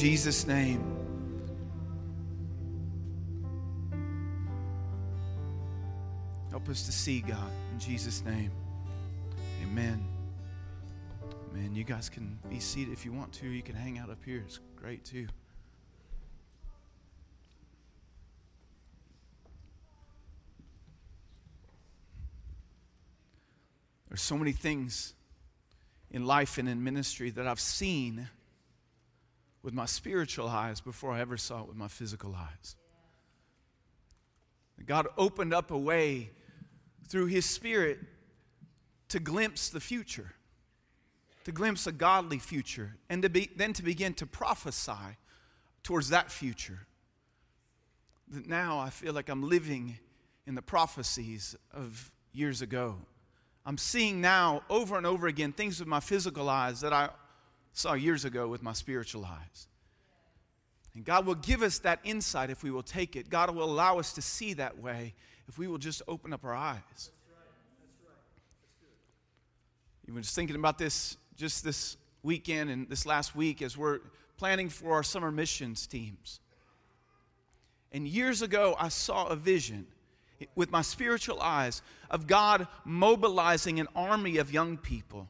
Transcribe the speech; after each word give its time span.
Jesus' 0.00 0.46
name. 0.46 0.82
Help 6.48 6.70
us 6.70 6.86
to 6.86 6.92
see, 6.92 7.20
God, 7.20 7.50
in 7.70 7.78
Jesus' 7.78 8.24
name. 8.24 8.50
Amen. 9.62 10.02
Man, 11.52 11.74
you 11.74 11.84
guys 11.84 12.08
can 12.08 12.38
be 12.48 12.60
seated 12.60 12.94
if 12.94 13.04
you 13.04 13.12
want 13.12 13.30
to. 13.34 13.46
You 13.46 13.60
can 13.60 13.74
hang 13.74 13.98
out 13.98 14.08
up 14.08 14.24
here. 14.24 14.42
It's 14.46 14.58
great 14.74 15.04
too. 15.04 15.26
There's 24.08 24.22
so 24.22 24.38
many 24.38 24.52
things 24.52 25.12
in 26.10 26.26
life 26.26 26.56
and 26.56 26.70
in 26.70 26.82
ministry 26.82 27.28
that 27.32 27.46
I've 27.46 27.60
seen 27.60 28.30
with 29.62 29.74
my 29.74 29.86
spiritual 29.86 30.48
eyes 30.48 30.80
before 30.80 31.12
I 31.12 31.20
ever 31.20 31.36
saw 31.36 31.62
it 31.62 31.68
with 31.68 31.76
my 31.76 31.88
physical 31.88 32.34
eyes. 32.34 32.76
God 34.86 35.06
opened 35.18 35.52
up 35.52 35.70
a 35.70 35.78
way 35.78 36.30
through 37.08 37.26
His 37.26 37.44
Spirit 37.44 37.98
to 39.08 39.20
glimpse 39.20 39.68
the 39.68 39.80
future, 39.80 40.32
to 41.44 41.52
glimpse 41.52 41.86
a 41.86 41.92
godly 41.92 42.38
future, 42.38 42.96
and 43.08 43.22
to 43.22 43.28
be, 43.28 43.50
then 43.56 43.72
to 43.74 43.82
begin 43.82 44.14
to 44.14 44.26
prophesy 44.26 45.16
towards 45.82 46.08
that 46.10 46.30
future. 46.30 46.86
That 48.28 48.46
now 48.46 48.78
I 48.78 48.90
feel 48.90 49.12
like 49.12 49.28
I'm 49.28 49.48
living 49.48 49.98
in 50.46 50.54
the 50.54 50.62
prophecies 50.62 51.56
of 51.72 52.10
years 52.32 52.62
ago. 52.62 52.96
I'm 53.66 53.78
seeing 53.78 54.20
now 54.20 54.62
over 54.70 54.96
and 54.96 55.06
over 55.06 55.26
again 55.26 55.52
things 55.52 55.78
with 55.78 55.88
my 55.88 56.00
physical 56.00 56.48
eyes 56.48 56.80
that 56.80 56.92
I 56.92 57.10
saw 57.72 57.94
years 57.94 58.24
ago 58.24 58.48
with 58.48 58.62
my 58.62 58.72
spiritual 58.72 59.24
eyes. 59.24 59.68
And 60.94 61.04
God 61.04 61.24
will 61.24 61.36
give 61.36 61.62
us 61.62 61.78
that 61.80 62.00
insight 62.02 62.50
if 62.50 62.62
we 62.62 62.70
will 62.70 62.82
take 62.82 63.14
it. 63.16 63.30
God 63.30 63.54
will 63.54 63.64
allow 63.64 63.98
us 63.98 64.12
to 64.14 64.22
see 64.22 64.54
that 64.54 64.78
way 64.78 65.14
if 65.48 65.58
we 65.58 65.66
will 65.68 65.78
just 65.78 66.02
open 66.08 66.32
up 66.32 66.44
our 66.44 66.54
eyes. 66.54 67.10
You 70.06 70.14
were 70.14 70.20
just 70.20 70.34
thinking 70.34 70.56
about 70.56 70.78
this 70.78 71.16
just 71.36 71.62
this 71.62 71.96
weekend 72.22 72.68
and 72.70 72.88
this 72.88 73.06
last 73.06 73.36
week 73.36 73.62
as 73.62 73.76
we're 73.76 74.00
planning 74.36 74.68
for 74.68 74.92
our 74.92 75.02
summer 75.02 75.30
missions 75.30 75.86
teams. 75.86 76.40
And 77.92 78.06
years 78.06 78.42
ago, 78.42 78.74
I 78.78 78.88
saw 78.88 79.26
a 79.26 79.36
vision 79.36 79.86
with 80.54 80.70
my 80.70 80.82
spiritual 80.82 81.40
eyes 81.40 81.82
of 82.10 82.26
God 82.26 82.66
mobilizing 82.84 83.78
an 83.80 83.88
army 83.94 84.38
of 84.38 84.52
young 84.52 84.76
people 84.76 85.28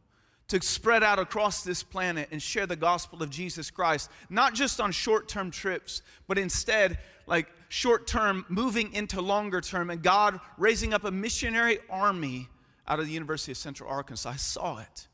to 0.50 0.60
spread 0.60 1.02
out 1.02 1.18
across 1.18 1.62
this 1.62 1.82
planet 1.82 2.28
and 2.32 2.42
share 2.42 2.66
the 2.66 2.76
gospel 2.76 3.22
of 3.22 3.30
Jesus 3.30 3.70
Christ, 3.70 4.10
not 4.28 4.52
just 4.52 4.80
on 4.80 4.92
short 4.92 5.28
term 5.28 5.50
trips, 5.50 6.02
but 6.26 6.38
instead, 6.38 6.98
like 7.26 7.48
short 7.68 8.06
term, 8.06 8.44
moving 8.48 8.92
into 8.92 9.20
longer 9.20 9.60
term, 9.60 9.90
and 9.90 10.02
God 10.02 10.40
raising 10.58 10.92
up 10.92 11.04
a 11.04 11.10
missionary 11.10 11.78
army 11.88 12.48
out 12.88 12.98
of 12.98 13.06
the 13.06 13.12
University 13.12 13.52
of 13.52 13.58
Central 13.58 13.88
Arkansas. 13.88 14.30
I 14.30 14.36
saw 14.36 14.78
it. 14.78 15.06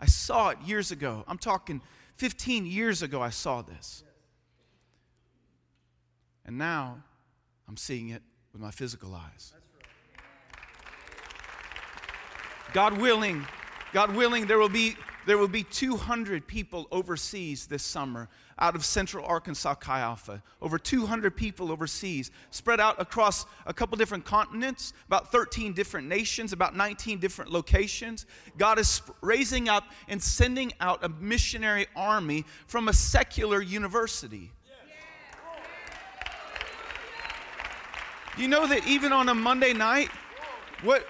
I 0.00 0.06
saw 0.06 0.50
it 0.50 0.58
years 0.64 0.90
ago. 0.90 1.24
I'm 1.28 1.38
talking 1.38 1.80
15 2.16 2.66
years 2.66 3.02
ago, 3.02 3.22
I 3.22 3.30
saw 3.30 3.62
this. 3.62 4.02
And 6.44 6.58
now 6.58 7.02
I'm 7.68 7.76
seeing 7.76 8.08
it 8.08 8.22
with 8.52 8.60
my 8.60 8.72
physical 8.72 9.14
eyes. 9.14 9.52
God 12.72 12.98
willing, 12.98 13.46
God 13.94 14.16
willing, 14.16 14.48
there 14.48 14.58
will 14.58 14.68
be 14.68 14.96
there 15.24 15.38
will 15.38 15.46
be 15.48 15.62
200 15.62 16.48
people 16.48 16.88
overseas 16.90 17.66
this 17.68 17.84
summer 17.84 18.28
out 18.58 18.74
of 18.74 18.84
central 18.84 19.24
Arkansas 19.24 19.74
Chi 19.74 20.00
Alpha. 20.00 20.42
Over 20.60 20.78
200 20.78 21.34
people 21.34 21.70
overseas, 21.70 22.32
spread 22.50 22.80
out 22.80 23.00
across 23.00 23.46
a 23.66 23.72
couple 23.72 23.96
different 23.96 24.24
continents, 24.24 24.92
about 25.06 25.30
13 25.30 25.72
different 25.74 26.08
nations, 26.08 26.52
about 26.52 26.74
19 26.76 27.20
different 27.20 27.52
locations. 27.52 28.26
God 28.58 28.80
is 28.80 29.00
raising 29.20 29.68
up 29.68 29.84
and 30.08 30.20
sending 30.20 30.72
out 30.80 31.04
a 31.04 31.08
missionary 31.08 31.86
army 31.94 32.44
from 32.66 32.88
a 32.88 32.92
secular 32.92 33.62
university. 33.62 34.50
You 38.36 38.48
know 38.48 38.66
that 38.66 38.86
even 38.88 39.12
on 39.12 39.28
a 39.28 39.34
Monday 39.34 39.72
night, 39.72 40.08
what 40.82 41.06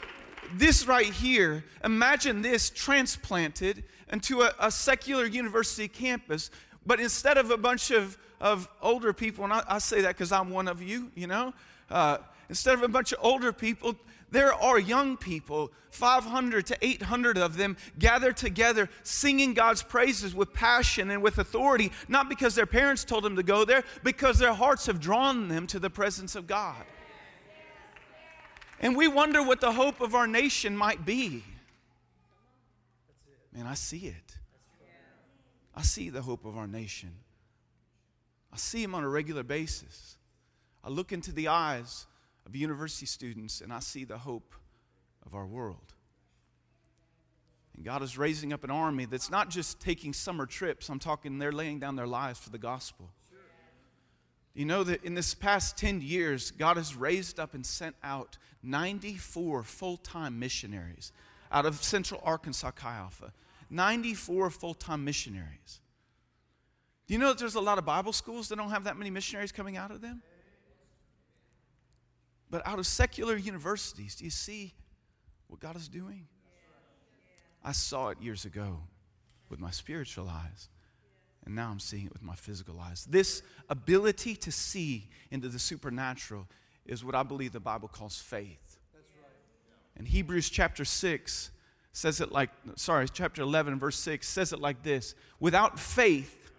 this 0.54 0.86
right 0.86 1.06
here, 1.06 1.64
imagine 1.82 2.42
this 2.42 2.70
transplanted 2.70 3.84
into 4.12 4.42
a, 4.42 4.52
a 4.60 4.70
secular 4.70 5.26
university 5.26 5.88
campus, 5.88 6.50
but 6.86 7.00
instead 7.00 7.38
of 7.38 7.50
a 7.50 7.56
bunch 7.56 7.90
of, 7.90 8.18
of 8.40 8.68
older 8.82 9.12
people, 9.12 9.44
and 9.44 9.52
I, 9.52 9.62
I 9.68 9.78
say 9.78 10.02
that 10.02 10.08
because 10.08 10.32
I'm 10.32 10.50
one 10.50 10.68
of 10.68 10.82
you, 10.82 11.10
you 11.14 11.26
know, 11.26 11.54
uh, 11.90 12.18
instead 12.48 12.74
of 12.74 12.82
a 12.82 12.88
bunch 12.88 13.12
of 13.12 13.18
older 13.22 13.52
people, 13.52 13.96
there 14.30 14.52
are 14.52 14.78
young 14.78 15.16
people, 15.16 15.70
500 15.90 16.66
to 16.66 16.78
800 16.80 17.38
of 17.38 17.56
them, 17.56 17.76
gathered 17.98 18.36
together 18.36 18.88
singing 19.04 19.54
God's 19.54 19.82
praises 19.82 20.34
with 20.34 20.52
passion 20.52 21.10
and 21.10 21.22
with 21.22 21.38
authority, 21.38 21.92
not 22.08 22.28
because 22.28 22.56
their 22.56 22.66
parents 22.66 23.04
told 23.04 23.22
them 23.22 23.36
to 23.36 23.44
go 23.44 23.64
there, 23.64 23.84
because 24.02 24.38
their 24.38 24.54
hearts 24.54 24.86
have 24.86 25.00
drawn 25.00 25.48
them 25.48 25.66
to 25.68 25.78
the 25.78 25.90
presence 25.90 26.34
of 26.34 26.48
God. 26.48 26.84
And 28.80 28.96
we 28.96 29.08
wonder 29.08 29.42
what 29.42 29.60
the 29.60 29.72
hope 29.72 30.00
of 30.00 30.14
our 30.14 30.26
nation 30.26 30.76
might 30.76 31.04
be. 31.04 31.44
Man, 33.52 33.66
I 33.66 33.74
see 33.74 34.06
it. 34.06 34.38
I 35.74 35.82
see 35.82 36.10
the 36.10 36.22
hope 36.22 36.44
of 36.44 36.56
our 36.56 36.66
nation. 36.66 37.12
I 38.52 38.56
see 38.56 38.82
him 38.82 38.94
on 38.94 39.02
a 39.02 39.08
regular 39.08 39.42
basis. 39.42 40.16
I 40.84 40.88
look 40.88 41.12
into 41.12 41.32
the 41.32 41.48
eyes 41.48 42.06
of 42.46 42.54
university 42.54 43.06
students 43.06 43.60
and 43.60 43.72
I 43.72 43.80
see 43.80 44.04
the 44.04 44.18
hope 44.18 44.54
of 45.26 45.34
our 45.34 45.46
world. 45.46 45.94
And 47.74 47.84
God 47.84 48.02
is 48.02 48.16
raising 48.16 48.52
up 48.52 48.62
an 48.62 48.70
army 48.70 49.04
that's 49.06 49.30
not 49.30 49.50
just 49.50 49.80
taking 49.80 50.12
summer 50.12 50.46
trips, 50.46 50.88
I'm 50.88 51.00
talking 51.00 51.38
they're 51.38 51.50
laying 51.50 51.80
down 51.80 51.96
their 51.96 52.06
lives 52.06 52.38
for 52.38 52.50
the 52.50 52.58
gospel. 52.58 53.10
You 54.54 54.64
know 54.64 54.84
that 54.84 55.04
in 55.04 55.14
this 55.14 55.34
past 55.34 55.76
10 55.76 56.00
years, 56.00 56.52
God 56.52 56.76
has 56.76 56.94
raised 56.94 57.40
up 57.40 57.54
and 57.54 57.66
sent 57.66 57.96
out 58.02 58.38
94 58.62 59.64
full 59.64 59.96
time 59.96 60.38
missionaries 60.38 61.12
out 61.50 61.66
of 61.66 61.82
Central 61.82 62.20
Arkansas 62.24 62.70
Chi 62.70 62.94
Alpha. 62.94 63.32
94 63.70 64.50
full 64.50 64.74
time 64.74 65.04
missionaries. 65.04 65.80
Do 67.06 67.14
you 67.14 67.20
know 67.20 67.28
that 67.28 67.38
there's 67.38 67.56
a 67.56 67.60
lot 67.60 67.78
of 67.78 67.84
Bible 67.84 68.12
schools 68.12 68.48
that 68.48 68.56
don't 68.56 68.70
have 68.70 68.84
that 68.84 68.96
many 68.96 69.10
missionaries 69.10 69.52
coming 69.52 69.76
out 69.76 69.90
of 69.90 70.00
them? 70.00 70.22
But 72.50 72.66
out 72.66 72.78
of 72.78 72.86
secular 72.86 73.36
universities, 73.36 74.14
do 74.14 74.24
you 74.24 74.30
see 74.30 74.74
what 75.48 75.60
God 75.60 75.76
is 75.76 75.88
doing? 75.88 76.28
I 77.62 77.72
saw 77.72 78.10
it 78.10 78.20
years 78.20 78.44
ago 78.44 78.80
with 79.48 79.58
my 79.58 79.70
spiritual 79.70 80.28
eyes. 80.28 80.68
And 81.44 81.54
now 81.54 81.70
I'm 81.70 81.80
seeing 81.80 82.06
it 82.06 82.12
with 82.12 82.22
my 82.22 82.34
physical 82.34 82.80
eyes. 82.80 83.06
This 83.08 83.42
ability 83.68 84.36
to 84.36 84.52
see 84.52 85.08
into 85.30 85.48
the 85.48 85.58
supernatural 85.58 86.46
is 86.86 87.04
what 87.04 87.14
I 87.14 87.22
believe 87.22 87.52
the 87.52 87.60
Bible 87.60 87.88
calls 87.88 88.18
faith. 88.18 88.78
That's 88.92 89.08
right. 89.20 89.30
And 89.96 90.08
Hebrews 90.08 90.48
chapter 90.48 90.84
6 90.84 91.50
says 91.92 92.20
it 92.20 92.32
like, 92.32 92.50
sorry, 92.76 93.06
chapter 93.08 93.42
11, 93.42 93.78
verse 93.78 93.98
6 93.98 94.26
says 94.26 94.52
it 94.52 94.60
like 94.60 94.82
this 94.82 95.14
Without 95.38 95.78
faith, 95.78 96.50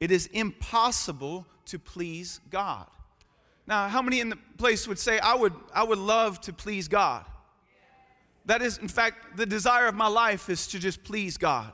it 0.00 0.10
is 0.10 0.26
impossible 0.26 1.46
to 1.66 1.78
please 1.78 2.40
God. 2.50 2.86
Now, 3.66 3.88
how 3.88 4.02
many 4.02 4.20
in 4.20 4.28
the 4.28 4.38
place 4.58 4.86
would 4.86 4.98
say, 4.98 5.18
I 5.18 5.34
would, 5.34 5.54
I 5.72 5.82
would 5.82 5.98
love 5.98 6.40
to 6.42 6.52
please 6.52 6.88
God? 6.88 7.24
That 8.46 8.60
is, 8.60 8.76
in 8.76 8.88
fact, 8.88 9.38
the 9.38 9.46
desire 9.46 9.86
of 9.86 9.94
my 9.94 10.08
life 10.08 10.50
is 10.50 10.66
to 10.68 10.78
just 10.78 11.02
please 11.02 11.38
God. 11.38 11.72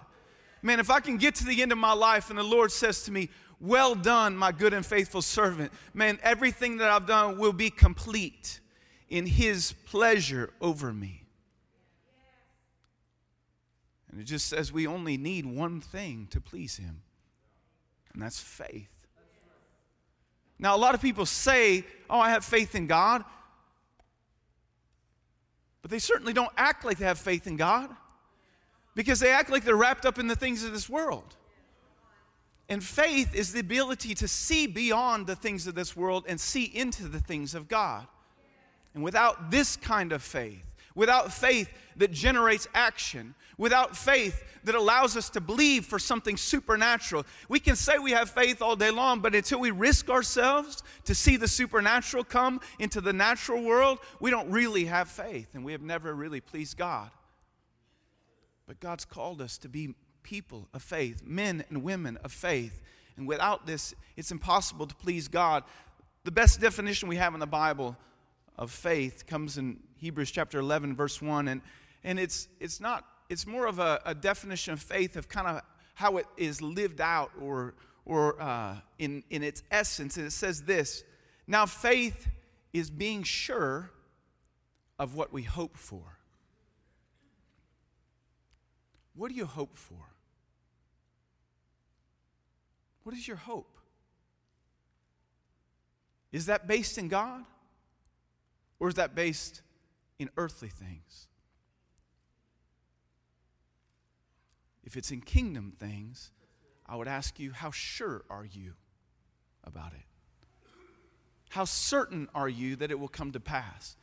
Man, 0.62 0.80
if 0.80 0.90
I 0.90 1.00
can 1.00 1.16
get 1.16 1.34
to 1.36 1.44
the 1.44 1.62
end 1.62 1.72
of 1.72 1.78
my 1.78 1.92
life 1.92 2.30
and 2.30 2.38
the 2.38 2.42
Lord 2.42 2.70
says 2.70 3.02
to 3.04 3.12
me, 3.12 3.30
Well 3.60 3.94
done, 3.94 4.36
my 4.36 4.52
good 4.52 4.74
and 4.74 4.84
faithful 4.84 5.22
servant, 5.22 5.72
man, 5.94 6.18
everything 6.22 6.78
that 6.78 6.90
I've 6.90 7.06
done 7.06 7.38
will 7.38 7.52
be 7.52 7.70
complete 7.70 8.60
in 9.08 9.26
His 9.26 9.72
pleasure 9.86 10.50
over 10.60 10.92
me. 10.92 11.24
And 14.10 14.20
it 14.20 14.24
just 14.24 14.48
says 14.48 14.72
we 14.72 14.86
only 14.86 15.16
need 15.16 15.46
one 15.46 15.80
thing 15.80 16.26
to 16.30 16.40
please 16.40 16.76
Him, 16.76 17.02
and 18.12 18.22
that's 18.22 18.40
faith. 18.40 18.90
Now, 20.58 20.76
a 20.76 20.78
lot 20.78 20.94
of 20.94 21.00
people 21.00 21.24
say, 21.24 21.86
Oh, 22.10 22.18
I 22.18 22.30
have 22.30 22.44
faith 22.44 22.74
in 22.74 22.86
God, 22.86 23.24
but 25.80 25.90
they 25.90 25.98
certainly 25.98 26.34
don't 26.34 26.52
act 26.58 26.84
like 26.84 26.98
they 26.98 27.06
have 27.06 27.18
faith 27.18 27.46
in 27.46 27.56
God 27.56 27.88
because 28.94 29.20
they 29.20 29.30
act 29.30 29.50
like 29.50 29.64
they're 29.64 29.76
wrapped 29.76 30.04
up 30.04 30.18
in 30.18 30.26
the 30.26 30.36
things 30.36 30.64
of 30.64 30.72
this 30.72 30.88
world. 30.88 31.36
And 32.68 32.82
faith 32.84 33.34
is 33.34 33.52
the 33.52 33.60
ability 33.60 34.14
to 34.14 34.28
see 34.28 34.66
beyond 34.66 35.26
the 35.26 35.34
things 35.34 35.66
of 35.66 35.74
this 35.74 35.96
world 35.96 36.24
and 36.28 36.40
see 36.40 36.64
into 36.64 37.08
the 37.08 37.18
things 37.18 37.54
of 37.54 37.68
God. 37.68 38.06
And 38.94 39.02
without 39.02 39.50
this 39.50 39.76
kind 39.76 40.12
of 40.12 40.22
faith, 40.22 40.64
without 40.94 41.32
faith 41.32 41.68
that 41.96 42.12
generates 42.12 42.68
action, 42.74 43.34
without 43.58 43.96
faith 43.96 44.44
that 44.64 44.74
allows 44.74 45.16
us 45.16 45.30
to 45.30 45.40
believe 45.40 45.84
for 45.84 45.98
something 45.98 46.36
supernatural. 46.36 47.24
We 47.48 47.60
can 47.60 47.76
say 47.76 47.98
we 47.98 48.12
have 48.12 48.30
faith 48.30 48.62
all 48.62 48.76
day 48.76 48.90
long, 48.90 49.20
but 49.20 49.34
until 49.34 49.60
we 49.60 49.70
risk 49.70 50.08
ourselves 50.08 50.82
to 51.04 51.14
see 51.14 51.36
the 51.36 51.48
supernatural 51.48 52.24
come 52.24 52.60
into 52.78 53.00
the 53.00 53.12
natural 53.12 53.62
world, 53.62 53.98
we 54.20 54.30
don't 54.30 54.50
really 54.50 54.84
have 54.86 55.08
faith 55.08 55.48
and 55.54 55.64
we 55.64 55.72
have 55.72 55.82
never 55.82 56.14
really 56.14 56.40
pleased 56.40 56.76
God. 56.76 57.10
But 58.70 58.78
God's 58.78 59.04
called 59.04 59.42
us 59.42 59.58
to 59.58 59.68
be 59.68 59.96
people 60.22 60.68
of 60.72 60.80
faith, 60.80 61.24
men 61.26 61.64
and 61.70 61.82
women 61.82 62.18
of 62.22 62.30
faith. 62.30 62.80
And 63.16 63.26
without 63.26 63.66
this, 63.66 63.96
it's 64.16 64.30
impossible 64.30 64.86
to 64.86 64.94
please 64.94 65.26
God. 65.26 65.64
The 66.22 66.30
best 66.30 66.60
definition 66.60 67.08
we 67.08 67.16
have 67.16 67.34
in 67.34 67.40
the 67.40 67.48
Bible 67.48 67.96
of 68.56 68.70
faith 68.70 69.26
comes 69.26 69.58
in 69.58 69.80
Hebrews 69.96 70.30
chapter 70.30 70.60
11, 70.60 70.94
verse 70.94 71.20
1. 71.20 71.48
And, 71.48 71.62
and 72.04 72.20
it's, 72.20 72.46
it's 72.60 72.80
not, 72.80 73.04
it's 73.28 73.44
more 73.44 73.66
of 73.66 73.80
a, 73.80 74.00
a 74.06 74.14
definition 74.14 74.72
of 74.72 74.80
faith 74.80 75.16
of 75.16 75.28
kind 75.28 75.48
of 75.48 75.62
how 75.94 76.18
it 76.18 76.26
is 76.36 76.62
lived 76.62 77.00
out 77.00 77.32
or, 77.42 77.74
or 78.04 78.40
uh, 78.40 78.76
in, 79.00 79.24
in 79.30 79.42
its 79.42 79.64
essence. 79.72 80.16
And 80.16 80.26
it 80.26 80.32
says 80.32 80.62
this 80.62 81.02
Now, 81.48 81.66
faith 81.66 82.28
is 82.72 82.88
being 82.88 83.24
sure 83.24 83.90
of 84.96 85.16
what 85.16 85.32
we 85.32 85.42
hope 85.42 85.76
for. 85.76 86.19
What 89.14 89.30
do 89.30 89.34
you 89.34 89.46
hope 89.46 89.76
for? 89.76 90.14
What 93.02 93.14
is 93.14 93.26
your 93.26 93.36
hope? 93.36 93.78
Is 96.32 96.46
that 96.46 96.66
based 96.66 96.98
in 96.98 97.08
God? 97.08 97.44
Or 98.78 98.88
is 98.88 98.94
that 98.94 99.14
based 99.14 99.62
in 100.18 100.30
earthly 100.36 100.68
things? 100.68 101.28
If 104.84 104.96
it's 104.96 105.10
in 105.10 105.20
kingdom 105.20 105.72
things, 105.78 106.30
I 106.86 106.96
would 106.96 107.08
ask 107.08 107.38
you, 107.38 107.52
how 107.52 107.70
sure 107.70 108.24
are 108.30 108.44
you 108.44 108.74
about 109.64 109.92
it? 109.92 110.06
How 111.50 111.64
certain 111.64 112.28
are 112.34 112.48
you 112.48 112.76
that 112.76 112.90
it 112.90 112.98
will 112.98 113.08
come 113.08 113.32
to 113.32 113.40
pass? 113.40 113.96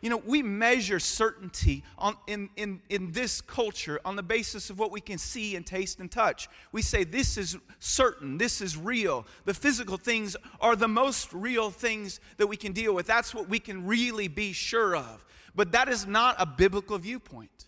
You 0.00 0.08
know, 0.08 0.22
we 0.24 0.42
measure 0.42 0.98
certainty 0.98 1.84
on, 1.98 2.16
in, 2.26 2.48
in, 2.56 2.80
in 2.88 3.12
this 3.12 3.40
culture 3.40 4.00
on 4.04 4.16
the 4.16 4.22
basis 4.22 4.70
of 4.70 4.78
what 4.78 4.90
we 4.90 5.00
can 5.00 5.18
see 5.18 5.56
and 5.56 5.66
taste 5.66 6.00
and 6.00 6.10
touch. 6.10 6.48
We 6.72 6.80
say, 6.80 7.04
this 7.04 7.36
is 7.36 7.56
certain, 7.80 8.38
this 8.38 8.62
is 8.62 8.78
real. 8.78 9.26
The 9.44 9.52
physical 9.52 9.98
things 9.98 10.36
are 10.60 10.74
the 10.74 10.88
most 10.88 11.32
real 11.34 11.70
things 11.70 12.20
that 12.38 12.46
we 12.46 12.56
can 12.56 12.72
deal 12.72 12.94
with. 12.94 13.06
That's 13.06 13.34
what 13.34 13.48
we 13.48 13.58
can 13.58 13.86
really 13.86 14.28
be 14.28 14.52
sure 14.52 14.96
of. 14.96 15.24
But 15.54 15.72
that 15.72 15.88
is 15.88 16.06
not 16.06 16.36
a 16.38 16.46
biblical 16.46 16.96
viewpoint. 16.96 17.66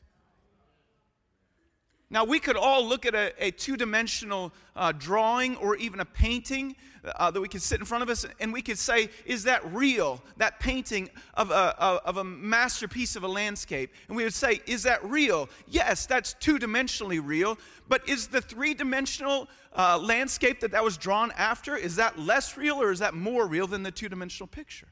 Now, 2.12 2.26
we 2.26 2.40
could 2.40 2.58
all 2.58 2.86
look 2.86 3.06
at 3.06 3.14
a, 3.14 3.32
a 3.42 3.52
two 3.52 3.78
dimensional 3.78 4.52
uh, 4.76 4.92
drawing 4.92 5.56
or 5.56 5.76
even 5.76 5.98
a 5.98 6.04
painting 6.04 6.76
uh, 7.02 7.30
that 7.30 7.40
we 7.40 7.48
could 7.48 7.62
sit 7.62 7.80
in 7.80 7.86
front 7.86 8.02
of 8.02 8.10
us 8.10 8.26
and 8.38 8.52
we 8.52 8.60
could 8.60 8.76
say, 8.76 9.08
Is 9.24 9.44
that 9.44 9.64
real? 9.72 10.22
That 10.36 10.60
painting 10.60 11.08
of 11.32 11.50
a, 11.50 11.74
of 12.04 12.18
a 12.18 12.24
masterpiece 12.24 13.16
of 13.16 13.22
a 13.22 13.28
landscape. 13.28 13.94
And 14.08 14.16
we 14.16 14.24
would 14.24 14.34
say, 14.34 14.60
Is 14.66 14.82
that 14.82 15.02
real? 15.02 15.48
Yes, 15.66 16.04
that's 16.04 16.34
two 16.34 16.58
dimensionally 16.58 17.18
real. 17.24 17.56
But 17.88 18.06
is 18.06 18.26
the 18.26 18.42
three 18.42 18.74
dimensional 18.74 19.48
uh, 19.74 19.98
landscape 19.98 20.60
that 20.60 20.72
that 20.72 20.84
was 20.84 20.98
drawn 20.98 21.32
after, 21.38 21.78
is 21.78 21.96
that 21.96 22.18
less 22.18 22.58
real 22.58 22.80
or 22.80 22.92
is 22.92 22.98
that 22.98 23.14
more 23.14 23.46
real 23.46 23.66
than 23.66 23.84
the 23.84 23.90
two 23.90 24.10
dimensional 24.10 24.48
picture? 24.48 24.88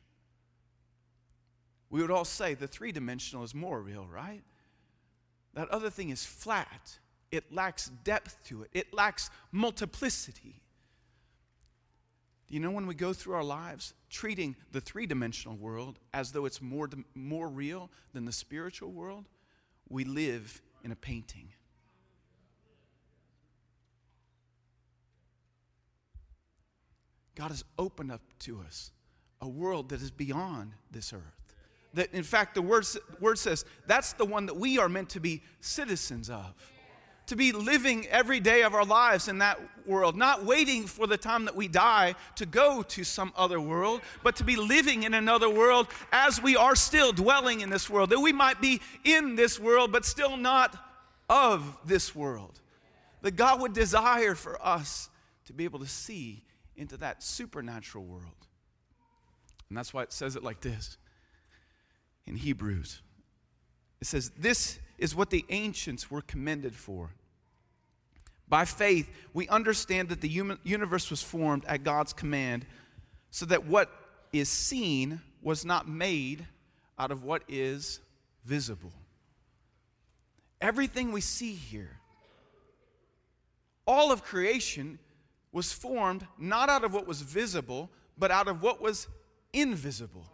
We 1.91 2.01
would 2.01 2.11
all 2.11 2.25
say 2.25 2.55
the 2.55 2.67
three 2.67 2.93
dimensional 2.93 3.45
is 3.45 3.55
more 3.55 3.83
real, 3.83 4.07
right? 4.07 4.43
That 5.53 5.69
other 5.69 5.91
thing 5.91 6.09
is 6.09 6.25
flat 6.25 6.99
it 7.33 7.53
lacks 7.53 7.91
depth 8.05 8.37
to 8.45 8.63
it, 8.63 8.71
it 8.73 8.95
lacks 8.95 9.31
multiplicity. 9.53 10.61
You 12.49 12.59
know 12.59 12.73
when 12.73 12.89
we 12.89 12.97
go 12.97 13.13
through 13.13 13.35
our 13.35 13.45
lives 13.45 13.95
treating 14.11 14.57
the 14.73 14.81
three 14.81 15.07
dimensional 15.07 15.57
world 15.57 16.01
as 16.13 16.33
though 16.33 16.47
it's 16.47 16.61
more, 16.61 16.89
more 17.15 17.49
real 17.49 17.91
than 18.13 18.25
the 18.25 18.33
spiritual 18.33 18.91
world? 18.91 19.29
We 19.89 20.03
live 20.03 20.61
in 20.83 20.91
a 20.91 20.97
painting. 20.97 21.51
God 27.37 27.53
has 27.53 27.65
opened 27.79 28.11
up 28.11 28.21
to 28.41 28.61
us 28.67 28.91
a 29.41 29.49
world 29.49 29.89
that 29.91 30.03
is 30.03 30.11
beyond 30.11 30.73
this 30.91 31.13
earth. 31.13 31.55
That, 31.95 32.13
in 32.13 32.23
fact, 32.25 32.55
the 32.55 32.63
word, 32.63 32.85
word 33.21 33.39
says 33.39 33.65
that's 33.87 34.13
the 34.13 34.25
one 34.25 34.47
that 34.47 34.57
we 34.57 34.79
are 34.79 34.89
meant 34.89 35.09
to 35.11 35.21
be 35.21 35.43
citizens 35.61 36.29
of 36.29 36.55
to 37.31 37.37
be 37.37 37.53
living 37.53 38.09
every 38.09 38.41
day 38.41 38.63
of 38.63 38.75
our 38.75 38.85
lives 38.85 39.29
in 39.29 39.39
that 39.39 39.61
world, 39.87 40.17
not 40.17 40.45
waiting 40.45 40.85
for 40.85 41.07
the 41.07 41.17
time 41.17 41.45
that 41.45 41.55
we 41.55 41.69
die 41.69 42.17
to 42.35 42.45
go 42.45 42.83
to 42.83 43.05
some 43.05 43.33
other 43.37 43.61
world, 43.61 44.01
but 44.25 44.35
to 44.35 44.43
be 44.43 44.57
living 44.57 45.05
in 45.05 45.15
another 45.15 45.49
world 45.49 45.87
as 46.11 46.43
we 46.43 46.57
are 46.57 46.75
still 46.75 47.13
dwelling 47.13 47.61
in 47.61 47.71
this 47.71 47.89
world, 47.89 48.11
that 48.11 48.19
we 48.19 48.33
might 48.33 48.61
be 48.61 48.81
in 49.05 49.37
this 49.37 49.61
world, 49.61 49.93
but 49.93 50.05
still 50.05 50.37
not 50.37 50.77
of 51.29 51.79
this 51.85 52.17
world. 52.17 52.61
That 53.23 53.37
God 53.37 53.61
would 53.61 53.75
desire 53.75 54.35
for 54.35 54.61
us 54.61 55.09
to 55.47 55.53
be 55.53 55.63
able 55.63 55.79
to 55.79 55.87
see 55.87 56.43
into 56.75 56.97
that 56.97 57.23
supernatural 57.23 58.03
world. 58.03 58.25
And 59.69 59.79
that's 59.79 59.95
why 59.95 60.03
it 60.03 60.13
says 60.13 60.35
it 60.35 60.43
like 60.43 60.63
this 60.63 60.97
in 62.27 62.35
Hebrews. 62.35 63.03
It 64.01 64.09
says, 64.09 64.31
This 64.31 64.81
is 64.99 65.15
what 65.15 65.31
the 65.31 65.45
ancients 65.49 66.11
were 66.11 66.23
commended 66.23 66.75
for. 66.75 67.11
By 68.51 68.67
faith, 68.67 69.09
we 69.33 69.49
understand 69.49 70.11
that 70.11 70.21
the 70.21 70.29
universe 70.29 71.09
was 71.09 71.23
formed 71.23 71.65
at 71.65 71.85
God's 71.85 72.13
command, 72.13 72.67
so 73.31 73.47
that 73.47 73.65
what 73.65 73.91
is 74.33 74.49
seen 74.49 75.21
was 75.41 75.65
not 75.65 75.89
made 75.89 76.45
out 76.99 77.13
of 77.13 77.23
what 77.25 77.43
is 77.49 78.01
visible. 78.45 78.93
Everything 80.61 81.13
we 81.13 81.21
see 81.21 81.55
here, 81.55 81.97
all 83.87 84.13
of 84.13 84.25
creation 84.25 84.99
was 85.53 85.73
formed 85.73 86.27
not 86.37 86.69
out 86.69 86.85
of 86.85 86.93
what 86.93 87.07
was 87.07 87.23
visible, 87.23 87.89
but 88.19 88.31
out 88.31 88.49
of 88.49 88.63
what 88.63 88.83
was 88.83 89.07
invisible. 89.53 90.25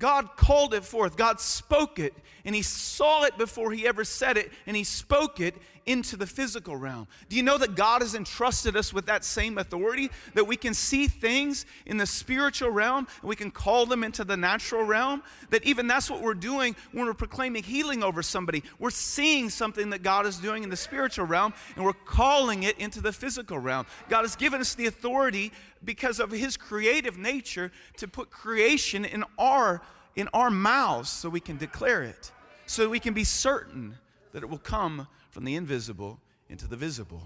God 0.00 0.34
called 0.34 0.74
it 0.74 0.84
forth. 0.84 1.16
God 1.16 1.40
spoke 1.40 2.00
it, 2.00 2.14
and 2.44 2.54
He 2.54 2.62
saw 2.62 3.24
it 3.24 3.38
before 3.38 3.70
He 3.70 3.86
ever 3.86 4.02
said 4.02 4.36
it, 4.36 4.50
and 4.66 4.76
He 4.76 4.82
spoke 4.82 5.38
it 5.38 5.54
into 5.86 6.16
the 6.16 6.26
physical 6.26 6.76
realm. 6.76 7.06
Do 7.28 7.36
you 7.36 7.42
know 7.42 7.58
that 7.58 7.74
God 7.74 8.02
has 8.02 8.14
entrusted 8.14 8.76
us 8.76 8.92
with 8.92 9.06
that 9.06 9.24
same 9.24 9.58
authority? 9.58 10.10
That 10.34 10.46
we 10.46 10.56
can 10.56 10.74
see 10.74 11.06
things 11.06 11.66
in 11.86 11.96
the 11.96 12.06
spiritual 12.06 12.70
realm, 12.70 13.06
and 13.20 13.28
we 13.28 13.36
can 13.36 13.50
call 13.50 13.86
them 13.86 14.02
into 14.04 14.24
the 14.24 14.36
natural 14.36 14.84
realm? 14.84 15.22
That 15.50 15.64
even 15.64 15.86
that's 15.86 16.10
what 16.10 16.22
we're 16.22 16.34
doing 16.34 16.76
when 16.92 17.06
we're 17.06 17.14
proclaiming 17.14 17.62
healing 17.62 18.02
over 18.02 18.22
somebody. 18.22 18.62
We're 18.78 18.90
seeing 18.90 19.50
something 19.50 19.90
that 19.90 20.02
God 20.02 20.26
is 20.26 20.38
doing 20.38 20.62
in 20.62 20.70
the 20.70 20.76
spiritual 20.76 21.26
realm, 21.26 21.52
and 21.76 21.84
we're 21.84 21.92
calling 21.92 22.62
it 22.62 22.78
into 22.78 23.00
the 23.00 23.12
physical 23.12 23.58
realm. 23.58 23.86
God 24.08 24.22
has 24.22 24.36
given 24.36 24.60
us 24.60 24.74
the 24.74 24.86
authority 24.86 25.52
because 25.82 26.20
of 26.20 26.30
his 26.30 26.56
creative 26.56 27.16
nature 27.16 27.72
to 27.96 28.08
put 28.08 28.30
creation 28.30 29.04
in 29.04 29.24
our 29.38 29.82
in 30.16 30.28
our 30.34 30.50
mouths 30.50 31.08
so 31.08 31.28
we 31.28 31.40
can 31.40 31.56
declare 31.56 32.02
it. 32.02 32.32
So 32.66 32.88
we 32.88 33.00
can 33.00 33.14
be 33.14 33.24
certain 33.24 33.96
that 34.32 34.42
it 34.42 34.48
will 34.48 34.58
come 34.58 35.06
from 35.30 35.44
the 35.44 35.54
invisible 35.54 36.20
into 36.48 36.66
the 36.66 36.76
visible. 36.76 37.22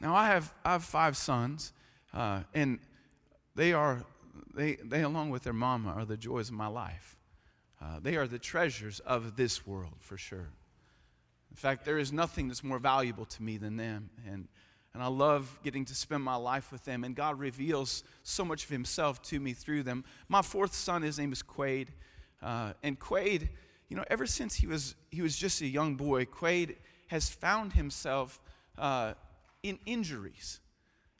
Now 0.00 0.14
i 0.14 0.26
have 0.26 0.52
i 0.64 0.72
have 0.72 0.84
five 0.84 1.16
sons 1.16 1.72
uh, 2.12 2.42
and 2.54 2.78
they 3.54 3.72
are 3.72 4.04
they 4.54 4.76
they 4.76 5.02
along 5.02 5.30
with 5.30 5.42
their 5.42 5.52
mama 5.52 5.90
are 5.90 6.04
the 6.04 6.16
joys 6.16 6.48
of 6.48 6.54
my 6.54 6.66
life. 6.66 7.16
Uh, 7.80 7.98
they 8.00 8.16
are 8.16 8.26
the 8.26 8.38
treasures 8.38 9.00
of 9.00 9.36
this 9.36 9.66
world 9.66 9.96
for 10.00 10.16
sure. 10.16 10.48
In 11.50 11.56
fact 11.56 11.84
there 11.84 11.98
is 11.98 12.12
nothing 12.12 12.48
that's 12.48 12.64
more 12.64 12.78
valuable 12.78 13.24
to 13.26 13.42
me 13.42 13.56
than 13.58 13.76
them 13.76 14.10
and 14.26 14.48
and 14.92 15.02
I 15.02 15.06
love 15.06 15.58
getting 15.62 15.84
to 15.86 15.94
spend 15.94 16.22
my 16.22 16.34
life 16.34 16.72
with 16.72 16.84
them. 16.84 17.04
And 17.04 17.14
God 17.14 17.38
reveals 17.38 18.02
so 18.22 18.44
much 18.44 18.64
of 18.64 18.70
Himself 18.70 19.22
to 19.24 19.38
me 19.38 19.52
through 19.52 19.84
them. 19.84 20.04
My 20.28 20.42
fourth 20.42 20.74
son, 20.74 21.02
his 21.02 21.18
name 21.18 21.32
is 21.32 21.42
Quade. 21.42 21.92
Uh, 22.42 22.72
and 22.82 22.98
Quade, 22.98 23.50
you 23.88 23.96
know, 23.96 24.04
ever 24.08 24.26
since 24.26 24.54
he 24.54 24.66
was, 24.66 24.94
he 25.10 25.22
was 25.22 25.36
just 25.36 25.60
a 25.60 25.66
young 25.66 25.96
boy, 25.96 26.24
Quade 26.24 26.76
has 27.08 27.28
found 27.28 27.72
himself 27.72 28.40
uh, 28.78 29.14
in 29.62 29.78
injuries. 29.84 30.60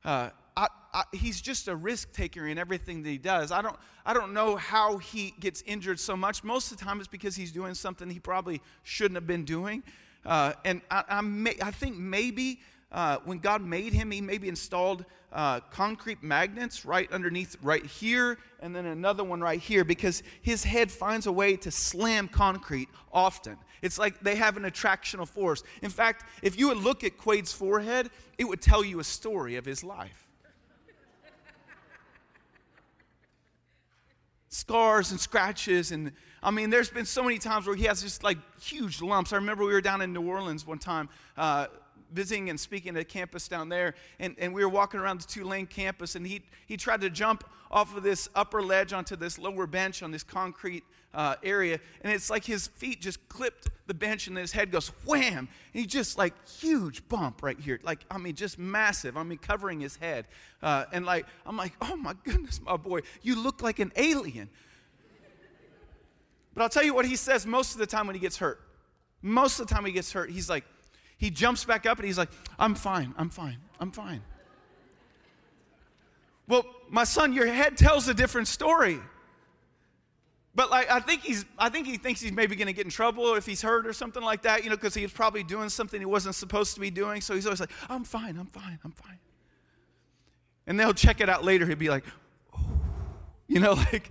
Uh, 0.05 0.31
I, 0.57 0.69
I, 0.95 1.03
he's 1.13 1.41
just 1.41 1.69
a 1.69 1.77
risk 1.77 2.13
taker 2.13 2.47
in 2.47 2.59
everything 2.59 3.03
that 3.03 3.09
he 3.09 3.19
does. 3.19 3.53
I 3.53 3.61
don't, 3.61 3.77
I 4.05 4.15
don't 4.15 4.33
know 4.33 4.57
how 4.57 4.99
he 4.99 5.35
gets 5.41 5.63
injured 5.63 6.01
so 6.01 6.17
much. 6.17 6.43
Most 6.43 6.73
of 6.73 6.79
the 6.79 6.85
time, 6.85 7.01
it's 7.01 7.09
because 7.09 7.37
he's 7.37 7.53
doing 7.53 7.75
something 7.75 8.09
he 8.09 8.19
probably 8.19 8.63
shouldn't 8.83 9.17
have 9.17 9.27
been 9.27 9.45
doing. 9.45 9.83
Uh, 10.25 10.53
and 10.65 10.81
I, 10.91 11.05
I, 11.09 11.21
may, 11.21 11.57
I 11.63 11.71
think 11.71 11.97
maybe 11.97 12.61
uh, 12.93 13.19
when 13.25 13.39
God 13.39 13.63
made 13.63 13.93
him, 13.93 14.11
he 14.11 14.21
maybe 14.21 14.49
installed 14.49 15.05
uh, 15.33 15.61
concrete 15.71 16.23
magnets 16.23 16.85
right 16.85 17.11
underneath, 17.13 17.57
right 17.63 17.85
here, 17.87 18.39
and 18.61 18.75
then 18.75 18.87
another 18.87 19.23
one 19.23 19.41
right 19.41 19.61
here 19.61 19.85
because 19.85 20.23
his 20.43 20.65
head 20.65 20.91
finds 20.91 21.27
a 21.27 21.33
way 21.33 21.57
to 21.57 21.71
slam 21.71 22.27
concrete 22.27 22.89
often. 23.13 23.57
It's 23.83 23.99
like 23.99 24.21
they 24.21 24.35
have 24.37 24.57
an 24.57 24.65
attractional 24.65 25.27
force. 25.27 25.63
In 25.83 25.91
fact, 25.91 26.25
if 26.43 26.59
you 26.59 26.69
would 26.69 26.79
look 26.79 27.05
at 27.05 27.17
Quade's 27.17 27.53
forehead, 27.53 28.11
it 28.39 28.45
would 28.45 28.61
tell 28.61 28.85
you 28.85 29.01
a 29.01 29.05
story 29.05 29.57
of 29.57 29.65
his 29.65 29.85
life. 29.85 30.27
Scars 34.49 35.13
and 35.13 35.21
scratches, 35.21 35.93
and 35.93 36.11
I 36.43 36.51
mean, 36.51 36.71
there's 36.71 36.91
been 36.91 37.05
so 37.05 37.23
many 37.23 37.39
times 37.39 37.69
where 37.69 37.77
he 37.77 37.85
has 37.85 38.03
just 38.03 38.25
like 38.25 38.39
huge 38.61 39.01
lumps. 39.01 39.33
I 39.33 39.37
remember 39.37 39.65
we 39.65 39.73
were 39.73 39.81
down 39.81 40.03
in 40.03 40.13
New 40.13 40.27
Orleans 40.29 40.67
one 40.67 40.79
time. 40.79 41.09
Uh, 41.37 41.69
visiting 42.13 42.51
and 42.51 42.59
speaking 42.59 42.97
at 42.97 43.03
a 43.03 43.05
campus 43.05 43.49
down 43.49 43.69
there, 43.69 43.95
and, 44.19 44.35
and 44.39 44.55
we 44.55 44.65
were 44.65 44.69
walking 44.69 45.01
around 45.01 45.21
the 45.21 45.27
Tulane 45.27 45.67
campus, 45.67 46.15
and 46.15 46.27
he, 46.27 46.43
he 46.67 46.77
tried 46.77 47.01
to 47.01 47.11
jump 47.11 47.45
off 47.71 47.97
of 47.97 48.03
this 48.03 48.29
upper 48.35 48.63
ledge 48.63 48.93
onto 48.93 49.17
this 49.17 49.39
lower 49.39 49.67
bench 49.67 50.03
on 50.03 50.11
this 50.11 50.23
concrete 50.23 50.85
uh, 51.15 51.35
area, 51.43 51.79
and 52.03 52.13
it's 52.13 52.31
like 52.31 52.45
his 52.45 52.69
feet 52.69 53.01
just 53.01 53.29
clipped 53.29 53.69
the 53.87 53.95
bench, 53.95 54.29
and 54.29 54.37
his 54.37 54.53
head 54.53 54.71
goes 54.71 54.89
wham, 55.05 55.39
and 55.39 55.49
he 55.73 55.87
just 55.87 56.17
like 56.17 56.35
huge 56.49 57.07
bump 57.09 57.43
right 57.43 57.59
here, 57.59 57.81
like 57.83 58.05
I 58.11 58.19
mean 58.19 58.35
just 58.35 58.59
massive. 58.59 59.17
I 59.17 59.23
mean 59.23 59.39
covering 59.39 59.81
his 59.81 59.97
head, 59.97 60.27
uh, 60.63 60.85
and 60.93 61.05
like 61.05 61.27
I'm 61.45 61.57
like, 61.57 61.73
oh 61.81 61.97
my 61.97 62.15
goodness, 62.25 62.61
my 62.61 62.77
boy, 62.77 63.01
you 63.23 63.41
look 63.41 63.63
like 63.63 63.79
an 63.79 63.93
alien. 63.97 64.49
But 66.55 66.63
I'll 66.63 66.69
tell 66.69 66.85
you 66.85 66.95
what 66.95 67.07
he 67.07 67.17
says 67.17 67.47
most 67.47 67.73
of 67.73 67.79
the 67.79 67.87
time 67.87 68.07
when 68.07 68.15
he 68.15 68.21
gets 68.21 68.37
hurt. 68.37 68.61
Most 69.23 69.61
of 69.61 69.69
the 69.69 69.75
time 69.75 69.85
he 69.85 69.93
gets 69.93 70.13
hurt, 70.13 70.31
he's 70.31 70.49
like, 70.49 70.65
he 71.21 71.29
jumps 71.29 71.67
back 71.67 71.85
up 71.85 71.99
and 71.99 72.07
he's 72.07 72.17
like, 72.17 72.31
I'm 72.59 72.75
fine, 72.75 73.15
I'm 73.19 73.29
fine, 73.29 73.59
I'm 73.79 73.93
fine. 73.93 74.23
Well, 76.49 76.65
my 76.89 77.05
son, 77.05 77.35
your 77.35 77.47
head 77.47 77.77
tells 77.77 78.09
a 78.09 78.15
different 78.15 78.49
story. 78.49 78.99
But 80.55 80.71
like 80.71 80.91
I 80.91 80.99
think 80.99 81.21
he's 81.21 81.45
I 81.59 81.69
think 81.69 81.87
he 81.87 81.99
thinks 81.99 82.23
he's 82.23 82.33
maybe 82.33 82.57
gonna 82.57 82.73
get 82.73 82.87
in 82.87 82.91
trouble 82.91 83.35
if 83.35 83.45
he's 83.45 83.61
hurt 83.61 83.87
or 83.87 83.93
something 83.93 84.23
like 84.23 84.43
that, 84.43 84.65
you 84.65 84.71
know, 84.71 84.77
because 84.77 84.95
he's 84.95 85.13
probably 85.13 85.45
doing 85.45 85.69
something 85.69 86.01
he 86.01 86.07
wasn't 86.07 86.35
supposed 86.35 86.75
to 86.75 86.81
be 86.81 86.91
doing. 86.91 87.21
So 87.21 87.35
he's 87.35 87.45
always 87.45 87.61
like, 87.61 87.71
I'm 87.91 88.03
fine, 88.03 88.39
I'm 88.39 88.47
fine, 88.47 88.79
I'm 88.83 88.93
fine. 88.93 89.19
And 90.67 90.81
they'll 90.81 90.95
check 90.95 91.21
it 91.21 91.29
out 91.29 91.45
later. 91.45 91.67
He'll 91.67 91.77
be 91.77 91.91
like, 91.91 92.05
oh. 92.57 92.65
you 93.47 93.61
know, 93.61 93.73
like 93.93 94.11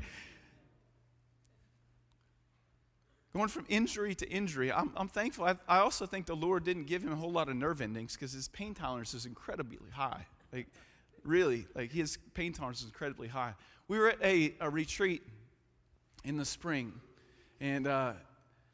going 3.34 3.48
from 3.48 3.66
injury 3.70 4.16
to 4.16 4.30
injury. 4.30 4.72
I'm, 4.72 4.92
I'm 4.96 5.08
thankful. 5.08 5.46
I, 5.46 5.56
I, 5.68 5.80
also 5.80 6.06
think 6.06 6.26
the 6.26 6.36
Lord 6.36 6.64
didn't 6.64 6.86
give 6.86 7.04
him 7.04 7.12
a 7.12 7.16
whole 7.16 7.32
lot 7.32 7.48
of 7.48 7.56
nerve 7.56 7.82
endings 7.82 8.16
because 8.16 8.34
his 8.34 8.48
pain 8.48 8.74
tolerance 8.74 9.14
is 9.14 9.26
incredibly 9.26 9.78
high. 9.92 10.26
Like, 10.52 10.68
really, 11.24 11.68
like 11.76 11.92
his 11.92 12.18
pain 12.34 12.54
tolerance 12.54 12.80
is 12.80 12.86
incredibly 12.86 13.28
high. 13.28 13.54
We 13.88 14.00
were 14.00 14.10
at 14.10 14.24
a, 14.24 14.56
a 14.60 14.70
retreat 14.70 15.22
in 16.24 16.38
the 16.38 16.46
spring, 16.46 16.94
and 17.60 17.88
uh, 17.88 18.14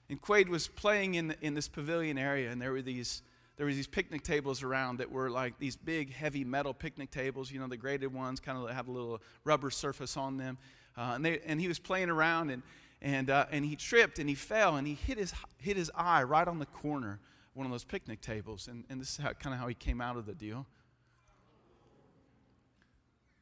and 0.10 0.22
Quade 0.22 0.50
was 0.50 0.68
playing 0.68 1.16
in 1.16 1.36
in 1.42 1.54
this 1.54 1.68
pavilion 1.68 2.18
area, 2.18 2.52
and 2.52 2.62
there 2.62 2.72
were 2.72 2.82
these 2.82 3.22
there 3.58 3.66
were 3.66 3.74
these 3.74 3.88
picnic 3.88 4.24
tables 4.24 4.64
around 4.64 5.00
that 5.00 5.12
were 5.12 5.30
like 5.30 5.58
these 5.60 5.76
big 5.76 6.14
heavy 6.14 6.44
metal 6.44 6.74
picnic 6.74 7.12
tables, 7.12 7.52
you 7.52 7.60
know, 7.60 7.68
the 7.68 7.78
graded 7.78 8.14
ones, 8.14 8.40
kind 8.40 8.58
of 8.58 8.70
have 8.70 8.88
a 8.88 8.92
little 8.92 9.22
rubber 9.44 9.70
surface 9.70 10.18
on 10.18 10.38
them, 10.38 10.58
uh, 10.98 11.14
and 11.16 11.26
they 11.26 11.40
and 11.46 11.62
he 11.62 11.68
was 11.68 11.80
playing 11.80 12.10
around 12.10 12.50
and 12.50 12.62
and, 13.02 13.30
uh, 13.30 13.46
and 13.52 13.66
he 13.66 13.76
tripped 13.76 14.20
and 14.20 14.28
he 14.28 14.36
fell 14.36 14.76
and 14.76 14.88
he 14.88 14.94
hit 14.94 15.18
his, 15.18 15.34
hit 15.58 15.78
his 15.78 15.92
eye 15.96 16.24
right 16.24 16.48
on 16.48 16.60
the 16.60 16.66
corner 16.66 17.20
one 17.56 17.66
of 17.66 17.72
those 17.72 17.86
picnic 17.86 18.22
tables. 18.22 18.68
And, 18.68 18.84
and 18.90 19.00
this 19.00 19.12
is 19.12 19.18
kind 19.18 19.54
of 19.54 19.60
how 19.60 19.68
he 19.68 19.74
came 19.74 20.02
out 20.02 20.18
of 20.18 20.26
the 20.26 20.34
deal. 20.34 20.66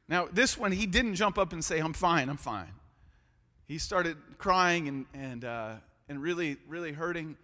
Now, 0.08 0.28
this 0.32 0.56
one, 0.56 0.72
he 0.72 0.86
didn't 0.86 1.16
jump 1.16 1.38
up 1.38 1.52
and 1.52 1.64
say, 1.64 1.80
I'm 1.80 1.94
fine, 1.94 2.28
I'm 2.28 2.36
fine. 2.36 2.72
He 3.66 3.78
started 3.78 4.16
crying 4.38 4.88
and, 4.88 5.06
and, 5.14 5.44
uh, 5.44 5.74
and 6.08 6.22
really, 6.22 6.58
really 6.68 6.92
hurting. 6.92 7.36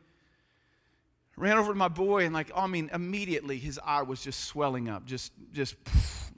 Ran 1.37 1.57
over 1.57 1.73
to 1.73 1.79
my 1.79 1.88
boy 1.88 2.25
and, 2.25 2.35
like, 2.35 2.52
I 2.55 2.67
mean, 2.67 2.90
immediately 2.93 3.59
his 3.59 3.81
eye 3.83 4.02
was 4.02 4.23
just 4.23 4.45
swelling 4.45 4.88
up, 4.88 5.07
just, 5.07 5.33
just, 5.52 5.75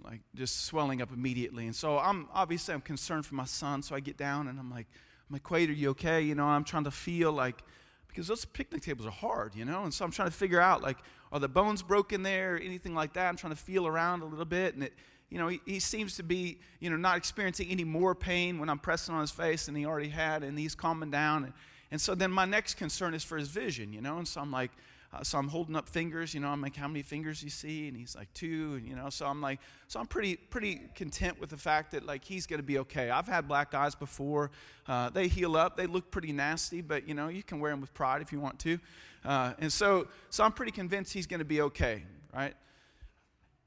like, 0.05 0.21
just 0.35 0.65
swelling 0.65 1.03
up 1.03 1.13
immediately. 1.13 1.67
And 1.67 1.75
so 1.75 1.99
I'm 1.99 2.29
obviously 2.33 2.73
I'm 2.73 2.81
concerned 2.81 3.27
for 3.27 3.35
my 3.35 3.45
son. 3.45 3.83
So 3.83 3.97
I 3.97 4.01
get 4.01 4.17
down 4.17 4.47
and 4.47 4.61
I'm 4.61 4.71
like, 4.71 4.87
I'm 5.33 5.37
like, 5.37 5.45
Quade, 5.45 5.71
are 5.71 5.73
you 5.73 5.89
okay? 5.91 6.21
You 6.21 6.35
know, 6.35 6.45
I'm 6.45 6.63
trying 6.63 6.85
to 6.85 6.91
feel 6.91 7.33
like, 7.33 7.65
because 8.07 8.27
those 8.29 8.45
picnic 8.45 8.83
tables 8.83 9.07
are 9.07 9.11
hard, 9.11 9.55
you 9.55 9.65
know? 9.65 9.85
And 9.85 9.95
so 9.95 10.05
I'm 10.05 10.11
trying 10.11 10.29
to 10.29 10.35
figure 10.35 10.61
out, 10.61 10.83
like, 10.83 10.99
are 11.33 11.41
the 11.41 11.49
bones 11.49 11.83
broken 11.83 12.23
there, 12.23 12.61
anything 12.63 12.95
like 12.95 13.15
that? 13.15 13.29
I'm 13.31 13.37
trying 13.37 13.55
to 13.55 13.59
feel 13.59 13.87
around 13.87 14.21
a 14.21 14.27
little 14.27 14.45
bit. 14.45 14.75
And 14.75 14.85
it, 14.85 14.93
you 15.31 15.39
know, 15.39 15.49
he, 15.49 15.63
he 15.65 15.81
seems 15.81 16.17
to 16.17 16.23
be, 16.23 16.59
you 16.81 16.91
know, 16.91 16.97
not 16.97 17.17
experiencing 17.17 17.71
any 17.71 17.83
more 17.83 18.15
pain 18.15 18.59
when 18.59 18.69
I'm 18.69 18.79
pressing 18.79 19.15
on 19.15 19.23
his 19.23 19.31
face 19.31 19.65
than 19.65 19.75
he 19.75 19.87
already 19.87 20.11
had. 20.11 20.43
And 20.43 20.59
he's 20.59 20.75
calming 20.75 21.11
down. 21.11 21.45
And, 21.45 21.55
and 21.91 21.99
so 21.99 22.15
then 22.15 22.31
my 22.31 22.45
next 22.45 22.75
concern 22.75 23.15
is 23.15 23.25
for 23.25 23.39
his 23.39 23.49
vision, 23.49 23.91
you 23.95 24.03
know? 24.03 24.19
And 24.19 24.29
so 24.29 24.39
I'm 24.43 24.51
like, 24.51 24.73
uh, 25.13 25.23
so 25.23 25.39
I'm 25.39 25.49
holding 25.49 25.77
up 25.77 25.89
fingers, 25.89 26.33
you 26.33 26.41
know, 26.41 26.49
I'm 26.49 26.63
like, 26.63 26.75
how 26.75 26.89
many 26.89 27.03
fingers 27.03 27.43
you 27.43 27.51
see? 27.51 27.87
And 27.87 27.97
he's 27.97 28.17
like, 28.17 28.33
two, 28.33 28.77
and 28.79 28.89
you 28.89 28.97
know, 28.97 29.11
so 29.11 29.27
I'm 29.27 29.43
like, 29.43 29.61
so 29.87 30.01
I'm 30.01 30.07
pretty, 30.07 30.37
pretty 30.37 30.81
content 30.95 31.39
with 31.39 31.51
the 31.51 31.57
fact 31.59 31.91
that 31.93 32.07
like 32.07 32.25
he's 32.25 32.47
going 32.47 32.61
to 32.61 32.65
be 32.65 32.79
okay. 32.79 33.11
I've 33.11 33.27
had 33.27 33.47
black 33.47 33.75
eyes 33.75 33.95
before. 33.95 34.51
Uh, 34.87 35.11
they 35.11 35.29
heal 35.29 35.55
up. 35.55 35.77
They 35.77 35.87
look 35.87 36.11
pretty 36.11 36.33
nasty, 36.33 36.81
but 36.81 37.07
you 37.07 37.13
know, 37.13 37.29
you 37.29 37.43
can 37.43 37.61
wear 37.61 37.73
them 37.73 37.83
with 37.83 37.93
pride 37.93 38.23
if 38.23 38.33
you 38.33 38.41
want 38.41 38.59
to. 38.61 38.79
Uh, 39.23 39.53
and 39.59 39.71
so, 39.71 40.09
so 40.31 40.45
I'm 40.45 40.53
pretty 40.53 40.73
convinced 40.73 41.13
he's 41.13 41.27
going 41.27 41.41
to 41.41 41.45
be 41.45 41.61
okay, 41.61 42.05
right? 42.35 42.55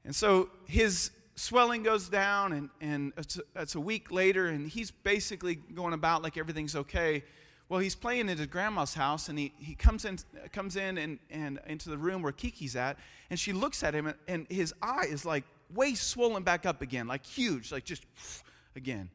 And 0.04 0.14
so 0.14 0.50
his 0.66 1.12
swelling 1.36 1.84
goes 1.84 2.08
down, 2.08 2.54
and, 2.54 2.70
and 2.80 3.12
it's, 3.16 3.38
a, 3.38 3.42
it's 3.54 3.74
a 3.76 3.80
week 3.80 4.10
later, 4.10 4.48
and 4.48 4.68
he's 4.68 4.90
basically 4.90 5.54
going 5.54 5.92
about 5.94 6.22
like 6.22 6.36
everything's 6.36 6.74
okay. 6.74 7.22
Well, 7.68 7.80
he's 7.80 7.96
playing 7.96 8.28
at 8.28 8.38
his 8.38 8.46
grandma's 8.46 8.94
house, 8.94 9.28
and 9.28 9.38
he, 9.38 9.52
he 9.58 9.74
comes 9.74 10.04
in, 10.04 10.18
comes 10.52 10.76
in 10.76 10.98
and, 10.98 11.18
and 11.30 11.58
into 11.66 11.90
the 11.90 11.98
room 11.98 12.22
where 12.22 12.32
Kiki's 12.32 12.76
at, 12.76 12.96
and 13.28 13.38
she 13.38 13.52
looks 13.52 13.82
at 13.82 13.94
him, 13.94 14.06
and, 14.06 14.16
and 14.28 14.46
his 14.48 14.72
eye 14.80 15.06
is 15.08 15.24
like 15.24 15.44
way 15.74 15.94
swollen 15.94 16.44
back 16.44 16.64
up 16.64 16.80
again, 16.80 17.08
like 17.08 17.26
huge, 17.26 17.72
like 17.72 17.84
just 17.84 18.04
again. 18.76 19.10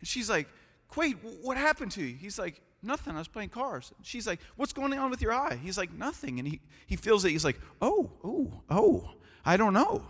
And 0.00 0.08
she's 0.08 0.30
like, 0.30 0.48
Quade, 0.88 1.16
what 1.42 1.56
happened 1.56 1.90
to 1.92 2.02
you? 2.02 2.14
He's 2.14 2.38
like, 2.38 2.60
nothing. 2.82 3.14
I 3.14 3.18
was 3.18 3.28
playing 3.28 3.48
cars. 3.48 3.92
She's 4.02 4.26
like, 4.26 4.40
what's 4.56 4.72
going 4.72 4.92
on 4.94 5.10
with 5.10 5.20
your 5.20 5.32
eye? 5.32 5.58
He's 5.60 5.76
like, 5.76 5.92
nothing. 5.92 6.38
And 6.38 6.46
he, 6.46 6.60
he 6.86 6.96
feels 6.96 7.24
it. 7.24 7.30
He's 7.30 7.44
like, 7.44 7.58
oh, 7.82 8.10
oh, 8.22 8.52
oh, 8.70 9.10
I 9.44 9.56
don't 9.56 9.72
know. 9.72 10.04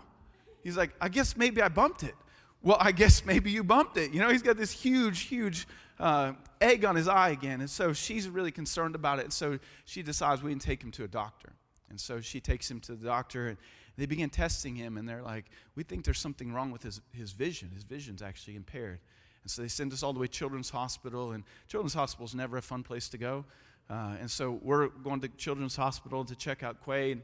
He's 0.63 0.77
like, 0.77 0.91
I 1.01 1.09
guess 1.09 1.35
maybe 1.35 1.61
I 1.61 1.67
bumped 1.69 2.03
it. 2.03 2.15
Well, 2.61 2.77
I 2.79 2.91
guess 2.91 3.25
maybe 3.25 3.51
you 3.51 3.63
bumped 3.63 3.97
it. 3.97 4.13
You 4.13 4.19
know, 4.19 4.29
he's 4.29 4.41
got 4.41 4.57
this 4.57 4.71
huge, 4.71 5.21
huge 5.21 5.67
uh, 5.99 6.33
egg 6.61 6.85
on 6.85 6.95
his 6.95 7.07
eye 7.07 7.29
again. 7.29 7.61
And 7.61 7.69
so 7.69 7.93
she's 7.93 8.29
really 8.29 8.51
concerned 8.51 8.95
about 8.95 9.19
it. 9.19 9.23
And 9.23 9.33
so 9.33 9.59
she 9.85 10.03
decides 10.03 10.43
we 10.43 10.51
can 10.51 10.59
take 10.59 10.83
him 10.83 10.91
to 10.91 11.03
a 11.03 11.07
doctor. 11.07 11.53
And 11.89 11.99
so 11.99 12.21
she 12.21 12.39
takes 12.39 12.69
him 12.69 12.79
to 12.81 12.95
the 12.95 13.05
doctor 13.05 13.47
and 13.47 13.57
they 13.97 14.05
begin 14.05 14.29
testing 14.29 14.75
him. 14.75 14.97
And 14.97 15.07
they're 15.07 15.23
like, 15.23 15.45
we 15.75 15.83
think 15.83 16.05
there's 16.05 16.19
something 16.19 16.53
wrong 16.53 16.71
with 16.71 16.83
his, 16.83 17.01
his 17.13 17.31
vision. 17.31 17.71
His 17.73 17.83
vision's 17.83 18.21
actually 18.21 18.55
impaired. 18.55 18.99
And 19.43 19.49
so 19.49 19.61
they 19.61 19.67
send 19.67 19.93
us 19.93 20.03
all 20.03 20.13
the 20.13 20.19
way 20.19 20.27
to 20.27 20.31
Children's 20.31 20.69
Hospital. 20.69 21.31
And 21.31 21.43
Children's 21.67 21.93
Hospital 21.93 22.25
is 22.25 22.35
never 22.35 22.57
a 22.57 22.61
fun 22.61 22.83
place 22.83 23.09
to 23.09 23.17
go. 23.17 23.45
Uh, 23.89 24.17
and 24.19 24.29
so 24.29 24.59
we're 24.61 24.89
going 24.89 25.21
to 25.21 25.29
Children's 25.29 25.75
Hospital 25.75 26.25
to 26.25 26.35
check 26.35 26.61
out 26.61 26.81
Quade. 26.81 27.21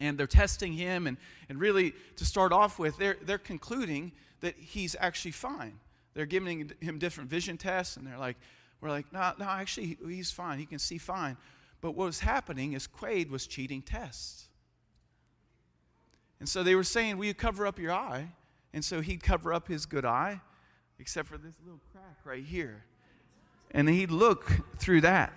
And 0.00 0.18
they're 0.18 0.26
testing 0.26 0.72
him. 0.72 1.06
And, 1.06 1.16
and 1.48 1.58
really, 1.58 1.94
to 2.16 2.24
start 2.24 2.52
off 2.52 2.78
with, 2.78 2.96
they're, 2.98 3.16
they're 3.22 3.38
concluding 3.38 4.12
that 4.40 4.56
he's 4.56 4.94
actually 5.00 5.30
fine 5.30 5.78
they're 6.14 6.26
giving 6.26 6.72
him 6.80 6.98
different 6.98 7.30
vision 7.30 7.56
tests, 7.56 7.96
and 7.96 8.06
they're 8.06 8.18
like, 8.18 8.36
we're 8.80 8.90
like, 8.90 9.12
no, 9.12 9.32
no, 9.38 9.46
actually, 9.46 9.96
he's 10.06 10.30
fine. 10.30 10.58
He 10.58 10.66
can 10.66 10.78
see 10.78 10.98
fine. 10.98 11.36
But 11.80 11.92
what 11.92 12.06
was 12.06 12.20
happening 12.20 12.72
is 12.72 12.86
Quade 12.86 13.30
was 13.30 13.46
cheating 13.46 13.82
tests. 13.82 14.48
And 16.40 16.48
so 16.48 16.64
they 16.64 16.74
were 16.74 16.84
saying, 16.84 17.18
Will 17.18 17.26
you 17.26 17.34
cover 17.34 17.66
up 17.66 17.78
your 17.78 17.92
eye? 17.92 18.28
And 18.74 18.84
so 18.84 19.00
he'd 19.00 19.22
cover 19.22 19.52
up 19.52 19.68
his 19.68 19.86
good 19.86 20.04
eye, 20.04 20.40
except 20.98 21.28
for 21.28 21.38
this 21.38 21.54
little 21.64 21.80
crack 21.92 22.16
right 22.24 22.42
here. 22.42 22.84
And 23.70 23.88
he'd 23.88 24.10
look 24.10 24.50
through 24.78 25.02
that. 25.02 25.32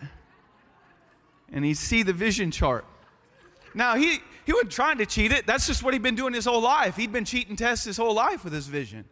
And 1.52 1.64
he'd 1.64 1.78
see 1.78 2.02
the 2.02 2.14
vision 2.14 2.50
chart. 2.50 2.86
Now, 3.76 3.96
he, 3.96 4.20
he 4.46 4.54
wasn't 4.54 4.72
trying 4.72 4.98
to 4.98 5.06
cheat 5.06 5.32
it. 5.32 5.46
That's 5.46 5.68
just 5.68 5.84
what 5.84 5.94
he'd 5.94 6.02
been 6.02 6.16
doing 6.16 6.34
his 6.34 6.46
whole 6.46 6.62
life. 6.62 6.96
He'd 6.96 7.12
been 7.12 7.26
cheating 7.26 7.56
tests 7.56 7.86
his 7.86 7.98
whole 7.98 8.16
life 8.16 8.44
with 8.44 8.54
his 8.54 8.68
vision. 8.68 9.06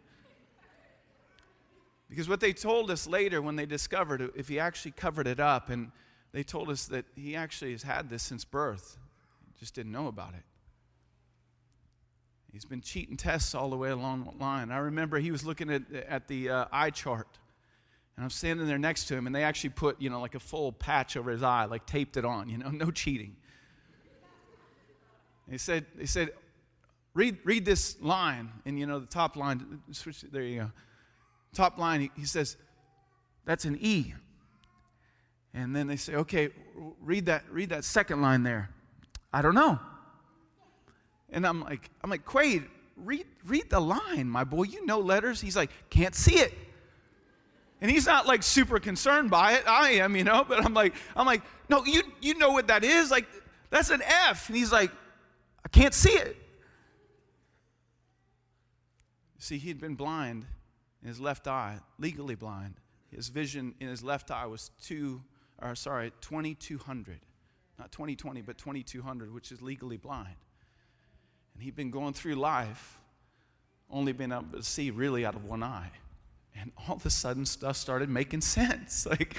Because 2.14 2.28
what 2.28 2.38
they 2.38 2.52
told 2.52 2.92
us 2.92 3.08
later 3.08 3.42
when 3.42 3.56
they 3.56 3.66
discovered 3.66 4.30
if 4.36 4.46
he 4.46 4.60
actually 4.60 4.92
covered 4.92 5.26
it 5.26 5.40
up, 5.40 5.68
and 5.68 5.90
they 6.30 6.44
told 6.44 6.70
us 6.70 6.86
that 6.86 7.06
he 7.16 7.34
actually 7.34 7.72
has 7.72 7.82
had 7.82 8.08
this 8.08 8.22
since 8.22 8.44
birth, 8.44 8.98
just 9.58 9.74
didn't 9.74 9.90
know 9.90 10.06
about 10.06 10.32
it. 10.34 10.44
He's 12.52 12.64
been 12.64 12.82
cheating 12.82 13.16
tests 13.16 13.52
all 13.52 13.68
the 13.68 13.76
way 13.76 13.90
along 13.90 14.30
the 14.32 14.44
line. 14.44 14.70
I 14.70 14.76
remember 14.76 15.18
he 15.18 15.32
was 15.32 15.44
looking 15.44 15.70
at, 15.70 15.82
at 16.08 16.28
the 16.28 16.50
uh, 16.50 16.64
eye 16.70 16.90
chart, 16.90 17.26
and 18.16 18.22
I'm 18.22 18.30
standing 18.30 18.68
there 18.68 18.78
next 18.78 19.06
to 19.06 19.16
him, 19.16 19.26
and 19.26 19.34
they 19.34 19.42
actually 19.42 19.70
put, 19.70 20.00
you 20.00 20.08
know, 20.08 20.20
like 20.20 20.36
a 20.36 20.40
full 20.40 20.70
patch 20.70 21.16
over 21.16 21.32
his 21.32 21.42
eye, 21.42 21.64
like 21.64 21.84
taped 21.84 22.16
it 22.16 22.24
on, 22.24 22.48
you 22.48 22.58
know, 22.58 22.68
no 22.70 22.92
cheating. 22.92 23.34
He 25.50 25.58
said, 25.58 25.84
he 25.98 26.06
said, 26.06 26.30
read, 27.12 27.38
read 27.42 27.64
this 27.64 28.00
line. 28.00 28.52
And 28.64 28.78
you 28.78 28.86
know, 28.86 29.00
the 29.00 29.06
top 29.06 29.34
line, 29.34 29.80
switch, 29.90 30.20
there 30.30 30.44
you 30.44 30.60
go. 30.60 30.70
Top 31.54 31.78
line, 31.78 32.00
he, 32.02 32.10
he 32.16 32.26
says, 32.26 32.56
that's 33.44 33.64
an 33.64 33.78
E. 33.80 34.14
And 35.54 35.74
then 35.74 35.86
they 35.86 35.96
say, 35.96 36.16
okay, 36.16 36.50
read 37.00 37.26
that, 37.26 37.44
read 37.50 37.70
that 37.70 37.84
second 37.84 38.20
line 38.20 38.42
there. 38.42 38.70
I 39.32 39.40
don't 39.40 39.54
know. 39.54 39.78
And 41.30 41.46
I'm 41.46 41.62
like, 41.62 41.90
I'm 42.02 42.10
like, 42.10 42.24
Quade, 42.24 42.64
read, 42.96 43.24
read 43.46 43.70
the 43.70 43.80
line, 43.80 44.28
my 44.28 44.44
boy. 44.44 44.64
You 44.64 44.84
know 44.84 44.98
letters. 44.98 45.40
He's 45.40 45.56
like, 45.56 45.70
can't 45.90 46.14
see 46.14 46.38
it. 46.38 46.52
And 47.80 47.90
he's 47.90 48.06
not 48.06 48.26
like 48.26 48.42
super 48.42 48.78
concerned 48.78 49.30
by 49.30 49.54
it. 49.54 49.64
I 49.66 49.90
am, 49.92 50.16
you 50.16 50.24
know, 50.24 50.44
but 50.48 50.64
I'm 50.64 50.74
like, 50.74 50.94
I'm 51.16 51.26
like, 51.26 51.42
no, 51.68 51.84
you 51.84 52.02
you 52.20 52.34
know 52.34 52.50
what 52.50 52.68
that 52.68 52.82
is? 52.82 53.10
Like, 53.10 53.26
that's 53.70 53.90
an 53.90 54.00
F. 54.02 54.48
And 54.48 54.56
he's 54.56 54.72
like, 54.72 54.90
I 55.64 55.68
can't 55.68 55.92
see 55.92 56.12
it. 56.12 56.36
See, 59.38 59.58
he'd 59.58 59.80
been 59.80 59.96
blind 59.96 60.46
in 61.04 61.08
his 61.08 61.20
left 61.20 61.46
eye, 61.46 61.78
legally 61.98 62.34
blind. 62.34 62.74
His 63.10 63.28
vision 63.28 63.74
in 63.78 63.88
his 63.88 64.02
left 64.02 64.30
eye 64.30 64.46
was 64.46 64.70
two, 64.82 65.22
or 65.62 65.74
sorry, 65.74 66.12
2200. 66.22 67.20
Not 67.78 67.92
2020, 67.92 68.40
but 68.40 68.56
2200, 68.56 69.32
which 69.32 69.52
is 69.52 69.60
legally 69.60 69.98
blind. 69.98 70.36
And 71.52 71.62
he'd 71.62 71.76
been 71.76 71.90
going 71.90 72.14
through 72.14 72.36
life, 72.36 72.98
only 73.90 74.12
been 74.12 74.32
able 74.32 74.44
to 74.52 74.62
see 74.62 74.90
really 74.90 75.26
out 75.26 75.34
of 75.34 75.44
one 75.44 75.62
eye. 75.62 75.90
And 76.56 76.72
all 76.88 76.96
of 76.96 77.04
a 77.04 77.10
sudden, 77.10 77.44
stuff 77.44 77.76
started 77.76 78.08
making 78.08 78.40
sense. 78.40 79.06
Like, 79.14 79.36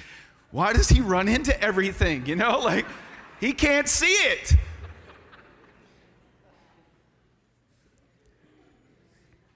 why 0.52 0.72
does 0.72 0.88
he 0.88 1.02
run 1.02 1.28
into 1.28 1.60
everything? 1.62 2.28
You 2.28 2.36
know, 2.36 2.60
like, 2.64 2.86
he 3.42 3.52
can't 3.52 3.90
see 3.90 4.06
it. 4.06 4.54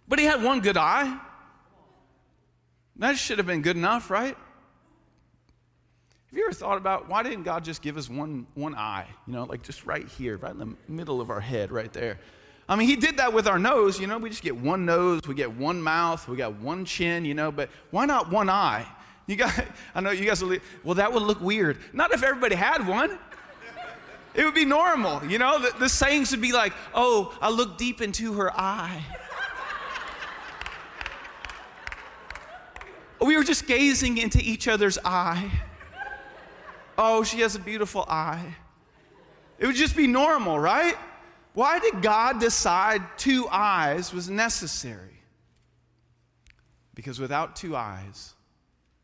But 0.07 0.17
he 0.19 0.25
had 0.25 0.41
one 0.43 0.59
good 0.59 0.75
eye. 0.75 1.19
That 2.99 3.17
should 3.17 3.37
have 3.37 3.47
been 3.47 3.61
good 3.61 3.77
enough, 3.77 4.11
right? 4.11 4.35
Have 6.27 6.37
you 6.37 6.45
ever 6.45 6.53
thought 6.53 6.77
about 6.77 7.09
why 7.09 7.23
didn't 7.23 7.43
God 7.43 7.63
just 7.63 7.81
give 7.81 7.97
us 7.97 8.07
one, 8.09 8.45
one 8.53 8.75
eye? 8.75 9.07
You 9.25 9.33
know, 9.33 9.45
like 9.45 9.63
just 9.63 9.85
right 9.85 10.07
here, 10.07 10.37
right 10.37 10.51
in 10.51 10.59
the 10.59 10.75
middle 10.87 11.21
of 11.21 11.31
our 11.31 11.39
head, 11.39 11.71
right 11.71 11.91
there. 11.91 12.19
I 12.67 12.75
mean, 12.75 12.87
he 12.87 12.95
did 12.95 13.17
that 13.17 13.33
with 13.33 13.47
our 13.47 13.57
nose, 13.57 13.99
you 13.99 14.05
know, 14.05 14.19
we 14.19 14.29
just 14.29 14.43
get 14.43 14.55
one 14.55 14.85
nose, 14.85 15.21
we 15.27 15.33
get 15.33 15.51
one 15.51 15.81
mouth, 15.81 16.27
we 16.27 16.37
got 16.37 16.59
one 16.59 16.85
chin, 16.85 17.25
you 17.25 17.33
know, 17.33 17.51
but 17.51 17.69
why 17.89 18.05
not 18.05 18.29
one 18.29 18.47
eye? 18.47 18.85
You 19.25 19.37
got, 19.37 19.65
I 19.95 20.01
know 20.01 20.11
you 20.11 20.25
guys 20.25 20.43
will, 20.43 20.57
well, 20.83 20.95
that 20.95 21.11
would 21.11 21.23
look 21.23 21.41
weird. 21.41 21.79
Not 21.93 22.13
if 22.13 22.21
everybody 22.21 22.55
had 22.55 22.87
one. 22.87 23.17
It 24.35 24.45
would 24.45 24.53
be 24.53 24.65
normal, 24.65 25.25
you 25.25 25.39
know, 25.39 25.57
the, 25.57 25.73
the 25.79 25.89
sayings 25.89 26.29
would 26.29 26.41
be 26.41 26.51
like, 26.51 26.73
oh, 26.93 27.35
I 27.41 27.49
look 27.49 27.79
deep 27.79 28.01
into 28.01 28.33
her 28.33 28.51
eye. 28.53 29.03
We 33.27 33.35
were 33.35 33.43
just 33.43 33.67
gazing 33.67 34.17
into 34.17 34.39
each 34.39 34.67
other's 34.67 34.97
eye. 35.03 35.51
Oh, 36.97 37.23
she 37.23 37.39
has 37.41 37.55
a 37.55 37.59
beautiful 37.59 38.05
eye. 38.07 38.55
It 39.57 39.65
would 39.65 39.75
just 39.75 39.95
be 39.95 40.07
normal, 40.07 40.59
right? 40.59 40.95
Why 41.53 41.79
did 41.79 42.01
God 42.01 42.39
decide 42.39 43.01
two 43.17 43.47
eyes 43.49 44.13
was 44.13 44.29
necessary? 44.29 45.21
Because 46.93 47.19
without 47.19 47.55
two 47.55 47.75
eyes, 47.75 48.33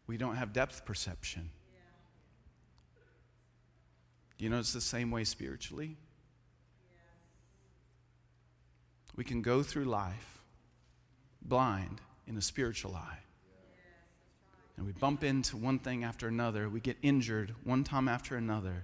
we 0.07 0.17
don't 0.17 0.35
have 0.35 0.53
depth 0.53 0.85
perception. 0.85 1.49
Do 4.37 4.43
You 4.43 4.49
know, 4.49 4.59
it's 4.59 4.73
the 4.73 4.81
same 4.81 5.11
way 5.11 5.23
spiritually. 5.23 5.97
We 9.15 9.23
can 9.23 9.41
go 9.41 9.63
through 9.63 9.85
life 9.85 10.43
blind 11.41 12.01
in 12.27 12.37
a 12.37 12.41
spiritual 12.41 12.95
eye. 12.95 13.19
And 14.77 14.85
we 14.85 14.91
bump 14.91 15.23
into 15.23 15.57
one 15.57 15.79
thing 15.79 16.03
after 16.03 16.27
another. 16.27 16.69
We 16.69 16.79
get 16.79 16.97
injured 17.01 17.55
one 17.63 17.83
time 17.83 18.07
after 18.07 18.35
another 18.35 18.83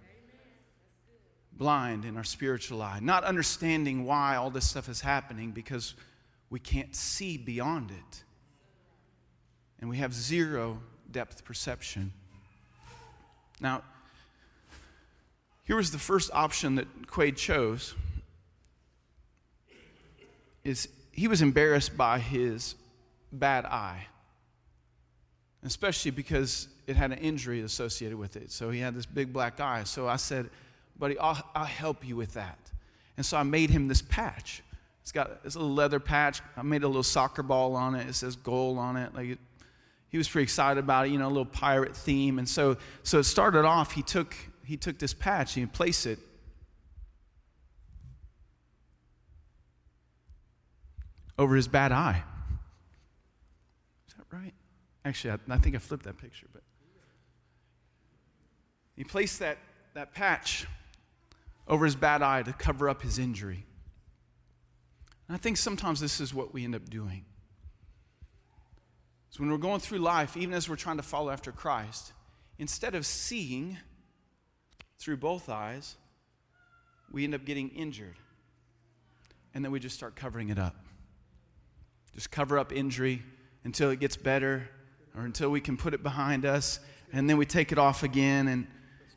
blind 1.54 2.06
in 2.06 2.18
our 2.18 2.24
spiritual 2.24 2.82
eye, 2.82 3.00
not 3.02 3.24
understanding 3.24 4.06
why 4.06 4.36
all 4.36 4.50
this 4.50 4.70
stuff 4.70 4.88
is 4.90 5.02
happening 5.02 5.52
because 5.52 5.96
we 6.50 6.60
can't 6.60 6.96
see 6.96 7.38
beyond 7.38 7.92
it. 7.92 8.24
And 9.80 9.90
we 9.90 9.98
have 9.98 10.14
zero 10.14 10.80
depth 11.12 11.44
perception. 11.44 12.14
Now, 13.60 13.84
here 15.64 15.76
was 15.76 15.92
the 15.92 16.00
first 16.00 16.32
option 16.34 16.76
that 16.76 17.08
Quade 17.08 17.38
chose 17.38 17.96
is 20.64 20.88
he 21.12 21.28
was 21.28 21.42
embarrassed 21.42 21.98
by 21.98 22.20
his 22.20 22.76
bad 23.32 23.66
eye 23.66 24.08
especially 25.64 26.12
because 26.12 26.68
it 26.88 26.96
had 26.96 27.12
an 27.12 27.20
injury 27.20 27.62
associated 27.62 28.18
with 28.18 28.36
it 28.36 28.52
so 28.52 28.70
he 28.70 28.80
had 28.80 28.96
this 28.96 29.06
big 29.06 29.32
black 29.32 29.60
eye 29.60 29.84
so 29.84 30.08
i 30.08 30.16
said 30.16 30.50
buddy, 31.02 31.18
I'll, 31.18 31.44
I'll 31.56 31.66
help 31.66 32.08
you 32.08 32.16
with 32.16 32.36
that. 32.36 32.60
And 33.18 33.26
so 33.26 33.36
I 33.36 33.44
made 33.44 33.72
him 33.72 33.88
this 33.88 34.04
patch. 34.04 34.62
It's 35.02 35.12
got 35.12 35.44
this 35.44 35.56
little 35.56 35.74
leather 35.74 36.00
patch. 36.00 36.42
I 36.56 36.62
made 36.62 36.84
a 36.84 36.88
little 36.88 37.04
soccer 37.04 37.42
ball 37.44 37.76
on 37.76 37.96
it. 37.96 38.08
It 38.08 38.14
says 38.14 38.36
goal 38.36 38.78
on 38.78 38.96
it. 38.96 39.14
Like 39.14 39.30
it, 39.30 39.40
he 40.10 40.20
was 40.20 40.30
pretty 40.30 40.44
excited 40.44 40.80
about 40.80 41.08
it, 41.08 41.12
you 41.12 41.18
know, 41.18 41.28
a 41.28 41.30
little 41.30 41.46
pirate 41.46 41.98
theme. 41.98 42.38
And 42.38 42.48
so, 42.48 42.78
so 43.02 43.18
it 43.18 43.24
started 43.24 43.66
off, 43.66 43.94
he 43.94 44.04
took, 44.04 44.36
he 44.64 44.78
took 44.78 45.00
this 45.00 45.14
patch 45.14 45.58
and 45.58 45.66
he 45.66 45.72
placed 45.72 46.06
it 46.06 46.20
over 51.40 51.56
his 51.56 51.68
bad 51.68 51.92
eye. 51.92 52.24
Is 54.08 54.14
that 54.16 54.26
right? 54.32 54.54
Actually, 55.04 55.32
I, 55.32 55.56
I 55.56 55.58
think 55.58 55.76
I 55.76 55.80
flipped 55.80 56.04
that 56.04 56.18
picture, 56.18 56.48
but 56.52 56.64
he 58.96 59.04
placed 59.04 59.40
that, 59.40 59.58
that 59.94 60.14
patch 60.14 60.68
over 61.68 61.86
his 61.86 61.96
bad 61.96 62.22
eye 62.22 62.44
to 62.44 62.54
cover 62.54 62.90
up 62.90 63.02
his 63.02 63.18
injury. 63.18 63.66
And 65.28 65.36
I 65.36 65.40
think 65.40 65.58
sometimes 65.58 66.00
this 66.00 66.20
is 66.20 66.34
what 66.34 66.54
we 66.54 66.64
end 66.64 66.76
up 66.76 66.90
doing. 66.90 67.26
So 69.30 69.40
when 69.40 69.50
we're 69.50 69.58
going 69.58 69.80
through 69.80 70.00
life, 70.00 70.36
even 70.36 70.54
as 70.54 70.68
we're 70.68 70.76
trying 70.76 70.98
to 70.98 71.04
follow 71.04 71.32
after 71.32 71.54
Christ, 71.54 72.12
instead 72.60 72.96
of 72.96 73.06
seeing 73.06 73.78
through 75.00 75.18
both 75.18 75.50
eyes, 75.50 75.96
we 77.12 77.24
end 77.24 77.34
up 77.34 77.46
getting 77.46 77.70
injured. 77.70 78.18
And 79.54 79.64
then 79.64 79.72
we 79.72 79.80
just 79.80 79.96
start 79.96 80.16
covering 80.16 80.50
it 80.50 80.60
up. 80.60 80.76
Just 82.14 82.30
cover 82.30 82.60
up 82.60 82.74
injury 82.74 83.24
until 83.64 83.90
it 83.90 84.00
gets 84.00 84.18
better 84.18 84.70
or 85.16 85.24
until 85.24 85.50
we 85.50 85.62
can 85.62 85.78
put 85.78 85.94
it 85.94 86.04
behind 86.04 86.46
us. 86.46 86.80
And 87.14 87.30
then 87.30 87.38
we 87.38 87.46
take 87.46 87.72
it 87.72 87.78
off 87.78 88.04
again 88.04 88.48
and 88.48 88.68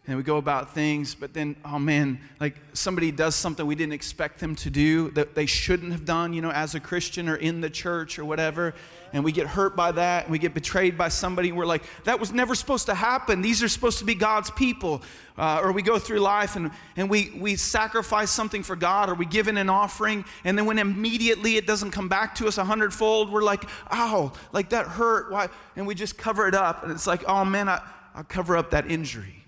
and 0.07 0.19
we 0.19 0.23
go 0.23 0.37
about 0.37 0.75
things, 0.75 1.15
but 1.15 1.33
then, 1.33 1.57
oh 1.65 1.79
man, 1.79 2.21
like 2.39 2.57
somebody 2.75 3.11
does 3.11 3.35
something 3.35 3.67
we 3.67 3.75
didn't 3.75 3.95
expect 3.95 4.39
them 4.39 4.55
to 4.57 4.69
do 4.69 5.11
that 5.13 5.35
they 5.35 5.47
shouldn't 5.47 5.93
have 5.93 6.05
done, 6.05 6.35
you 6.35 6.43
know, 6.43 6.51
as 6.51 6.75
a 6.75 6.81
Christian 6.81 7.27
or 7.27 7.37
in 7.37 7.63
the 7.63 7.71
church 7.71 8.19
or 8.19 8.25
whatever, 8.27 8.75
and 9.15 9.25
we 9.25 9.33
get 9.33 9.47
hurt 9.47 9.75
by 9.75 9.93
that 9.93 10.25
and 10.25 10.33
we 10.33 10.39
get 10.39 10.53
betrayed 10.53 10.99
by 10.99 11.09
somebody. 11.09 11.53
We're 11.53 11.65
like, 11.65 11.85
that 12.05 12.21
was 12.21 12.33
never 12.33 12.55
supposed 12.55 12.87
to 12.87 12.95
happen. 12.95 13.41
These 13.41 13.63
are 13.63 13.69
supposed 13.69 13.99
to 14.01 14.05
be 14.05 14.15
God's 14.15 14.51
people. 14.51 15.03
Uh, 15.39 15.61
or 15.63 15.73
we 15.73 15.83
go 15.83 15.99
through 15.99 16.21
life 16.21 16.55
and, 16.55 16.71
and 16.97 17.09
we, 17.09 17.31
we 17.41 17.57
sacrifice 17.57 18.31
something 18.31 18.63
for 18.63 18.77
God 18.77 19.09
or 19.09 19.15
we 19.15 19.25
give 19.25 19.49
in 19.49 19.57
an 19.57 19.71
offering, 19.71 20.25
and 20.45 20.59
then 20.59 20.67
when 20.67 20.79
immediately 20.79 21.57
it 21.57 21.67
doesn't 21.67 21.93
come 21.93 22.09
back 22.09 22.35
to 22.35 22.47
us 22.47 22.59
a 22.59 22.65
hundredfold, 22.65 23.33
we're 23.33 23.43
like, 23.43 23.65
ow, 23.91 24.33
like 24.53 24.69
that 24.69 24.87
hurt. 24.87 25.33
Why? 25.33 25.49
And 25.77 25.87
we 25.87 25.95
just 25.95 26.19
cover 26.19 26.47
it 26.47 26.55
up, 26.55 26.83
and 26.83 26.93
it's 26.93 27.07
like, 27.07 27.25
oh 27.27 27.45
man, 27.45 27.71
I, 27.71 27.81
I'll 28.15 28.25
cover 28.25 28.57
up 28.57 28.71
that 28.73 28.91
injury. 28.91 29.44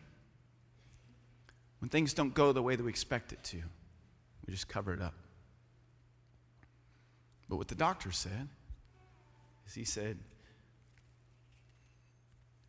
When 1.81 1.89
things 1.89 2.15
don't 2.15 2.35
go 2.35 2.53
the 2.53 2.63
way 2.63 2.77
that 2.77 2.83
we 2.83 2.91
expect 2.91 3.33
it 3.33 3.43
to, 3.45 3.59
we 4.47 4.53
just 4.53 4.69
cover 4.69 4.93
it 4.93 5.03
up. 5.03 5.15
But 7.49 7.57
what 7.57 7.69
the 7.69 7.75
doctor 7.75 8.11
said 8.13 8.49
is 9.67 9.75
he 9.75 9.85
said, 9.85 10.19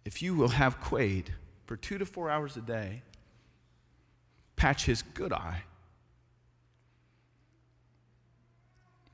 if 0.06 0.22
you 0.22 0.36
will 0.36 0.50
have 0.50 0.80
Quade 0.80 1.34
for 1.66 1.76
two 1.76 1.98
to 1.98 2.06
four 2.06 2.30
hours 2.30 2.56
a 2.58 2.62
day, 2.62 3.02
patch 4.56 4.86
his 4.86 5.02
good 5.02 5.34
eye, 5.34 5.64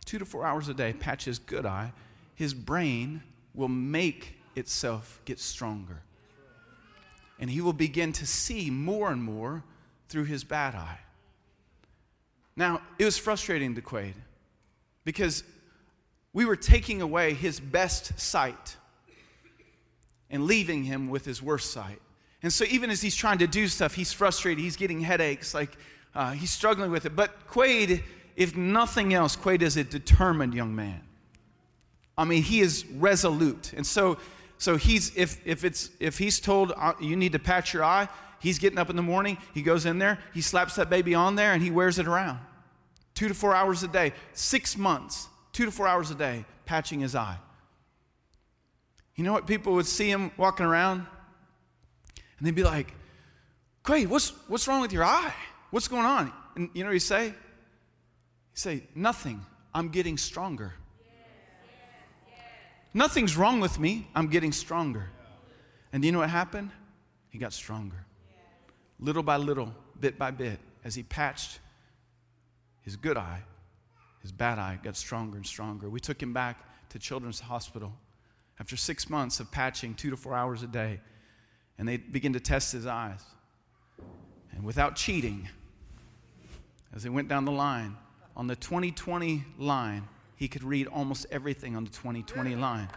two 0.06 0.20
to 0.20 0.26
four 0.26 0.46
hours 0.46 0.70
a 0.70 0.74
day, 0.74 0.94
patch 0.94 1.26
his 1.26 1.40
good 1.40 1.66
eye, 1.66 1.92
his 2.36 2.54
brain 2.54 3.24
will 3.54 3.68
make 3.68 4.36
itself 4.56 5.22
get 5.26 5.40
stronger. 5.40 6.02
And 7.40 7.50
he 7.50 7.62
will 7.62 7.74
begin 7.74 8.14
to 8.14 8.28
see 8.28 8.70
more 8.70 9.12
and 9.12 9.24
more 9.24 9.64
through 10.14 10.26
his 10.26 10.44
bad 10.44 10.76
eye. 10.76 11.00
Now, 12.56 12.82
it 13.00 13.06
was 13.06 13.18
frustrating 13.18 13.74
to 13.74 13.82
Quade 13.82 14.14
because 15.04 15.44
we 16.34 16.46
were 16.46 16.56
taking 16.56 17.02
away 17.02 17.34
his 17.34 17.60
best 17.60 18.20
sight 18.20 18.78
and 20.30 20.46
leaving 20.46 20.84
him 20.84 21.10
with 21.10 21.26
his 21.26 21.42
worst 21.42 21.72
sight. 21.72 22.00
And 22.44 22.54
so, 22.54 22.64
even 22.70 22.92
as 22.92 23.02
he's 23.02 23.16
trying 23.16 23.40
to 23.40 23.48
do 23.48 23.68
stuff, 23.68 23.96
he's 23.96 24.14
frustrated, 24.14 24.64
he's 24.64 24.76
getting 24.76 25.02
headaches, 25.02 25.56
like 25.56 25.76
uh, 26.14 26.34
he's 26.34 26.52
struggling 26.52 26.92
with 26.92 27.08
it. 27.08 27.16
But 27.16 27.48
Quade 27.48 28.04
if 28.36 28.56
nothing 28.56 29.16
else, 29.16 29.36
Quade 29.36 29.64
is 29.64 29.78
a 29.78 29.84
determined 29.84 30.54
young 30.54 30.76
man. 30.76 31.02
I 32.16 32.26
mean, 32.26 32.44
he 32.44 32.62
is 32.62 32.86
resolute. 32.86 33.74
And 33.74 33.86
so, 33.86 34.18
so 34.60 34.78
he's, 34.78 35.16
if, 35.16 35.46
if, 35.46 35.64
it's, 35.64 35.90
if 36.00 36.20
he's 36.20 36.40
told 36.40 36.72
uh, 36.78 36.94
you 37.02 37.16
need 37.16 37.32
to 37.32 37.40
patch 37.40 37.74
your 37.74 37.84
eye, 37.84 38.08
he's 38.44 38.60
getting 38.60 38.78
up 38.78 38.90
in 38.90 38.96
the 38.96 39.02
morning, 39.02 39.38
he 39.54 39.64
goes 39.64 39.86
in 39.86 39.98
there, 39.98 40.20
he 40.34 40.42
slaps 40.42 40.76
that 40.76 40.90
baby 40.90 41.16
on 41.16 41.36
there, 41.36 41.54
and 41.54 41.64
he 41.64 41.72
wears 41.72 41.98
it 41.98 42.08
around. 42.08 42.40
Two 43.16 43.28
to 43.28 43.34
four 43.34 43.56
hours 43.56 43.82
a 43.82 43.88
day, 43.88 44.14
six 44.34 44.78
months, 44.78 45.28
two 45.54 45.66
to 45.66 45.72
four 45.72 45.88
hours 45.88 46.12
a 46.12 46.16
day, 46.16 46.46
patching 46.66 47.00
his 47.00 47.16
eye. 47.16 47.38
You 49.16 49.24
know 49.24 49.34
what? 49.34 49.48
People 49.48 49.74
would 49.74 49.86
see 49.86 50.10
him 50.10 50.32
walking 50.38 50.66
around, 50.66 51.06
and 52.38 52.48
they'd 52.48 52.56
be 52.56 52.64
like, 52.64 52.94
Great, 53.84 54.08
what's, 54.08 54.30
what's 54.48 54.68
wrong 54.68 54.80
with 54.80 54.94
your 54.94 55.04
eye? 55.04 55.34
What's 55.72 55.90
going 55.90 56.06
on? 56.06 56.32
And 56.56 56.70
you 56.74 56.84
know 56.84 56.90
what 56.90 56.94
he'd 56.94 57.00
say? 57.00 57.26
He'd 57.26 57.36
say, 58.54 58.84
Nothing. 58.96 59.46
I'm 59.74 59.90
getting 59.90 60.18
stronger. 60.18 60.74
Nothing's 62.94 63.36
wrong 63.36 63.60
with 63.60 63.80
me. 63.80 64.08
I'm 64.14 64.28
getting 64.28 64.52
stronger. 64.52 65.10
And 65.92 66.02
do 66.02 66.08
you 66.08 66.12
know 66.12 66.20
what 66.20 66.30
happened? 66.30 66.70
He 67.30 67.40
got 67.40 67.54
stronger. 67.54 68.06
Little 69.04 69.22
by 69.22 69.36
little, 69.36 69.74
bit 70.00 70.18
by 70.18 70.32
bit, 70.32 70.60
as 70.86 70.96
he 70.96 71.04
patched 71.04 71.60
his 72.84 72.96
good 72.96 73.18
eye, 73.18 73.42
his 74.22 74.32
bad 74.32 74.58
eye 74.60 74.80
got 74.82 74.96
stronger 74.96 75.36
and 75.36 75.46
stronger. 75.46 75.90
We 75.90 76.00
took 76.00 76.24
him 76.24 76.32
back 76.32 76.58
to 76.88 77.00
Children's 77.00 77.42
Hospital 77.42 77.92
after 78.62 78.78
six 78.78 79.10
months 79.10 79.42
of 79.42 79.52
patching 79.52 79.94
two 79.94 80.10
to 80.10 80.16
four 80.16 80.34
hours 80.34 80.64
a 80.64 80.68
day, 80.68 81.02
and 81.78 81.86
they 81.86 81.98
began 81.98 82.32
to 82.32 82.40
test 82.40 82.72
his 82.72 82.88
eyes. 82.88 83.20
And 84.54 84.64
without 84.64 84.96
cheating, 84.96 85.50
as 86.96 87.04
they 87.04 87.10
went 87.10 87.28
down 87.28 87.44
the 87.44 87.52
line, 87.52 87.98
on 88.38 88.48
the 88.48 88.56
2020 88.56 89.44
line, 89.60 90.08
he 90.38 90.48
could 90.48 90.64
read 90.64 90.88
almost 90.88 91.26
everything 91.30 91.76
on 91.76 91.84
the 91.84 91.92
2020 91.92 92.56
line. 92.56 92.88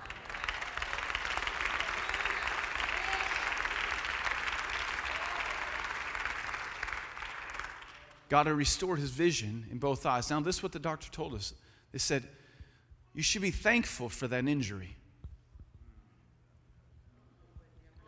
God 8.29 8.47
had 8.47 8.57
restored 8.57 8.99
his 8.99 9.11
vision 9.11 9.67
in 9.71 9.79
both 9.79 10.05
eyes. 10.05 10.31
Now, 10.31 10.41
this 10.41 10.57
is 10.57 10.63
what 10.63 10.73
the 10.73 10.79
doctor 10.79 11.11
told 11.11 11.35
us. 11.35 11.55
They 11.93 11.99
said, 11.99 12.25
You 13.15 13.23
should 13.23 13.43
be 13.43 13.51
thankful 13.51 14.09
for 14.09 14.27
that 14.29 14.47
injury. 14.47 14.97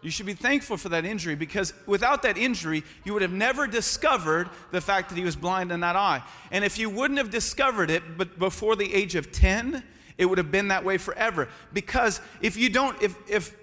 You 0.00 0.10
should 0.10 0.26
be 0.26 0.34
thankful 0.34 0.76
for 0.76 0.90
that 0.90 1.04
injury 1.04 1.34
because 1.34 1.74
without 1.86 2.22
that 2.22 2.38
injury, 2.38 2.84
you 3.04 3.12
would 3.14 3.22
have 3.22 3.32
never 3.32 3.66
discovered 3.66 4.48
the 4.70 4.80
fact 4.80 5.08
that 5.08 5.18
he 5.18 5.24
was 5.24 5.34
blind 5.34 5.72
in 5.72 5.80
that 5.80 5.96
eye. 5.96 6.22
And 6.52 6.64
if 6.64 6.78
you 6.78 6.88
wouldn't 6.88 7.18
have 7.18 7.30
discovered 7.30 7.90
it 7.90 8.16
but 8.16 8.38
before 8.38 8.76
the 8.76 8.94
age 8.94 9.16
of 9.16 9.32
10, 9.32 9.82
it 10.16 10.26
would 10.26 10.38
have 10.38 10.52
been 10.52 10.68
that 10.68 10.84
way 10.84 10.98
forever. 10.98 11.48
Because 11.72 12.20
if 12.40 12.56
you 12.56 12.68
don't, 12.68 13.00
if, 13.02 13.16
if, 13.28 13.56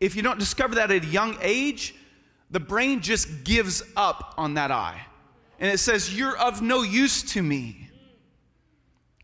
if 0.00 0.16
you 0.16 0.22
don't 0.22 0.40
discover 0.40 0.74
that 0.76 0.90
at 0.90 1.04
a 1.04 1.06
young 1.06 1.36
age, 1.40 1.94
the 2.50 2.60
brain 2.60 3.00
just 3.00 3.44
gives 3.44 3.82
up 3.96 4.34
on 4.36 4.54
that 4.54 4.72
eye. 4.72 5.00
And 5.58 5.70
it 5.70 5.78
says, 5.78 6.16
You're 6.16 6.36
of 6.36 6.62
no 6.62 6.82
use 6.82 7.22
to 7.34 7.42
me. 7.42 7.88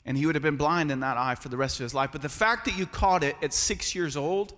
And 0.05 0.16
he 0.16 0.27
would 0.27 0.35
have 0.35 0.42
been 0.42 0.57
blind 0.57 0.90
in 0.90 1.01
that 1.01 1.16
eye 1.16 1.37
for 1.37 1.49
the 1.49 1.57
rest 1.57 1.79
of 1.79 1.85
his 1.85 1.95
life. 1.95 2.11
But 2.11 2.23
the 2.23 2.29
fact 2.29 2.64
that 2.64 2.77
you 2.77 2.87
caught 2.87 3.23
it 3.23 3.37
at 3.40 3.53
six 3.53 3.95
years 3.95 4.16
old, 4.16 4.53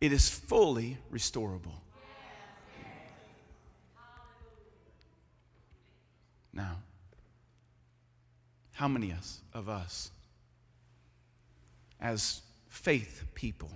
it 0.00 0.12
is 0.12 0.28
fully 0.28 0.98
restorable. 1.10 1.72
Now, 6.52 6.76
how 8.72 8.86
many 8.86 9.12
of 9.54 9.68
us, 9.68 10.10
as 12.00 12.42
faith 12.68 13.24
people, 13.34 13.70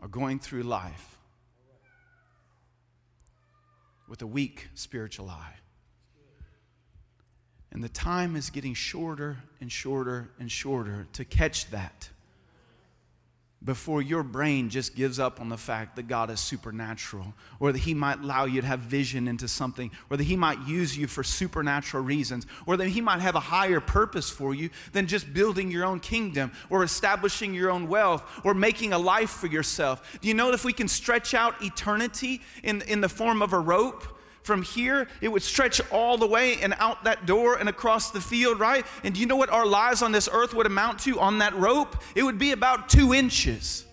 are 0.00 0.08
going 0.08 0.38
through 0.38 0.62
life 0.62 1.17
with 4.08 4.22
a 4.22 4.26
weak 4.26 4.68
spiritual 4.74 5.28
eye? 5.28 5.54
And 7.70 7.84
the 7.84 7.88
time 7.88 8.34
is 8.34 8.50
getting 8.50 8.74
shorter 8.74 9.38
and 9.60 9.70
shorter 9.70 10.30
and 10.40 10.50
shorter 10.50 11.06
to 11.12 11.24
catch 11.24 11.70
that 11.70 12.08
before 13.64 14.00
your 14.00 14.22
brain 14.22 14.70
just 14.70 14.94
gives 14.94 15.18
up 15.18 15.40
on 15.40 15.48
the 15.48 15.56
fact 15.56 15.96
that 15.96 16.06
God 16.06 16.30
is 16.30 16.38
supernatural, 16.38 17.34
or 17.58 17.72
that 17.72 17.80
He 17.80 17.92
might 17.92 18.20
allow 18.20 18.44
you 18.44 18.60
to 18.60 18.66
have 18.66 18.80
vision 18.80 19.26
into 19.26 19.48
something, 19.48 19.90
or 20.10 20.16
that 20.16 20.24
He 20.24 20.36
might 20.36 20.60
use 20.66 20.96
you 20.96 21.06
for 21.08 21.24
supernatural 21.24 22.04
reasons, 22.04 22.46
or 22.66 22.76
that 22.76 22.88
He 22.88 23.00
might 23.00 23.20
have 23.20 23.34
a 23.34 23.40
higher 23.40 23.80
purpose 23.80 24.30
for 24.30 24.54
you 24.54 24.70
than 24.92 25.06
just 25.06 25.32
building 25.34 25.70
your 25.70 25.84
own 25.84 25.98
kingdom, 25.98 26.52
or 26.70 26.84
establishing 26.84 27.52
your 27.52 27.70
own 27.70 27.88
wealth, 27.88 28.22
or 28.44 28.54
making 28.54 28.92
a 28.92 28.98
life 28.98 29.30
for 29.30 29.48
yourself. 29.48 30.18
Do 30.20 30.28
you 30.28 30.34
know 30.34 30.46
that 30.46 30.54
if 30.54 30.64
we 30.64 30.72
can 30.72 30.88
stretch 30.88 31.34
out 31.34 31.62
eternity 31.62 32.40
in, 32.62 32.82
in 32.82 33.00
the 33.00 33.08
form 33.08 33.42
of 33.42 33.52
a 33.52 33.58
rope? 33.58 34.17
From 34.48 34.62
here, 34.62 35.08
it 35.20 35.28
would 35.28 35.42
stretch 35.42 35.78
all 35.90 36.16
the 36.16 36.26
way 36.26 36.58
and 36.62 36.74
out 36.78 37.04
that 37.04 37.26
door 37.26 37.56
and 37.56 37.68
across 37.68 38.12
the 38.12 38.20
field, 38.22 38.58
right? 38.58 38.86
And 39.04 39.12
do 39.12 39.20
you 39.20 39.26
know 39.26 39.36
what 39.36 39.50
our 39.50 39.66
lives 39.66 40.00
on 40.00 40.10
this 40.10 40.26
earth 40.32 40.54
would 40.54 40.64
amount 40.64 41.00
to 41.00 41.20
on 41.20 41.40
that 41.40 41.54
rope? 41.54 42.02
It 42.14 42.22
would 42.22 42.38
be 42.38 42.52
about 42.52 42.88
two 42.88 43.12
inches. 43.12 43.84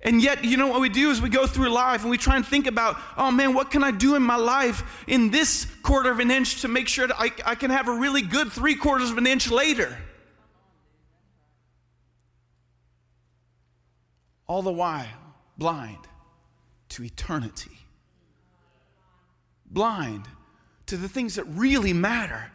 And 0.00 0.22
yet, 0.22 0.46
you 0.46 0.56
know 0.56 0.68
what 0.68 0.80
we 0.80 0.88
do 0.88 1.10
is 1.10 1.20
we 1.20 1.28
go 1.28 1.46
through 1.46 1.68
life 1.68 2.00
and 2.00 2.10
we 2.10 2.16
try 2.16 2.36
and 2.36 2.46
think 2.46 2.66
about, 2.66 2.96
oh 3.18 3.30
man, 3.30 3.52
what 3.52 3.70
can 3.70 3.84
I 3.84 3.90
do 3.90 4.14
in 4.14 4.22
my 4.22 4.36
life 4.36 5.04
in 5.06 5.30
this 5.30 5.66
quarter 5.82 6.10
of 6.10 6.18
an 6.18 6.30
inch 6.30 6.62
to 6.62 6.68
make 6.68 6.88
sure 6.88 7.06
that 7.06 7.16
I, 7.18 7.30
I 7.44 7.54
can 7.54 7.70
have 7.70 7.88
a 7.88 7.92
really 7.92 8.22
good 8.22 8.50
three 8.50 8.76
quarters 8.76 9.10
of 9.10 9.18
an 9.18 9.26
inch 9.26 9.50
later? 9.50 9.94
All 14.46 14.62
the 14.62 14.72
while, 14.72 15.04
blind 15.58 15.98
to 16.88 17.04
eternity 17.04 17.85
blind 19.70 20.26
to 20.86 20.96
the 20.96 21.08
things 21.08 21.34
that 21.34 21.44
really 21.44 21.92
matter. 21.92 22.50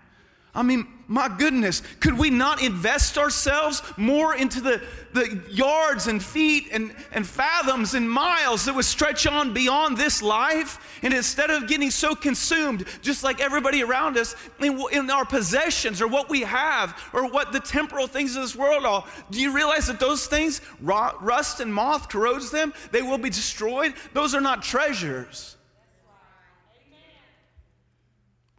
I 0.54 0.64
mean, 0.64 0.86
my 1.08 1.30
goodness, 1.30 1.82
could 2.02 2.18
we 2.18 2.30
not 2.30 2.62
invest 2.62 3.18
ourselves 3.18 3.82
more 3.96 4.36
into 4.36 4.60
the, 4.60 4.82
the 5.14 5.42
yards 5.50 6.08
and 6.08 6.22
feet 6.22 6.68
and, 6.74 6.94
and 7.14 7.26
fathoms 7.26 7.94
and 7.94 8.10
miles 8.10 8.66
that 8.66 8.76
would 8.76 8.84
stretch 8.84 9.26
on 9.26 9.54
beyond 9.54 9.96
this 9.96 10.22
life? 10.22 11.00
And 11.04 11.14
instead 11.14 11.50
of 11.50 11.70
getting 11.70 11.90
so 11.90 12.16
consumed, 12.16 12.86
just 13.02 13.24
like 13.24 13.40
everybody 13.40 13.82
around 13.82 14.18
us, 14.18 14.36
in, 14.60 14.82
in 14.92 15.10
our 15.10 15.26
possessions 15.26 16.02
or 16.02 16.08
what 16.10 16.30
we 16.30 16.42
have 16.42 16.98
or 17.14 17.30
what 17.30 17.54
the 17.54 17.60
temporal 17.62 18.08
things 18.08 18.36
of 18.36 18.42
this 18.42 18.56
world 18.56 18.86
are, 18.86 19.06
do 19.30 19.40
you 19.40 19.54
realize 19.54 19.88
that 19.88 20.02
those 20.02 20.28
things, 20.28 20.60
rust 20.82 21.62
and 21.62 21.74
moth 21.74 22.10
corrodes 22.10 22.52
them? 22.52 22.74
They 22.92 23.02
will 23.02 23.18
be 23.18 23.30
destroyed. 23.30 23.94
Those 24.14 24.36
are 24.36 24.42
not 24.42 24.64
treasures. 24.64 25.56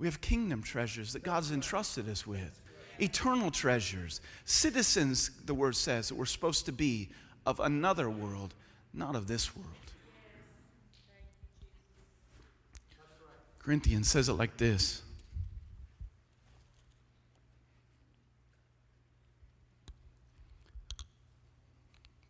We 0.02 0.08
have 0.08 0.20
kingdom 0.20 0.64
treasures 0.64 1.12
that 1.12 1.22
God's 1.22 1.52
entrusted 1.52 2.08
us 2.08 2.26
with, 2.26 2.60
eternal 2.98 3.52
treasures, 3.52 4.20
citizens, 4.44 5.30
the 5.44 5.54
word 5.54 5.76
says, 5.76 6.08
that 6.08 6.16
we're 6.16 6.24
supposed 6.26 6.66
to 6.66 6.72
be 6.72 7.10
of 7.46 7.60
another 7.60 8.10
world, 8.10 8.52
not 8.92 9.14
of 9.14 9.28
this 9.28 9.54
world. 9.54 9.70
Corinthians 13.60 14.08
says 14.08 14.28
it 14.28 14.32
like 14.32 14.56
this. 14.56 15.02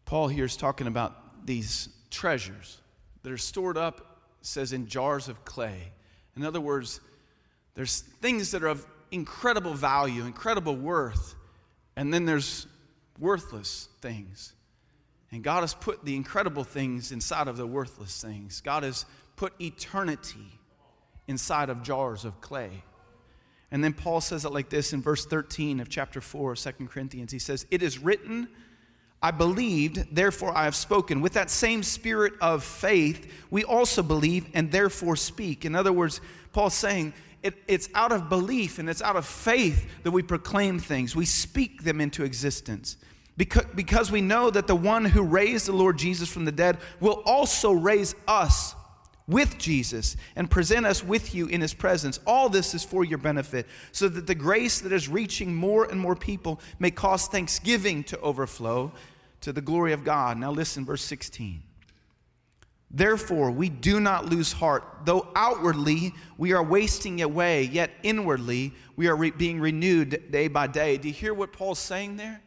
Paul 0.04 0.28
here 0.28 0.44
is 0.44 0.58
talking 0.58 0.88
about 0.88 1.46
these 1.46 1.88
treasures 2.10 2.82
that 3.22 3.32
are 3.32 3.38
stored 3.38 3.78
up, 3.78 4.26
says, 4.42 4.74
in 4.74 4.86
jars 4.88 5.28
of 5.28 5.46
clay. 5.46 5.92
In 6.36 6.44
other 6.44 6.60
words, 6.60 7.00
there's 7.74 8.00
things 8.00 8.50
that 8.50 8.62
are 8.62 8.68
of 8.68 8.86
incredible 9.10 9.74
value, 9.74 10.24
incredible 10.24 10.76
worth, 10.76 11.34
and 11.96 12.12
then 12.12 12.24
there's 12.24 12.66
worthless 13.18 13.88
things. 14.00 14.54
And 15.30 15.42
God 15.42 15.62
has 15.62 15.74
put 15.74 16.04
the 16.04 16.14
incredible 16.14 16.64
things 16.64 17.12
inside 17.12 17.48
of 17.48 17.56
the 17.56 17.66
worthless 17.66 18.20
things. 18.20 18.60
God 18.60 18.82
has 18.82 19.06
put 19.36 19.54
eternity 19.60 20.60
inside 21.26 21.70
of 21.70 21.82
jars 21.82 22.24
of 22.24 22.40
clay. 22.40 22.82
And 23.70 23.82
then 23.82 23.94
Paul 23.94 24.20
says 24.20 24.44
it 24.44 24.52
like 24.52 24.68
this 24.68 24.92
in 24.92 25.00
verse 25.00 25.24
13 25.24 25.80
of 25.80 25.88
chapter 25.88 26.20
4 26.20 26.52
of 26.52 26.58
2 26.58 26.72
Corinthians. 26.88 27.32
He 27.32 27.38
says, 27.38 27.66
It 27.70 27.82
is 27.82 27.98
written, 27.98 28.48
I 29.22 29.30
believed, 29.30 30.14
therefore 30.14 30.54
I 30.54 30.64
have 30.64 30.76
spoken. 30.76 31.22
With 31.22 31.32
that 31.32 31.48
same 31.48 31.82
spirit 31.82 32.34
of 32.42 32.62
faith, 32.62 33.32
we 33.50 33.64
also 33.64 34.02
believe 34.02 34.46
and 34.52 34.70
therefore 34.70 35.16
speak. 35.16 35.64
In 35.64 35.74
other 35.74 35.92
words, 35.92 36.20
Paul's 36.52 36.74
saying, 36.74 37.14
it, 37.42 37.54
it's 37.66 37.88
out 37.94 38.12
of 38.12 38.28
belief 38.28 38.78
and 38.78 38.88
it's 38.88 39.02
out 39.02 39.16
of 39.16 39.26
faith 39.26 39.88
that 40.02 40.10
we 40.10 40.22
proclaim 40.22 40.78
things. 40.78 41.16
We 41.16 41.26
speak 41.26 41.82
them 41.82 42.00
into 42.00 42.24
existence. 42.24 42.96
Because, 43.36 43.64
because 43.74 44.10
we 44.10 44.20
know 44.20 44.50
that 44.50 44.66
the 44.66 44.76
one 44.76 45.04
who 45.04 45.22
raised 45.22 45.66
the 45.66 45.72
Lord 45.72 45.98
Jesus 45.98 46.28
from 46.28 46.44
the 46.44 46.52
dead 46.52 46.78
will 47.00 47.22
also 47.24 47.72
raise 47.72 48.14
us 48.28 48.74
with 49.26 49.56
Jesus 49.58 50.16
and 50.36 50.50
present 50.50 50.84
us 50.84 51.02
with 51.02 51.34
you 51.34 51.46
in 51.46 51.60
his 51.60 51.74
presence. 51.74 52.20
All 52.26 52.48
this 52.48 52.74
is 52.74 52.84
for 52.84 53.04
your 53.04 53.18
benefit, 53.18 53.66
so 53.92 54.08
that 54.08 54.26
the 54.26 54.34
grace 54.34 54.80
that 54.80 54.92
is 54.92 55.08
reaching 55.08 55.54
more 55.54 55.84
and 55.84 55.98
more 55.98 56.16
people 56.16 56.60
may 56.78 56.90
cause 56.90 57.26
thanksgiving 57.26 58.04
to 58.04 58.20
overflow 58.20 58.92
to 59.40 59.52
the 59.52 59.60
glory 59.60 59.92
of 59.92 60.04
God. 60.04 60.38
Now, 60.38 60.50
listen, 60.50 60.84
verse 60.84 61.02
16. 61.02 61.62
Therefore, 62.92 63.50
we 63.50 63.70
do 63.70 64.00
not 64.00 64.26
lose 64.26 64.52
heart, 64.52 64.84
though 65.04 65.28
outwardly 65.34 66.14
we 66.36 66.52
are 66.52 66.62
wasting 66.62 67.22
away, 67.22 67.64
yet 67.64 67.90
inwardly 68.02 68.74
we 68.96 69.08
are 69.08 69.16
re- 69.16 69.30
being 69.30 69.60
renewed 69.60 70.30
day 70.30 70.48
by 70.48 70.66
day. 70.66 70.98
Do 70.98 71.08
you 71.08 71.14
hear 71.14 71.32
what 71.32 71.52
Paul's 71.52 71.78
saying 71.78 72.18
there? 72.18 72.42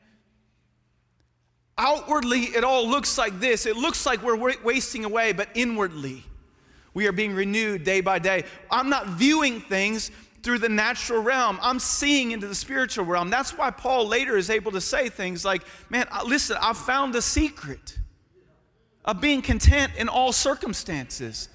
Outwardly, 1.78 2.42
it 2.42 2.64
all 2.64 2.88
looks 2.88 3.18
like 3.18 3.40
this. 3.40 3.66
It 3.66 3.76
looks 3.76 4.06
like 4.06 4.22
we're 4.22 4.38
wasting 4.64 5.04
away, 5.04 5.34
but 5.34 5.50
inwardly, 5.56 6.24
we 6.94 7.08
are 7.08 7.12
being 7.12 7.34
renewed 7.34 7.84
day 7.84 8.02
by 8.02 8.20
day. 8.20 8.44
I'm 8.70 8.90
not 8.90 9.08
viewing 9.08 9.62
things 9.62 10.12
through 10.44 10.60
the 10.60 10.70
natural 10.70 11.24
realm. 11.24 11.58
I'm 11.60 11.80
seeing 11.80 12.32
into 12.32 12.48
the 12.48 12.56
spiritual 12.56 13.04
realm. 13.04 13.32
That's 13.32 13.58
why 13.58 13.72
Paul 13.72 14.08
later 14.08 14.38
is 14.38 14.52
able 14.52 14.72
to 14.74 14.80
say 14.82 15.10
things 15.10 15.44
like, 15.44 15.64
Man, 15.90 16.08
listen, 16.24 16.56
I 16.62 16.74
found 16.74 17.16
the 17.16 17.22
secret 17.22 17.98
of 19.06 19.22
being 19.22 19.42
content 19.42 19.94
in 19.98 20.10
all 20.10 20.34
circumstances, 20.34 21.48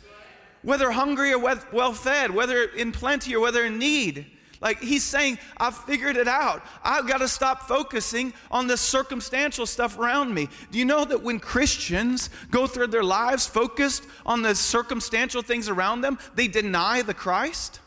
whether 0.63 0.91
hungry 0.91 1.33
or 1.33 1.39
well 1.39 1.93
fed, 1.93 2.31
whether 2.31 2.65
in 2.65 2.93
plenty 2.93 3.35
or 3.35 3.41
whether 3.41 3.65
in 3.65 3.79
need. 3.79 4.27
Like 4.61 4.81
he's 4.81 5.03
saying, 5.03 5.39
I've 5.57 5.77
figured 5.77 6.17
it 6.17 6.29
out. 6.29 6.63
I've 6.85 7.09
got 7.09 7.19
to 7.19 7.29
stop 7.29 7.63
focusing 7.63 8.35
on 8.51 8.67
the 8.67 8.77
circumstantial 8.77 9.65
stuff 9.65 9.99
around 9.99 10.35
me. 10.35 10.51
Do 10.71 10.79
you 10.79 10.85
know 10.85 11.05
that 11.07 11.23
when 11.23 11.41
Christians 11.41 12.29
go 12.51 12.67
through 12.67 12.89
their 12.89 13.03
lives 13.03 13.47
focused 13.47 14.05
on 14.27 14.43
the 14.43 14.55
circumstantial 14.55 15.41
things 15.41 15.71
around 15.71 16.03
them, 16.03 16.19
they 16.35 16.47
deny 16.47 17.01
the 17.01 17.15
Christ? 17.15 17.81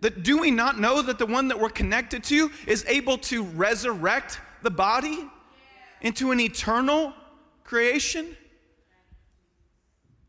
That 0.00 0.22
do 0.22 0.38
we 0.38 0.52
not 0.52 0.78
know 0.78 1.02
that 1.02 1.18
the 1.18 1.26
one 1.26 1.48
that 1.48 1.58
we're 1.58 1.68
connected 1.68 2.22
to 2.24 2.52
is 2.68 2.84
able 2.86 3.18
to 3.18 3.42
resurrect 3.42 4.40
the 4.62 4.70
body? 4.70 5.28
Into 6.00 6.30
an 6.30 6.40
eternal 6.40 7.12
creation. 7.64 8.36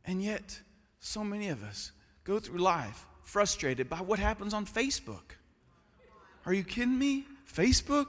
And 0.06 0.22
yet, 0.24 0.60
so 1.00 1.24
many 1.24 1.50
of 1.50 1.64
us 1.64 1.92
go 2.24 2.40
through 2.40 2.60
life 2.60 3.06
frustrated 3.24 3.90
by 3.90 3.98
what 3.98 4.20
happens 4.20 4.54
on 4.54 4.66
Facebook. 4.66 5.36
Are 6.46 6.54
you 6.54 6.64
kidding 6.64 6.98
me? 6.98 7.26
Facebook? 7.52 8.08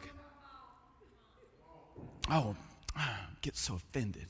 Oh, 2.31 2.57
I 2.97 3.11
get 3.43 3.57
so 3.57 3.75
offended. 3.75 4.27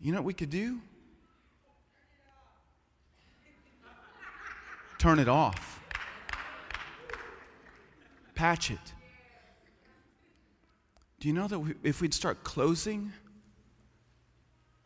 You 0.00 0.12
know 0.12 0.18
what 0.18 0.26
we 0.26 0.34
could 0.34 0.50
do? 0.50 0.80
Turn 4.98 5.18
it 5.18 5.28
off. 5.28 5.80
Patch 8.34 8.70
it. 8.70 8.78
Do 11.20 11.28
you 11.28 11.34
know 11.34 11.46
that 11.46 11.58
we, 11.58 11.74
if 11.82 12.00
we'd 12.00 12.14
start 12.14 12.42
closing 12.44 13.12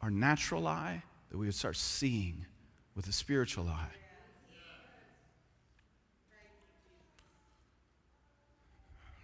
our 0.03 0.11
natural 0.11 0.67
eye, 0.67 1.03
that 1.31 1.39
we 1.39 1.47
would 1.47 1.55
start 1.55 1.77
seeing 1.77 2.45
with 2.97 3.07
a 3.07 3.13
spiritual 3.13 3.69
eye? 3.69 3.87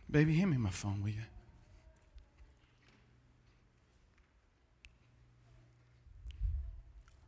Baby, 0.09 0.37
hand 0.37 0.53
me 0.53 0.57
my 0.57 0.71
phone, 0.71 1.03
will 1.03 1.11
you? 1.11 1.23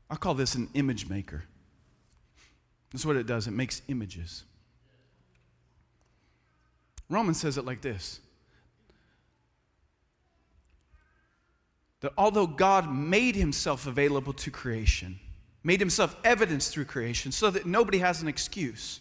I 0.09 0.17
call 0.17 0.35
this 0.35 0.55
an 0.55 0.69
image 0.75 1.09
maker. 1.09 1.45
That's 2.93 3.07
what 3.07 3.17
it 3.17 3.27
does, 3.27 3.47
it 3.47 3.53
makes 3.53 3.83
images. 3.89 4.45
Romans 7.09 7.41
says 7.41 7.59
it 7.59 7.65
like 7.65 7.81
this 7.81 8.21
that 12.03 12.13
although 12.19 12.49
God 12.49 12.93
made 12.93 13.37
himself 13.37 13.87
available 13.87 14.33
to 14.35 14.51
creation, 14.51 15.19
made 15.63 15.81
himself 15.81 16.17
evidence 16.25 16.69
through 16.69 16.85
creation 16.85 17.31
so 17.33 17.49
that 17.51 17.65
nobody 17.65 17.99
has 17.99 18.21
an 18.21 18.29
excuse, 18.29 19.01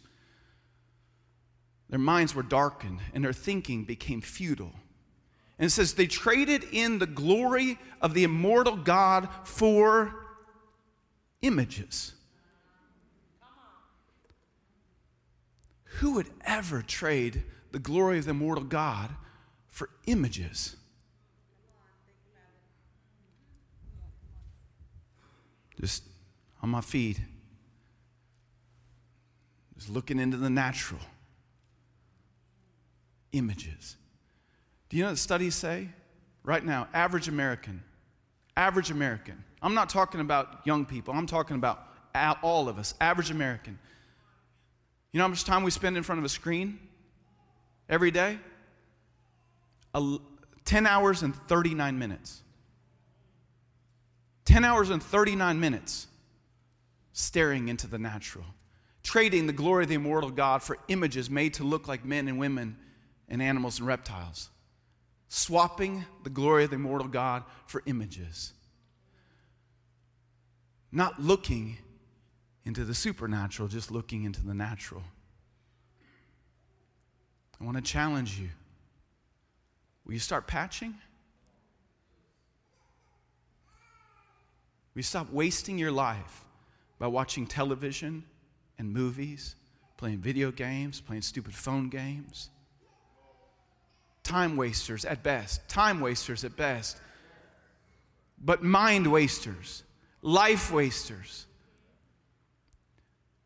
their 1.90 2.00
minds 2.00 2.34
were 2.34 2.44
darkened 2.44 3.00
and 3.14 3.24
their 3.24 3.34
thinking 3.34 3.84
became 3.84 4.22
futile. 4.22 4.74
And 5.58 5.66
it 5.66 5.72
says 5.72 5.96
they 5.96 6.08
traded 6.08 6.64
in 6.72 7.00
the 7.00 7.08
glory 7.08 7.80
of 8.02 8.14
the 8.14 8.24
immortal 8.24 8.78
God 8.78 9.28
for 9.44 10.14
images. 11.42 12.14
Who 15.96 16.14
would 16.14 16.30
ever 16.46 16.84
trade 16.84 17.44
the 17.72 17.80
glory 17.80 18.20
of 18.20 18.26
the 18.26 18.32
immortal 18.32 18.64
God 18.64 19.10
for 19.70 19.90
images? 20.06 20.76
Just 25.82 26.04
on 26.62 26.70
my 26.70 26.80
feet, 26.80 27.20
just 29.76 29.90
looking 29.90 30.20
into 30.20 30.38
the 30.38 30.50
natural 30.50 31.02
images. 33.34 33.98
Do 34.90 34.96
you 34.96 35.04
know 35.04 35.10
what 35.10 35.18
studies 35.18 35.56
say? 35.56 35.90
Right 36.44 36.64
now, 36.64 36.88
average 36.94 37.28
American, 37.28 37.84
average 38.56 38.92
American, 38.92 39.44
I'm 39.62 39.74
not 39.74 39.90
talking 39.90 40.22
about 40.22 40.62
young 40.66 40.86
people, 40.86 41.14
I'm 41.14 41.28
talking 41.28 41.56
about 41.56 41.88
all 42.44 42.70
of 42.70 42.78
us, 42.78 42.94
average 43.02 43.32
American. 43.32 43.78
You 45.12 45.18
know 45.18 45.24
how 45.24 45.30
much 45.30 45.44
time 45.44 45.64
we 45.64 45.72
spend 45.72 45.98
in 45.98 46.04
front 46.04 46.20
of 46.20 46.26
a 46.26 46.30
screen 46.30 46.80
every 47.90 48.12
day? 48.12 48.38
10 50.64 50.88
hours 50.88 51.24
and 51.24 51.36
39 51.48 51.98
minutes. 51.98 52.44
10 54.46 54.66
hours 54.66 54.90
and 54.90 55.02
39 55.02 55.60
minutes 55.60 56.08
staring 57.14 57.68
into 57.68 57.88
the 57.88 58.00
natural, 58.00 58.46
trading 59.04 59.48
the 59.48 59.54
glory 59.54 59.84
of 59.84 59.90
the 59.90 59.96
immortal 59.96 60.32
God 60.32 60.64
for 60.64 60.78
images 60.88 61.30
made 61.30 61.54
to 61.56 61.64
look 61.64 61.88
like 61.88 62.06
men 62.06 62.28
and 62.28 62.40
women 62.40 62.78
and 63.28 63.42
animals 63.42 63.80
and 63.80 63.88
reptiles, 63.88 64.50
swapping 65.28 66.06
the 66.24 66.30
glory 66.30 66.64
of 66.64 66.70
the 66.70 66.76
immortal 66.76 67.08
God 67.08 67.44
for 67.66 67.84
images, 67.86 68.54
not 70.92 71.22
looking 71.22 71.78
into 72.66 72.84
the 72.84 72.94
supernatural, 72.94 73.68
just 73.68 73.92
looking 73.92 74.24
into 74.24 74.46
the 74.46 74.54
natural. 74.54 75.04
I 77.60 77.64
want 77.64 77.78
to 77.78 77.84
challenge 77.84 78.40
you. 78.40 78.50
Will 80.06 80.14
you 80.14 80.20
start 80.20 80.48
patching? 80.48 80.96
We 84.94 85.02
stop 85.02 85.32
wasting 85.32 85.78
your 85.78 85.92
life 85.92 86.44
by 87.00 87.08
watching 87.08 87.48
television 87.48 88.24
and 88.78 88.92
movies, 88.92 89.56
playing 89.98 90.20
video 90.20 90.52
games, 90.52 91.00
playing 91.00 91.22
stupid 91.22 91.54
phone 91.54 91.90
games. 91.90 92.50
Time 94.24 94.58
wasters 94.58 95.06
at 95.06 95.24
best, 95.24 95.68
time 95.68 96.00
wasters 96.00 96.44
at 96.44 96.56
best, 96.56 96.98
but 98.44 98.64
mind 98.64 99.12
wasters, 99.12 99.84
life 100.22 100.72
wasters. 100.72 101.46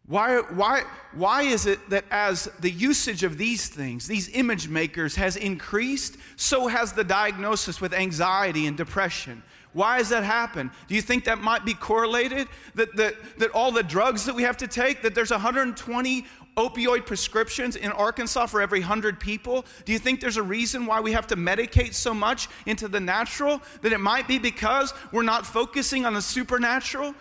Why, 0.07 0.37
why, 0.37 0.83
why 1.13 1.43
is 1.43 1.65
it 1.65 1.89
that 1.89 2.05
as 2.11 2.45
the 2.59 2.69
usage 2.69 3.23
of 3.23 3.37
these 3.37 3.69
things, 3.69 4.07
these 4.07 4.29
image 4.35 4.67
makers, 4.67 5.15
has 5.15 5.35
increased, 5.35 6.17
so 6.35 6.67
has 6.67 6.93
the 6.93 7.03
diagnosis 7.03 7.81
with 7.81 7.93
anxiety 7.93 8.67
and 8.67 8.77
depression? 8.77 9.41
Why 9.75 9.97
has 9.97 10.07
that 10.09 10.23
happened? 10.23 10.71
Do 10.87 10.95
you 10.95 11.01
think 11.01 11.25
that 11.25 11.41
might 11.41 11.65
be 11.65 11.73
correlated? 11.73 12.47
That, 12.75 12.95
that, 12.95 13.15
that 13.39 13.51
all 13.51 13.73
the 13.73 13.83
drugs 13.83 14.23
that 14.23 14.33
we 14.33 14.43
have 14.43 14.55
to 14.57 14.67
take, 14.67 15.01
that 15.01 15.13
there's 15.13 15.31
120 15.31 16.25
opioid 16.55 17.05
prescriptions 17.05 17.75
in 17.75 17.91
Arkansas 17.91 18.45
for 18.45 18.61
every 18.61 18.79
100 18.79 19.19
people? 19.19 19.65
Do 19.83 19.91
you 19.91 19.99
think 19.99 20.21
there's 20.21 20.37
a 20.37 20.43
reason 20.43 20.85
why 20.85 21.01
we 21.01 21.11
have 21.11 21.27
to 21.27 21.35
medicate 21.35 21.93
so 21.93 22.13
much 22.13 22.47
into 22.65 22.87
the 22.87 23.01
natural? 23.01 23.61
That 23.81 23.91
it 23.91 23.99
might 23.99 24.29
be 24.29 24.39
because 24.39 24.93
we're 25.11 25.23
not 25.23 25.45
focusing 25.45 26.05
on 26.05 26.13
the 26.13 26.21
supernatural? 26.21 27.13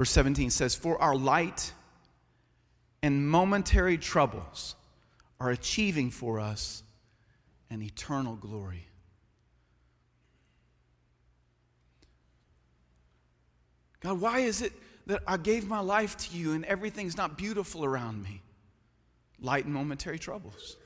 Verse 0.00 0.12
17 0.12 0.48
says, 0.48 0.74
For 0.74 0.98
our 0.98 1.14
light 1.14 1.74
and 3.02 3.28
momentary 3.28 3.98
troubles 3.98 4.74
are 5.38 5.50
achieving 5.50 6.10
for 6.10 6.40
us 6.40 6.82
an 7.68 7.82
eternal 7.82 8.34
glory. 8.34 8.86
God, 14.00 14.18
why 14.18 14.38
is 14.38 14.62
it 14.62 14.72
that 15.04 15.20
I 15.26 15.36
gave 15.36 15.68
my 15.68 15.80
life 15.80 16.16
to 16.16 16.34
you 16.34 16.54
and 16.54 16.64
everything's 16.64 17.18
not 17.18 17.36
beautiful 17.36 17.84
around 17.84 18.22
me. 18.22 18.40
Light 19.38 19.66
and 19.66 19.74
momentary 19.74 20.18
troubles. 20.18 20.78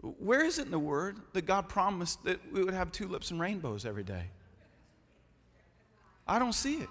Where 0.00 0.44
is 0.44 0.58
it 0.58 0.64
in 0.64 0.72
the 0.72 0.78
Word 0.80 1.20
that 1.34 1.46
God 1.46 1.68
promised 1.68 2.24
that 2.24 2.40
we 2.52 2.64
would 2.64 2.74
have 2.74 2.90
tulips 2.90 3.30
and 3.30 3.38
rainbows 3.38 3.86
every 3.86 4.02
day? 4.02 4.24
I 6.26 6.38
don't 6.38 6.54
see 6.54 6.76
it. 6.76 6.88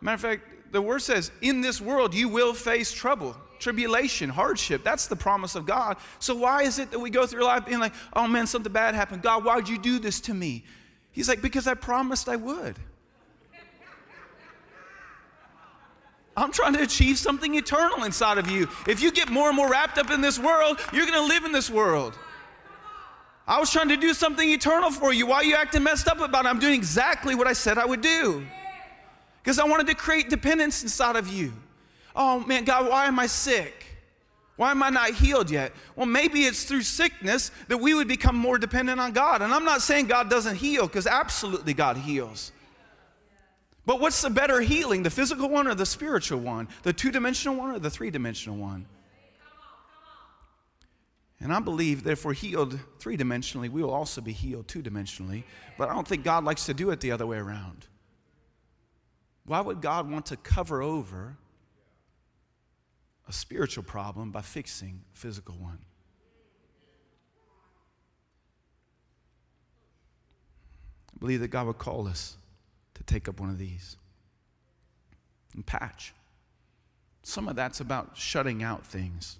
Matter 0.00 0.14
of 0.14 0.20
fact, 0.20 0.72
the 0.72 0.80
Word 0.80 1.00
says, 1.00 1.30
in 1.42 1.60
this 1.60 1.80
world 1.80 2.14
you 2.14 2.28
will 2.28 2.54
face 2.54 2.92
trouble, 2.92 3.36
tribulation, 3.58 4.30
hardship. 4.30 4.82
That's 4.82 5.06
the 5.06 5.16
promise 5.16 5.54
of 5.54 5.66
God. 5.66 5.98
So 6.18 6.34
why 6.34 6.62
is 6.62 6.78
it 6.78 6.90
that 6.90 6.98
we 6.98 7.10
go 7.10 7.26
through 7.26 7.44
life 7.44 7.66
being 7.66 7.80
like, 7.80 7.94
oh 8.14 8.26
man, 8.26 8.46
something 8.46 8.72
bad 8.72 8.94
happened? 8.94 9.22
God, 9.22 9.44
why'd 9.44 9.68
you 9.68 9.78
do 9.78 9.98
this 9.98 10.20
to 10.22 10.34
me? 10.34 10.64
He's 11.12 11.28
like, 11.28 11.42
because 11.42 11.66
I 11.66 11.74
promised 11.74 12.28
I 12.28 12.36
would. 12.36 12.76
I'm 16.36 16.52
trying 16.52 16.72
to 16.74 16.82
achieve 16.82 17.18
something 17.18 17.54
eternal 17.56 18.04
inside 18.04 18.38
of 18.38 18.48
you. 18.50 18.68
If 18.86 19.02
you 19.02 19.10
get 19.10 19.28
more 19.28 19.48
and 19.48 19.56
more 19.56 19.68
wrapped 19.68 19.98
up 19.98 20.10
in 20.10 20.20
this 20.22 20.38
world, 20.38 20.78
you're 20.92 21.04
going 21.04 21.20
to 21.20 21.26
live 21.26 21.44
in 21.44 21.52
this 21.52 21.68
world. 21.68 22.16
I 23.50 23.58
was 23.58 23.72
trying 23.72 23.88
to 23.88 23.96
do 23.96 24.14
something 24.14 24.48
eternal 24.48 24.92
for 24.92 25.12
you. 25.12 25.26
Why 25.26 25.38
are 25.38 25.44
you 25.44 25.56
acting 25.56 25.82
messed 25.82 26.06
up 26.06 26.20
about 26.20 26.44
it? 26.44 26.48
I'm 26.48 26.60
doing 26.60 26.74
exactly 26.74 27.34
what 27.34 27.48
I 27.48 27.52
said 27.52 27.78
I 27.78 27.84
would 27.84 28.00
do. 28.00 28.46
Because 29.42 29.58
I 29.58 29.64
wanted 29.64 29.88
to 29.88 29.94
create 29.96 30.30
dependence 30.30 30.84
inside 30.84 31.16
of 31.16 31.26
you. 31.26 31.52
Oh 32.14 32.38
man, 32.38 32.64
God, 32.64 32.88
why 32.88 33.06
am 33.06 33.18
I 33.18 33.26
sick? 33.26 33.86
Why 34.54 34.70
am 34.70 34.84
I 34.84 34.90
not 34.90 35.10
healed 35.10 35.50
yet? 35.50 35.72
Well, 35.96 36.06
maybe 36.06 36.44
it's 36.44 36.62
through 36.62 36.82
sickness 36.82 37.50
that 37.66 37.78
we 37.78 37.92
would 37.92 38.06
become 38.06 38.36
more 38.36 38.56
dependent 38.56 39.00
on 39.00 39.10
God. 39.10 39.42
And 39.42 39.52
I'm 39.52 39.64
not 39.64 39.82
saying 39.82 40.06
God 40.06 40.30
doesn't 40.30 40.56
heal, 40.56 40.86
because 40.86 41.08
absolutely 41.08 41.74
God 41.74 41.96
heals. 41.96 42.52
But 43.84 43.98
what's 44.00 44.22
the 44.22 44.30
better 44.30 44.60
healing, 44.60 45.02
the 45.02 45.10
physical 45.10 45.48
one 45.48 45.66
or 45.66 45.74
the 45.74 45.86
spiritual 45.86 46.38
one? 46.38 46.68
The 46.84 46.92
two 46.92 47.10
dimensional 47.10 47.56
one 47.56 47.70
or 47.70 47.80
the 47.80 47.90
three 47.90 48.10
dimensional 48.10 48.58
one? 48.58 48.86
And 51.40 51.52
I 51.52 51.60
believe 51.60 52.04
we're 52.24 52.34
healed 52.34 52.78
three 52.98 53.16
dimensionally, 53.16 53.70
we 53.70 53.82
will 53.82 53.94
also 53.94 54.20
be 54.20 54.32
healed 54.32 54.68
two 54.68 54.82
dimensionally. 54.82 55.44
But 55.78 55.88
I 55.88 55.94
don't 55.94 56.06
think 56.06 56.22
God 56.22 56.44
likes 56.44 56.66
to 56.66 56.74
do 56.74 56.90
it 56.90 57.00
the 57.00 57.12
other 57.12 57.26
way 57.26 57.38
around. 57.38 57.86
Why 59.46 59.60
would 59.60 59.80
God 59.80 60.10
want 60.10 60.26
to 60.26 60.36
cover 60.36 60.82
over 60.82 61.38
a 63.30 63.32
spiritual 63.32 63.84
problem 63.84 64.32
by 64.32 64.40
fixing 64.40 65.02
a 65.14 65.16
physical 65.16 65.54
one. 65.54 65.78
I 71.14 71.18
believe 71.20 71.38
that 71.38 71.48
God 71.48 71.68
would 71.68 71.78
call 71.78 72.08
us 72.08 72.36
to 72.94 73.04
take 73.04 73.28
up 73.28 73.38
one 73.38 73.48
of 73.48 73.56
these 73.56 73.96
and 75.54 75.64
patch. 75.64 76.12
Some 77.22 77.46
of 77.46 77.54
that's 77.54 77.78
about 77.78 78.16
shutting 78.16 78.64
out 78.64 78.84
things. 78.84 79.38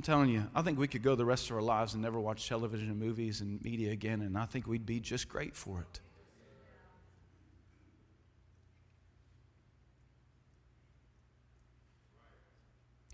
I'm 0.00 0.02
telling 0.02 0.30
you, 0.30 0.46
I 0.54 0.62
think 0.62 0.78
we 0.78 0.88
could 0.88 1.02
go 1.02 1.14
the 1.14 1.26
rest 1.26 1.50
of 1.50 1.56
our 1.56 1.62
lives 1.62 1.92
and 1.92 2.02
never 2.02 2.18
watch 2.18 2.48
television 2.48 2.88
and 2.88 2.98
movies 2.98 3.42
and 3.42 3.62
media 3.62 3.92
again, 3.92 4.22
and 4.22 4.38
I 4.38 4.46
think 4.46 4.66
we'd 4.66 4.86
be 4.86 4.98
just 4.98 5.28
great 5.28 5.54
for 5.54 5.80
it. 5.80 6.00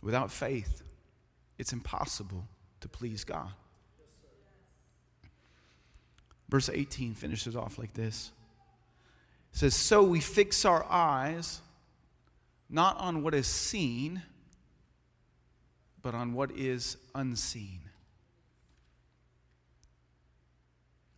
Without 0.01 0.31
faith, 0.31 0.85
it's 1.59 1.73
impossible 1.73 2.47
to 2.83 2.89
please 2.89 3.25
God. 3.25 3.51
Verse 6.49 6.71
18 6.73 7.15
finishes 7.15 7.57
off 7.57 7.81
like 7.81 7.95
this 7.95 8.31
it 9.53 9.59
says, 9.59 9.75
So 9.75 10.05
we 10.05 10.21
fix 10.21 10.65
our 10.65 10.87
eyes 10.89 11.61
not 12.71 12.97
on 12.99 13.25
what 13.25 13.35
is 13.35 13.49
seen, 13.49 14.23
but 16.07 16.15
on 16.15 16.35
what 16.35 16.53
is 16.53 16.97
unseen. 17.17 17.81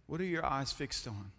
What 0.06 0.18
are 0.18 0.24
your 0.24 0.46
eyes 0.46 0.72
fixed 0.72 1.06
on? 1.06 1.30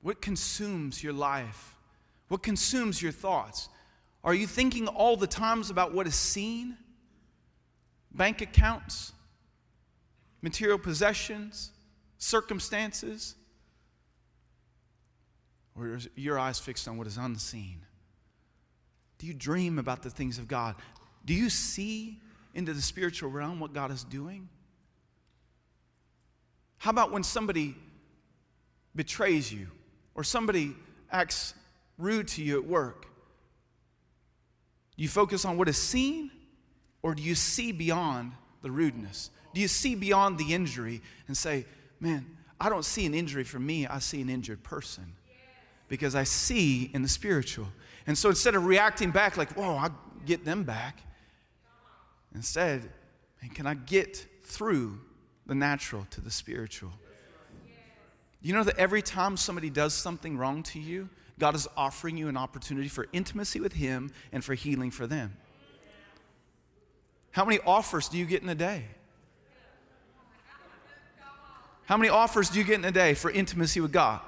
What 0.00 0.22
consumes 0.22 1.04
your 1.04 1.12
life? 1.12 1.74
What 2.28 2.42
consumes 2.42 3.02
your 3.02 3.12
thoughts? 3.12 3.68
Are 4.24 4.32
you 4.32 4.46
thinking 4.46 4.88
all 4.88 5.18
the 5.18 5.26
times 5.26 5.68
about 5.68 5.92
what 5.92 6.06
is 6.06 6.14
seen? 6.14 6.78
Bank 8.10 8.40
accounts, 8.40 9.12
material 10.40 10.78
possessions, 10.78 11.72
circumstances? 12.16 13.34
Or 15.78 15.98
your 16.16 16.38
eyes 16.38 16.58
fixed 16.58 16.88
on 16.88 16.96
what 16.96 17.06
is 17.06 17.18
unseen? 17.18 17.82
Do 19.24 19.28
you 19.28 19.34
dream 19.34 19.78
about 19.78 20.02
the 20.02 20.10
things 20.10 20.36
of 20.36 20.48
God? 20.48 20.74
Do 21.24 21.32
you 21.32 21.48
see 21.48 22.20
into 22.52 22.74
the 22.74 22.82
spiritual 22.82 23.30
realm 23.30 23.58
what 23.58 23.72
God 23.72 23.90
is 23.90 24.04
doing? 24.04 24.50
How 26.76 26.90
about 26.90 27.10
when 27.10 27.22
somebody 27.22 27.74
betrays 28.94 29.50
you 29.50 29.68
or 30.14 30.24
somebody 30.24 30.76
acts 31.10 31.54
rude 31.96 32.28
to 32.28 32.42
you 32.44 32.58
at 32.58 32.66
work? 32.66 33.06
Do 34.98 35.02
you 35.02 35.08
focus 35.08 35.46
on 35.46 35.56
what 35.56 35.70
is 35.70 35.78
seen, 35.78 36.30
or 37.00 37.14
do 37.14 37.22
you 37.22 37.34
see 37.34 37.72
beyond 37.72 38.32
the 38.60 38.70
rudeness? 38.70 39.30
Do 39.54 39.62
you 39.62 39.68
see 39.68 39.94
beyond 39.94 40.36
the 40.36 40.52
injury 40.52 41.00
and 41.28 41.34
say, 41.34 41.64
man, 41.98 42.26
I 42.60 42.68
don't 42.68 42.84
see 42.84 43.06
an 43.06 43.14
injury 43.14 43.44
for 43.44 43.58
me, 43.58 43.86
I 43.86 44.00
see 44.00 44.20
an 44.20 44.28
injured 44.28 44.62
person? 44.62 45.14
Because 45.88 46.14
I 46.14 46.24
see 46.24 46.90
in 46.92 47.00
the 47.00 47.08
spiritual. 47.08 47.68
And 48.06 48.16
so 48.16 48.28
instead 48.28 48.54
of 48.54 48.66
reacting 48.66 49.10
back 49.10 49.36
like, 49.36 49.52
whoa, 49.52 49.76
I'll 49.76 49.98
get 50.26 50.44
them 50.44 50.64
back, 50.64 51.00
instead, 52.34 52.82
man, 53.40 53.50
can 53.52 53.66
I 53.66 53.74
get 53.74 54.26
through 54.44 55.00
the 55.46 55.54
natural 55.54 56.06
to 56.10 56.20
the 56.20 56.30
spiritual? 56.30 56.92
You 58.42 58.52
know 58.52 58.64
that 58.64 58.78
every 58.78 59.00
time 59.00 59.36
somebody 59.38 59.70
does 59.70 59.94
something 59.94 60.36
wrong 60.36 60.62
to 60.64 60.78
you, 60.78 61.08
God 61.38 61.54
is 61.54 61.66
offering 61.76 62.16
you 62.16 62.28
an 62.28 62.36
opportunity 62.36 62.88
for 62.88 63.06
intimacy 63.12 63.60
with 63.60 63.72
Him 63.72 64.12
and 64.32 64.44
for 64.44 64.54
healing 64.54 64.90
for 64.90 65.06
them. 65.06 65.36
How 67.30 67.44
many 67.44 67.58
offers 67.66 68.08
do 68.08 68.18
you 68.18 68.26
get 68.26 68.42
in 68.42 68.48
a 68.48 68.54
day? 68.54 68.84
How 71.86 71.96
many 71.96 72.08
offers 72.08 72.48
do 72.48 72.58
you 72.58 72.64
get 72.64 72.78
in 72.78 72.84
a 72.84 72.92
day 72.92 73.14
for 73.14 73.30
intimacy 73.30 73.80
with 73.80 73.92
God? 73.92 74.20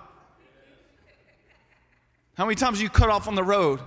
How 2.36 2.44
many 2.44 2.54
times 2.54 2.82
you 2.82 2.90
cut 2.90 3.08
off 3.08 3.28
on 3.28 3.34
the 3.34 3.42
road? 3.42 3.80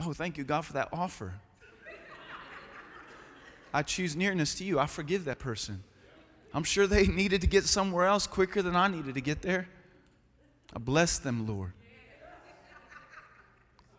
Oh, 0.00 0.14
thank 0.14 0.38
you, 0.38 0.44
God, 0.44 0.64
for 0.64 0.72
that 0.72 0.88
offer. 0.92 1.34
I 3.74 3.82
choose 3.82 4.16
nearness 4.16 4.54
to 4.56 4.64
you. 4.64 4.78
I 4.78 4.86
forgive 4.86 5.26
that 5.26 5.38
person. 5.38 5.82
I'm 6.54 6.64
sure 6.64 6.86
they 6.86 7.06
needed 7.06 7.42
to 7.42 7.46
get 7.46 7.64
somewhere 7.64 8.06
else 8.06 8.26
quicker 8.26 8.62
than 8.62 8.74
I 8.74 8.88
needed 8.88 9.14
to 9.14 9.20
get 9.20 9.42
there. 9.42 9.68
I 10.74 10.78
bless 10.78 11.18
them, 11.18 11.46
Lord. 11.46 11.72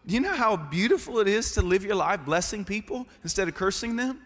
Do 0.07 0.13
you 0.13 0.19
know 0.19 0.33
how 0.33 0.55
beautiful 0.55 1.19
it 1.19 1.27
is 1.27 1.53
to 1.53 1.61
live 1.61 1.83
your 1.83 1.95
life 1.95 2.25
blessing 2.25 2.63
people 2.65 3.07
instead 3.23 3.47
of 3.47 3.55
cursing 3.55 3.95
them? 3.95 4.21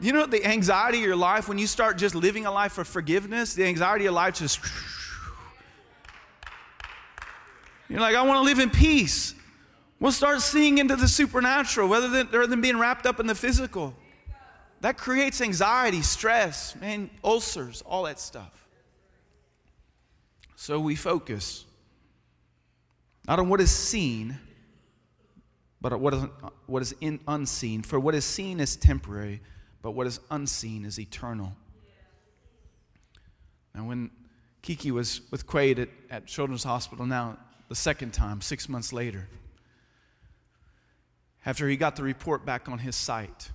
You 0.00 0.12
know 0.12 0.26
the 0.26 0.44
anxiety 0.44 0.98
of 0.98 1.04
your 1.04 1.16
life 1.16 1.48
when 1.48 1.56
you 1.56 1.66
start 1.66 1.96
just 1.96 2.14
living 2.14 2.46
a 2.46 2.50
life 2.50 2.76
of 2.76 2.86
forgiveness, 2.86 3.54
the 3.54 3.64
anxiety 3.64 4.06
of 4.06 4.14
life 4.14 4.34
just. 4.34 4.60
You're 7.88 8.00
like, 8.00 8.16
I 8.16 8.22
want 8.22 8.38
to 8.38 8.42
live 8.42 8.58
in 8.58 8.70
peace. 8.70 9.34
We'll 10.00 10.12
start 10.12 10.40
seeing 10.40 10.78
into 10.78 10.96
the 10.96 11.08
supernatural 11.08 11.88
rather 11.88 12.08
than, 12.08 12.26
rather 12.28 12.46
than 12.46 12.60
being 12.60 12.78
wrapped 12.78 13.06
up 13.06 13.20
in 13.20 13.26
the 13.26 13.34
physical. 13.34 13.94
That 14.80 14.98
creates 14.98 15.40
anxiety, 15.40 16.02
stress, 16.02 16.76
man, 16.76 17.10
ulcers, 17.24 17.82
all 17.82 18.04
that 18.04 18.20
stuff. 18.20 18.66
So 20.56 20.80
we 20.80 20.96
focus 20.96 21.64
not 23.26 23.38
on 23.38 23.48
what 23.48 23.60
is 23.60 23.70
seen, 23.70 24.38
but 25.80 25.98
what 25.98 26.14
is, 26.14 26.24
what 26.66 26.82
is 26.82 26.94
in, 27.00 27.20
unseen. 27.26 27.82
For 27.82 27.98
what 27.98 28.14
is 28.14 28.24
seen 28.24 28.60
is 28.60 28.76
temporary, 28.76 29.40
but 29.82 29.92
what 29.92 30.06
is 30.06 30.20
unseen 30.30 30.84
is 30.84 30.98
eternal. 30.98 31.52
Now, 33.74 33.84
when 33.84 34.10
Kiki 34.62 34.90
was 34.90 35.20
with 35.30 35.46
Quade 35.46 35.78
at, 35.78 35.88
at 36.10 36.26
Children's 36.26 36.64
Hospital 36.64 37.06
now, 37.06 37.38
the 37.68 37.74
second 37.74 38.12
time, 38.12 38.40
six 38.40 38.68
months 38.68 38.92
later, 38.92 39.28
after 41.44 41.68
he 41.68 41.76
got 41.76 41.96
the 41.96 42.02
report 42.02 42.44
back 42.44 42.68
on 42.68 42.78
his 42.78 42.96
sight. 42.96 43.50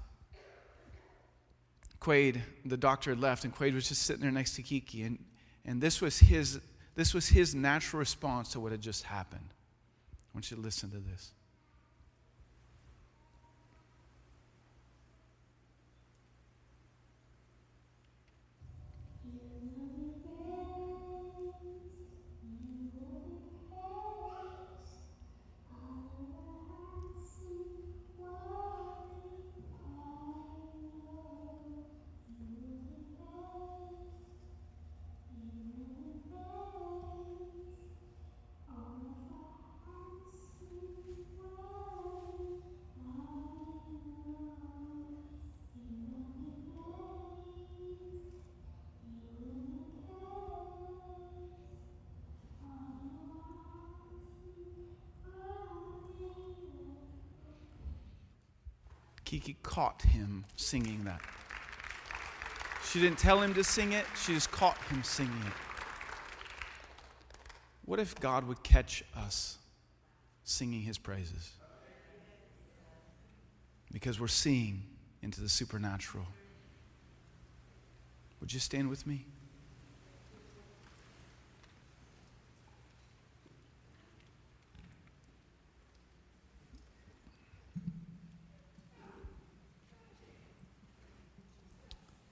Quade, 1.99 2.41
the 2.66 2.78
doctor 2.78 3.12
had 3.12 3.20
left, 3.20 3.43
and 3.43 3.53
Quade 3.53 3.76
was 3.76 3.88
just 3.88 4.03
sitting 4.03 4.22
there 4.22 4.32
next 4.32 4.55
to 4.55 4.64
Kiki, 4.64 5.03
and, 5.03 5.20
and 5.66 5.80
this 5.80 6.01
was 6.01 6.20
his 6.20 6.59
this 6.95 7.14
was 7.14 7.30
his 7.30 7.55
natural 7.55 7.99
response 7.99 8.51
to 8.51 8.59
what 8.59 8.72
had 8.72 8.82
just 8.82 9.03
happened. 9.03 9.47
I 9.49 10.30
want 10.34 10.51
you 10.51 10.57
to 10.57 10.64
listen 10.64 10.91
to 10.91 10.97
this. 10.97 11.32
Caught 59.82 60.03
him 60.03 60.45
singing 60.57 61.03
that. 61.05 61.19
She 62.88 63.01
didn't 63.01 63.17
tell 63.17 63.41
him 63.41 63.55
to 63.55 63.63
sing 63.63 63.93
it, 63.93 64.05
she 64.15 64.32
just 64.36 64.51
caught 64.51 64.77
him 64.91 65.01
singing 65.01 65.41
it. 65.47 65.53
What 67.86 67.99
if 67.99 68.13
God 68.19 68.47
would 68.47 68.61
catch 68.61 69.03
us 69.17 69.57
singing 70.43 70.82
his 70.82 70.99
praises? 70.99 71.49
Because 73.91 74.19
we're 74.19 74.27
seeing 74.27 74.84
into 75.23 75.41
the 75.41 75.49
supernatural. 75.49 76.27
Would 78.39 78.53
you 78.53 78.59
stand 78.59 78.88
with 78.88 79.07
me? 79.07 79.25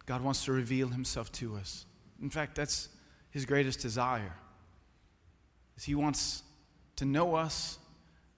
God 0.09 0.23
wants 0.23 0.45
to 0.45 0.51
reveal 0.51 0.87
himself 0.87 1.31
to 1.33 1.55
us. 1.55 1.85
In 2.19 2.31
fact, 2.31 2.55
that's 2.55 2.89
his 3.29 3.45
greatest 3.45 3.79
desire. 3.79 4.33
Is 5.77 5.83
he 5.83 5.93
wants 5.93 6.41
to 6.95 7.05
know 7.05 7.35
us 7.35 7.77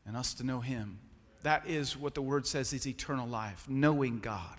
and 0.05 0.17
us 0.17 0.34
to 0.34 0.43
know 0.43 0.59
him. 0.59 0.99
That 1.43 1.65
is 1.69 1.95
what 1.95 2.13
the 2.13 2.22
word 2.22 2.45
says 2.45 2.74
is 2.74 2.86
eternal 2.86 3.26
life, 3.26 3.67
knowing 3.69 4.19
God. 4.19 4.57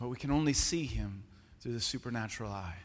But 0.00 0.08
we 0.08 0.16
can 0.16 0.30
only 0.30 0.54
see 0.54 0.84
him 0.84 1.24
through 1.60 1.74
the 1.74 1.80
supernatural 1.80 2.50
eye. 2.50 2.78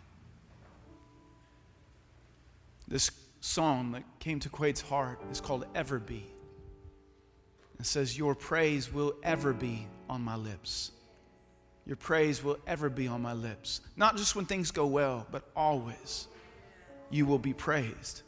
This 2.85 3.11
song 3.39 3.93
that 3.93 4.03
came 4.19 4.41
to 4.41 4.49
Quade's 4.49 4.81
heart 4.81 5.21
is 5.31 5.39
called 5.39 5.65
Ever 5.73 5.99
Be. 5.99 6.25
It 7.79 7.85
says, 7.85 8.17
Your 8.17 8.35
praise 8.35 8.91
will 8.91 9.15
ever 9.23 9.53
be 9.53 9.87
on 10.09 10.21
my 10.21 10.35
lips. 10.35 10.91
Your 11.91 11.97
praise 11.97 12.41
will 12.41 12.57
ever 12.65 12.89
be 12.89 13.05
on 13.07 13.21
my 13.21 13.33
lips. 13.33 13.81
Not 13.97 14.15
just 14.15 14.33
when 14.33 14.45
things 14.45 14.71
go 14.71 14.85
well, 14.85 15.27
but 15.29 15.43
always 15.57 16.29
you 17.09 17.25
will 17.25 17.37
be 17.37 17.51
praised. 17.51 18.21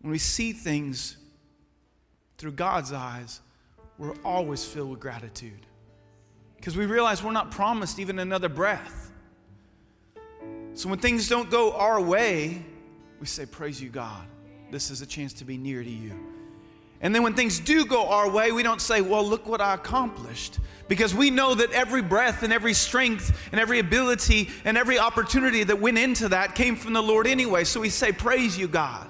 When 0.00 0.10
we 0.10 0.16
see 0.16 0.54
things 0.54 1.18
through 2.38 2.52
God's 2.52 2.94
eyes, 2.94 3.42
we're 3.98 4.14
always 4.24 4.64
filled 4.64 4.88
with 4.88 5.00
gratitude 5.00 5.66
because 6.56 6.74
we 6.74 6.86
realize 6.86 7.22
we're 7.22 7.32
not 7.32 7.50
promised 7.50 7.98
even 7.98 8.18
another 8.18 8.48
breath. 8.48 9.12
So 10.72 10.88
when 10.88 11.00
things 11.00 11.28
don't 11.28 11.50
go 11.50 11.72
our 11.72 12.00
way, 12.00 12.64
we 13.20 13.26
say, 13.26 13.44
Praise 13.44 13.78
you, 13.78 13.90
God. 13.90 14.24
This 14.70 14.90
is 14.90 15.02
a 15.02 15.06
chance 15.06 15.34
to 15.34 15.44
be 15.44 15.58
near 15.58 15.84
to 15.84 15.90
you. 15.90 16.18
And 17.00 17.14
then 17.14 17.22
when 17.22 17.34
things 17.34 17.58
do 17.58 17.86
go 17.86 18.08
our 18.08 18.28
way, 18.28 18.52
we 18.52 18.62
don't 18.62 18.80
say, 18.80 19.00
Well, 19.00 19.26
look 19.26 19.46
what 19.46 19.60
I 19.60 19.74
accomplished. 19.74 20.58
Because 20.86 21.14
we 21.14 21.30
know 21.30 21.54
that 21.54 21.70
every 21.70 22.02
breath 22.02 22.42
and 22.42 22.52
every 22.52 22.74
strength 22.74 23.48
and 23.52 23.60
every 23.60 23.78
ability 23.78 24.50
and 24.64 24.76
every 24.76 24.98
opportunity 24.98 25.62
that 25.62 25.80
went 25.80 25.98
into 25.98 26.28
that 26.30 26.56
came 26.56 26.74
from 26.74 26.94
the 26.94 27.02
Lord 27.02 27.28
anyway. 27.28 27.64
So 27.64 27.80
we 27.80 27.90
say, 27.90 28.12
Praise 28.12 28.58
you, 28.58 28.68
God. 28.68 29.08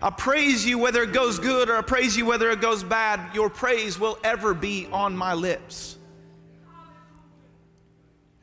I 0.00 0.10
praise 0.10 0.66
you 0.66 0.78
whether 0.78 1.04
it 1.04 1.12
goes 1.12 1.38
good 1.38 1.70
or 1.70 1.76
I 1.76 1.82
praise 1.82 2.16
you 2.16 2.26
whether 2.26 2.50
it 2.50 2.60
goes 2.60 2.82
bad. 2.82 3.34
Your 3.34 3.48
praise 3.48 4.00
will 4.00 4.18
ever 4.24 4.52
be 4.52 4.88
on 4.90 5.16
my 5.16 5.34
lips. 5.34 5.96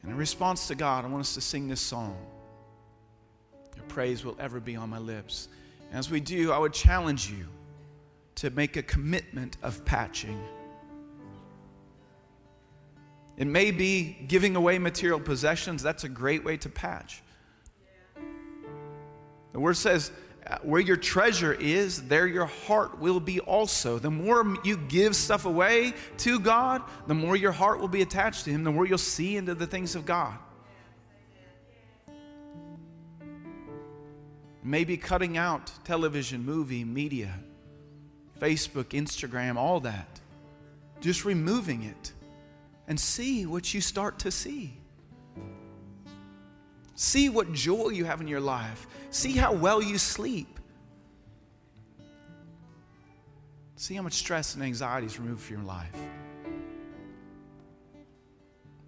And 0.01 0.11
in 0.11 0.17
response 0.17 0.69
to 0.69 0.75
God, 0.75 1.03
I 1.03 1.09
want 1.09 1.19
us 1.19 1.33
to 1.33 1.41
sing 1.41 1.67
this 1.67 1.81
song. 1.81 2.17
Your 3.75 3.83
praise 3.87 4.23
will 4.23 4.37
ever 4.39 4.61
be 4.61 4.77
on 4.77 4.89
my 4.89 4.99
lips. 4.99 5.49
And 5.89 5.99
as 5.99 6.09
we 6.09 6.21
do, 6.21 6.53
I 6.53 6.57
would 6.57 6.71
challenge 6.71 7.29
you 7.29 7.45
to 8.39 8.49
make 8.51 8.77
a 8.77 8.83
commitment 8.83 9.57
of 9.61 9.83
patching. 9.83 10.41
It 13.35 13.47
may 13.47 13.71
be 13.71 14.17
giving 14.27 14.55
away 14.55 14.79
material 14.79 15.19
possessions. 15.19 15.83
That's 15.83 16.05
a 16.05 16.09
great 16.09 16.45
way 16.45 16.55
to 16.57 16.69
patch. 16.69 17.21
The 19.51 19.59
word 19.59 19.75
says, 19.75 20.11
uh, 20.47 20.57
where 20.63 20.79
your 20.79 20.95
treasure 20.95 21.53
is, 21.53 22.07
there 22.07 22.27
your 22.27 22.45
heart 22.45 22.99
will 22.99 23.19
be 23.19 23.41
also. 23.41 23.99
The 23.99 24.09
more 24.09 24.55
you 24.63 24.77
give 24.77 25.17
stuff 25.17 25.45
away 25.45 25.93
to 26.19 26.39
God, 26.39 26.81
the 27.07 27.15
more 27.15 27.35
your 27.35 27.51
heart 27.51 27.81
will 27.81 27.89
be 27.89 28.01
attached 28.01 28.45
to 28.45 28.51
Him, 28.51 28.63
the 28.63 28.71
more 28.71 28.85
you'll 28.85 28.97
see 28.97 29.35
into 29.35 29.53
the 29.53 29.67
things 29.67 29.95
of 29.95 30.05
God. 30.05 30.37
Maybe 34.63 34.95
cutting 34.95 35.37
out 35.37 35.71
television, 35.83 36.45
movie, 36.45 36.85
media, 36.85 37.33
Facebook, 38.39 38.85
Instagram, 38.89 39.55
all 39.57 39.79
that. 39.81 40.19
Just 41.01 41.25
removing 41.25 41.83
it 41.83 42.13
and 42.87 42.99
see 42.99 43.45
what 43.45 43.73
you 43.73 43.81
start 43.81 44.19
to 44.19 44.31
see. 44.31 44.73
See 46.95 47.29
what 47.29 47.53
joy 47.53 47.89
you 47.89 48.05
have 48.05 48.19
in 48.19 48.27
your 48.27 48.41
life. 48.41 48.87
See 49.09 49.31
how 49.31 49.53
well 49.53 49.81
you 49.81 49.97
sleep. 49.97 50.59
See 53.77 53.95
how 53.95 54.01
much 54.01 54.13
stress 54.13 54.55
and 54.55 54.63
anxiety 54.63 55.07
is 55.07 55.17
removed 55.17 55.41
from 55.41 55.57
your 55.57 55.65
life. 55.65 55.95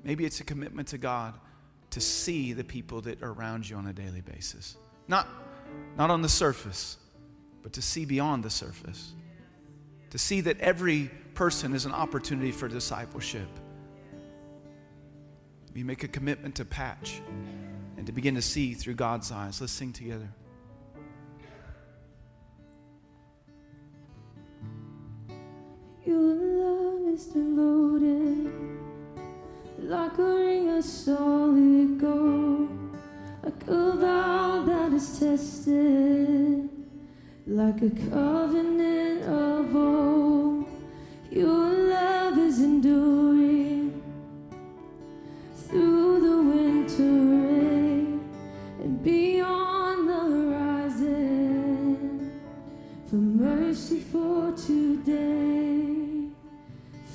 Maybe 0.03 0.25
it's 0.25 0.41
a 0.41 0.43
commitment 0.43 0.89
to 0.89 0.97
God 0.97 1.35
to 1.91 2.01
see 2.01 2.53
the 2.53 2.63
people 2.63 3.01
that 3.01 3.21
are 3.21 3.31
around 3.31 3.69
you 3.69 3.77
on 3.77 3.87
a 3.87 3.93
daily 3.93 4.21
basis. 4.21 4.75
Not, 5.07 5.27
not 5.97 6.09
on 6.09 6.21
the 6.21 6.29
surface, 6.29 6.97
but 7.63 7.73
to 7.73 7.81
see 7.81 8.03
beyond 8.05 8.43
the 8.43 8.49
surface. 8.49 9.13
To 10.11 10.17
see 10.17 10.41
that 10.41 10.59
every 10.59 11.09
person 11.33 11.73
is 11.73 11.85
an 11.85 11.93
opportunity 11.93 12.51
for 12.51 12.67
discipleship. 12.67 13.47
We 15.73 15.83
make 15.83 16.03
a 16.03 16.07
commitment 16.07 16.55
to 16.55 16.65
patch 16.65 17.21
and 17.97 18.05
to 18.05 18.11
begin 18.11 18.35
to 18.35 18.41
see 18.41 18.73
through 18.73 18.95
God's 18.95 19.31
eyes. 19.31 19.61
Let's 19.61 19.73
sing 19.73 19.93
together. 19.93 20.27
Your 26.05 26.17
love 26.17 27.13
is 27.13 27.25
devoted 27.27 28.51
like 29.77 30.17
a 30.17 30.23
ring 30.23 30.69
of 30.77 30.83
solid 30.83 31.99
gold, 31.99 32.69
like 33.43 33.67
a 33.67 33.91
vow 33.97 34.63
that 34.65 34.93
is 34.93 35.19
tested, 35.19 36.70
like 37.47 37.81
a 37.81 37.89
covenant 38.09 39.23
of 39.23 39.75
old. 39.75 40.67
Your 41.31 41.69
love 41.89 42.37
is 42.37 42.59
enduring 42.61 44.01
through 45.67 46.21
the 46.21 46.37
winter 46.53 47.03
rain 47.03 48.21
and 48.83 49.03
beyond 49.03 50.07
the 50.07 50.19
horizon 50.35 51.11
for 53.09 53.15
mercy 53.15 53.99
for 53.99 54.51
today. 54.53 56.29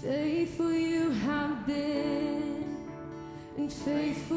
Faithful 0.02 0.72
you 0.72 1.10
have 1.10 1.66
been, 1.66 2.76
and 3.56 3.72
faithful 3.72 4.35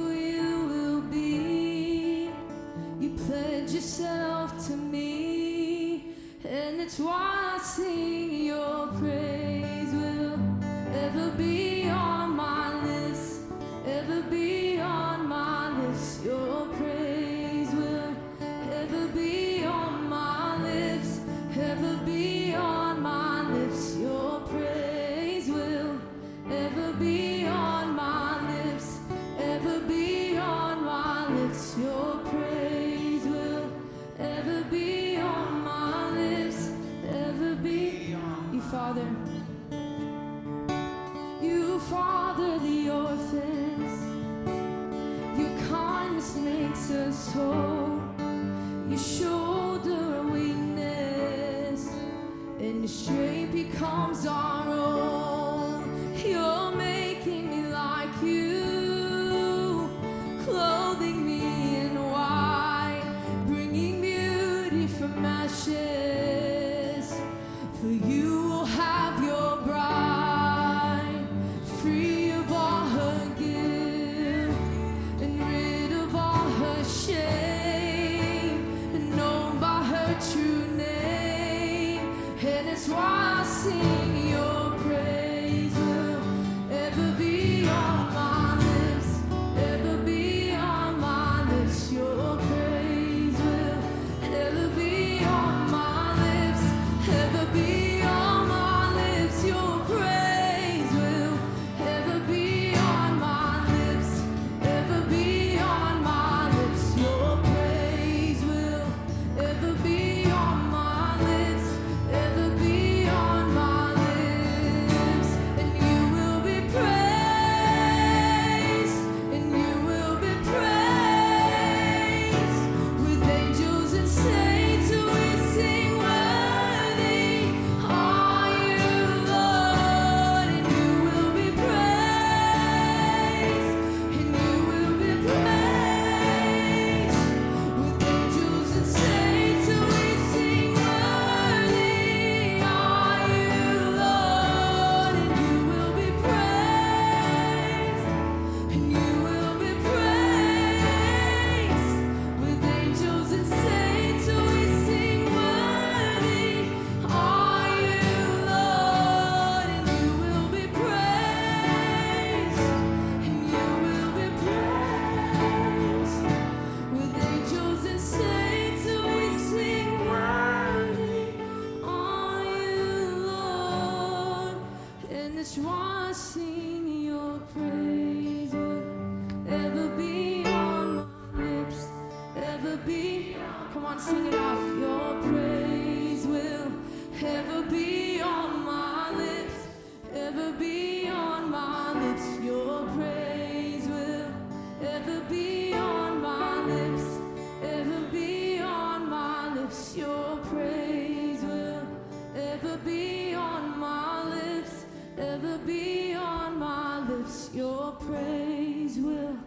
Your 207.51 207.91
praise 207.93 208.97
will 208.97 209.37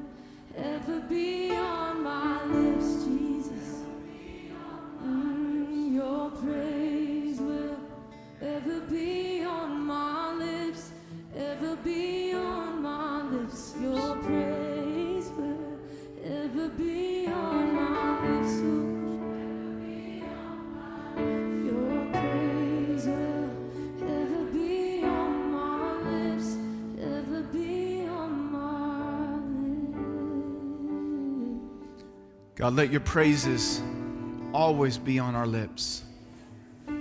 ever 0.56 1.00
be 1.08 1.50
on 1.50 1.81
God, 32.62 32.74
let 32.76 32.92
your 32.92 33.00
praises 33.00 33.82
always 34.54 34.96
be 34.96 35.18
on 35.18 35.34
our 35.34 35.48
lips. 35.48 36.04
God, 36.86 36.94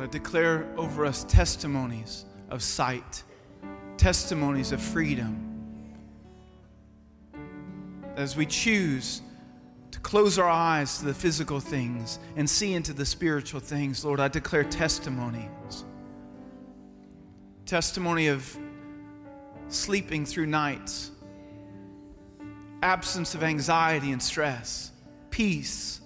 I 0.00 0.06
declare 0.06 0.66
over 0.78 1.04
us 1.04 1.24
testimonies 1.24 2.24
of 2.48 2.62
sight, 2.62 3.22
testimonies 3.98 4.72
of 4.72 4.80
freedom. 4.80 5.42
As 8.16 8.34
we 8.34 8.46
choose 8.46 9.20
to 9.90 10.00
close 10.00 10.38
our 10.38 10.48
eyes 10.48 11.00
to 11.00 11.04
the 11.04 11.12
physical 11.12 11.60
things 11.60 12.18
and 12.36 12.48
see 12.48 12.72
into 12.72 12.94
the 12.94 13.04
spiritual 13.04 13.60
things, 13.60 14.06
Lord, 14.06 14.20
I 14.20 14.28
declare 14.28 14.64
testimonies. 14.64 15.84
Testimony 17.66 18.28
of 18.28 18.58
sleeping 19.68 20.24
through 20.24 20.46
nights, 20.46 21.10
absence 22.82 23.34
of 23.34 23.42
anxiety 23.42 24.12
and 24.12 24.22
stress, 24.22 24.92
peace, 25.30 26.00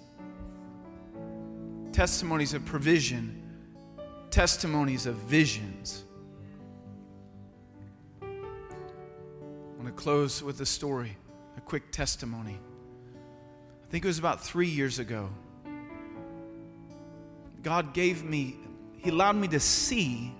testimonies 1.91 2.53
of 2.53 2.65
provision, 2.65 3.41
testimonies 4.29 5.05
of 5.05 5.15
visions. 5.15 6.03
I 8.21 8.25
want 9.77 9.87
to 9.87 9.91
close 9.91 10.41
with 10.41 10.59
a 10.61 10.65
story, 10.65 11.17
a 11.57 11.61
quick 11.61 11.91
testimony. 11.91 12.59
I 13.85 13.91
think 13.91 14.05
it 14.05 14.07
was 14.07 14.19
about 14.19 14.41
three 14.43 14.69
years 14.69 14.99
ago. 14.99 15.29
God 17.61 17.93
gave 17.93 18.23
me, 18.23 18.55
He 18.97 19.09
allowed 19.09 19.35
me 19.35 19.47
to 19.49 19.59
see 19.59 20.33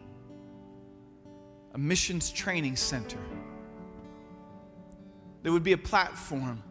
a 1.73 1.77
missions 1.77 2.31
training 2.31 2.75
center. 2.75 3.19
There 5.43 5.51
would 5.51 5.63
be 5.63 5.73
a 5.73 5.77
platform 5.77 6.61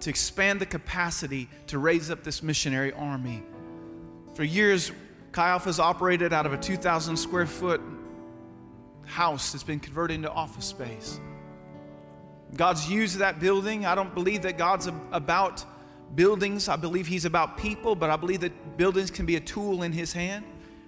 to 0.00 0.10
expand 0.10 0.60
the 0.60 0.66
capacity 0.66 1.48
to 1.68 1.78
raise 1.78 2.10
up 2.10 2.22
this 2.22 2.42
missionary 2.42 2.92
army. 2.92 3.42
For 4.34 4.44
years, 4.44 4.92
Chi 5.32 5.48
Alpha's 5.48 5.80
operated 5.80 6.32
out 6.32 6.46
of 6.46 6.52
a 6.52 6.56
2,000 6.56 7.16
square 7.16 7.46
foot 7.46 7.80
house 9.04 9.52
that's 9.52 9.64
been 9.64 9.80
converted 9.80 10.16
into 10.16 10.30
office 10.30 10.66
space. 10.66 11.20
God's 12.54 12.88
used 12.88 13.18
that 13.18 13.40
building. 13.40 13.86
I 13.86 13.94
don't 13.94 14.14
believe 14.14 14.42
that 14.42 14.56
God's 14.56 14.88
ab- 14.88 14.94
about 15.12 15.64
buildings. 16.14 16.68
I 16.68 16.76
believe 16.76 17.06
He's 17.06 17.24
about 17.24 17.58
people, 17.58 17.94
but 17.94 18.10
I 18.10 18.16
believe 18.16 18.40
that 18.40 18.76
buildings 18.76 19.10
can 19.10 19.26
be 19.26 19.36
a 19.36 19.40
tool 19.40 19.82
in 19.82 19.92
His 19.92 20.12
hand. 20.12 20.44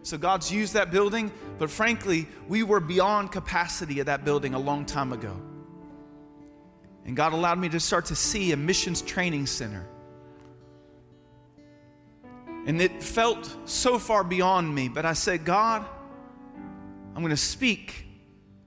So 0.08 0.16
God's 0.16 0.50
used 0.50 0.72
that 0.72 0.90
building, 0.90 1.30
but 1.58 1.68
frankly, 1.68 2.26
we 2.48 2.62
were 2.62 2.80
beyond 2.80 3.30
capacity 3.30 4.00
of 4.00 4.06
that 4.06 4.24
building 4.24 4.54
a 4.54 4.58
long 4.58 4.86
time 4.86 5.12
ago. 5.12 5.38
And 7.04 7.14
God 7.14 7.34
allowed 7.34 7.58
me 7.58 7.68
to 7.68 7.78
start 7.78 8.06
to 8.06 8.14
see 8.14 8.52
a 8.52 8.56
missions 8.56 9.02
training 9.02 9.44
center. 9.44 9.86
And 12.64 12.80
it 12.80 13.02
felt 13.02 13.54
so 13.66 13.98
far 13.98 14.24
beyond 14.24 14.74
me, 14.74 14.88
but 14.88 15.04
I 15.04 15.12
said, 15.12 15.44
God, 15.44 15.84
I'm 17.14 17.20
going 17.20 17.28
to 17.28 17.36
speak 17.36 18.06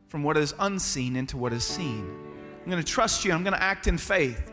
from 0.09 0.21
what 0.21 0.37
is 0.37 0.53
unseen 0.59 1.15
into 1.15 1.37
what 1.37 1.53
is 1.53 1.63
seen. 1.63 2.07
I'm 2.63 2.69
going 2.69 2.83
to 2.83 2.87
trust 2.87 3.25
you. 3.25 3.31
I'm 3.31 3.41
going 3.41 3.55
to 3.55 3.63
act 3.63 3.87
in 3.87 3.97
faith. 3.97 4.51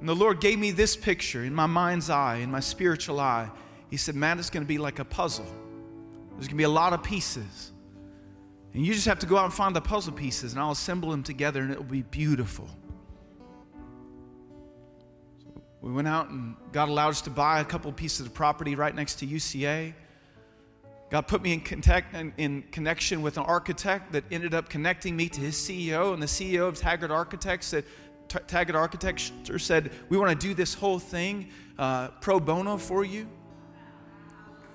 And 0.00 0.08
the 0.08 0.16
Lord 0.16 0.40
gave 0.40 0.58
me 0.58 0.72
this 0.72 0.96
picture 0.96 1.44
in 1.44 1.54
my 1.54 1.66
mind's 1.66 2.10
eye, 2.10 2.38
in 2.38 2.50
my 2.50 2.58
spiritual 2.58 3.20
eye. 3.20 3.48
He 3.90 3.96
said, 3.96 4.14
Man, 4.14 4.38
it's 4.38 4.50
going 4.50 4.64
to 4.64 4.68
be 4.68 4.78
like 4.78 4.98
a 4.98 5.04
puzzle. 5.04 5.46
There's 6.32 6.48
going 6.48 6.50
to 6.50 6.54
be 6.56 6.64
a 6.64 6.68
lot 6.68 6.92
of 6.92 7.02
pieces. 7.02 7.72
And 8.74 8.84
you 8.84 8.92
just 8.92 9.06
have 9.06 9.18
to 9.20 9.26
go 9.26 9.38
out 9.38 9.44
and 9.46 9.54
find 9.54 9.74
the 9.74 9.80
puzzle 9.80 10.12
pieces, 10.12 10.52
and 10.52 10.60
I'll 10.60 10.72
assemble 10.72 11.10
them 11.10 11.22
together, 11.22 11.62
and 11.62 11.70
it 11.70 11.78
will 11.78 11.84
be 11.84 12.02
beautiful. 12.02 12.68
So 15.42 15.62
we 15.80 15.92
went 15.92 16.08
out, 16.08 16.28
and 16.28 16.56
God 16.72 16.90
allowed 16.90 17.10
us 17.10 17.22
to 17.22 17.30
buy 17.30 17.60
a 17.60 17.64
couple 17.64 17.90
pieces 17.92 18.26
of 18.26 18.34
property 18.34 18.74
right 18.74 18.94
next 18.94 19.14
to 19.20 19.26
UCA. 19.26 19.94
God 21.08 21.22
put 21.22 21.40
me 21.40 21.54
in, 21.54 21.60
contact, 21.60 22.14
in, 22.14 22.34
in 22.36 22.62
connection 22.70 23.22
with 23.22 23.38
an 23.38 23.44
architect 23.44 24.12
that 24.12 24.24
ended 24.30 24.52
up 24.52 24.68
connecting 24.68 25.16
me 25.16 25.30
to 25.30 25.40
his 25.40 25.54
CEO, 25.54 26.12
and 26.12 26.22
the 26.22 26.26
CEO 26.26 26.68
of 26.68 26.76
Taggart 26.76 27.10
Architects 27.10 27.68
said, 27.68 27.84
Taggart 28.28 28.76
Architecture 28.76 29.58
said, 29.58 29.90
We 30.10 30.18
want 30.18 30.38
to 30.38 30.46
do 30.46 30.52
this 30.52 30.74
whole 30.74 30.98
thing 30.98 31.48
uh, 31.78 32.08
pro 32.20 32.40
bono 32.40 32.76
for 32.76 33.04
you. 33.04 33.26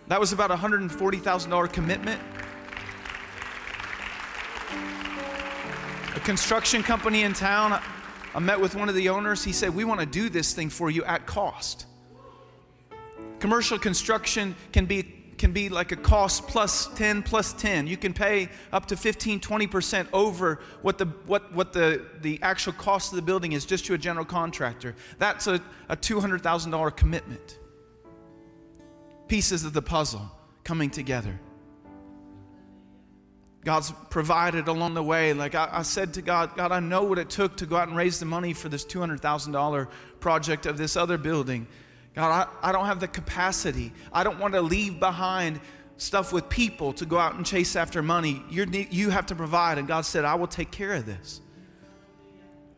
That 0.08 0.20
was 0.20 0.34
about 0.34 0.52
a 0.52 0.56
$140,000 0.56 1.74
commitment. 1.74 2.22
A 6.16 6.20
construction 6.20 6.84
company 6.84 7.24
in 7.24 7.34
town, 7.34 7.82
I 8.36 8.40
met 8.40 8.60
with 8.60 8.76
one 8.76 8.90
of 8.90 8.96
the 8.96 9.10
owners. 9.10 9.44
He 9.44 9.54
said, 9.54 9.74
We 9.74 9.86
want 9.86 10.00
to 10.02 10.06
do 10.06 10.30
this 10.30 10.54
thing 10.54 10.70
for 10.70 10.92
you 10.92 11.04
at 11.06 11.26
cost. 11.26 11.86
Commercial 13.40 13.80
construction 13.80 14.56
can 14.72 14.86
be 14.86 15.18
can 15.38 15.52
be 15.52 15.70
like 15.70 15.92
a 15.92 15.96
cost 15.96 16.48
plus 16.48 16.86
10 16.94 17.24
plus 17.24 17.52
10 17.54 17.88
you 17.88 17.98
can 17.98 18.14
pay 18.14 18.48
up 18.72 18.86
to 18.86 18.96
15 18.96 19.40
20% 19.40 20.08
over 20.14 20.60
what 20.84 21.00
the 21.00 21.06
what 21.26 21.52
what 21.56 21.74
the 21.74 22.06
the 22.22 22.40
actual 22.44 22.74
cost 22.74 23.12
of 23.12 23.16
the 23.16 23.24
building 23.24 23.54
is 23.54 23.66
just 23.66 23.84
to 23.88 23.96
a 23.96 23.98
general 23.98 24.24
contractor 24.24 24.96
that's 25.18 25.48
a, 25.48 25.60
a 25.90 25.98
$200000 25.98 26.96
commitment 26.96 27.58
pieces 29.32 29.64
of 29.64 29.72
the 29.72 29.82
puzzle 29.82 30.30
coming 30.66 30.90
together 30.90 31.40
God's 33.64 33.94
provided 34.10 34.68
along 34.68 34.96
the 34.96 35.04
way. 35.04 35.34
Like 35.34 35.56
I, 35.56 35.70
I, 35.72 35.82
said 35.84 36.16
to 36.16 36.22
God, 36.22 36.58
God, 36.58 36.72
I 36.72 36.80
know 36.80 37.04
what 37.04 37.20
it 37.20 37.30
took 37.30 37.58
to 37.58 37.66
go 37.66 37.78
out 37.78 37.88
and 37.88 37.96
raise 37.96 38.20
the 38.20 38.26
money 38.26 38.54
for 38.54 38.70
this 38.70 38.84
$200,000 38.84 39.88
project 40.20 40.66
of 40.66 40.78
this 40.78 40.98
other 40.98 41.18
building. 41.18 41.68
God, 42.16 42.48
I, 42.64 42.70
I 42.70 42.72
don't 42.72 42.88
have 42.88 43.00
the 43.00 43.08
capacity. 43.08 43.94
I 44.12 44.24
don't 44.24 44.40
want 44.40 44.56
to 44.56 44.62
leave 44.62 45.00
behind 45.00 45.62
stuff 45.98 46.34
with 46.34 46.50
people 46.50 46.92
to 46.94 47.06
go 47.06 47.20
out 47.20 47.36
and 47.36 47.46
chase 47.46 47.76
after 47.76 48.02
money. 48.02 48.44
You're, 48.50 48.66
you 48.68 49.12
have 49.12 49.28
to 49.28 49.36
provide. 49.36 49.78
And 49.78 49.88
God 49.88 50.02
said, 50.02 50.26
I 50.26 50.36
will 50.36 50.48
take 50.48 50.72
care 50.72 50.94
of 50.94 51.06
this. 51.06 51.40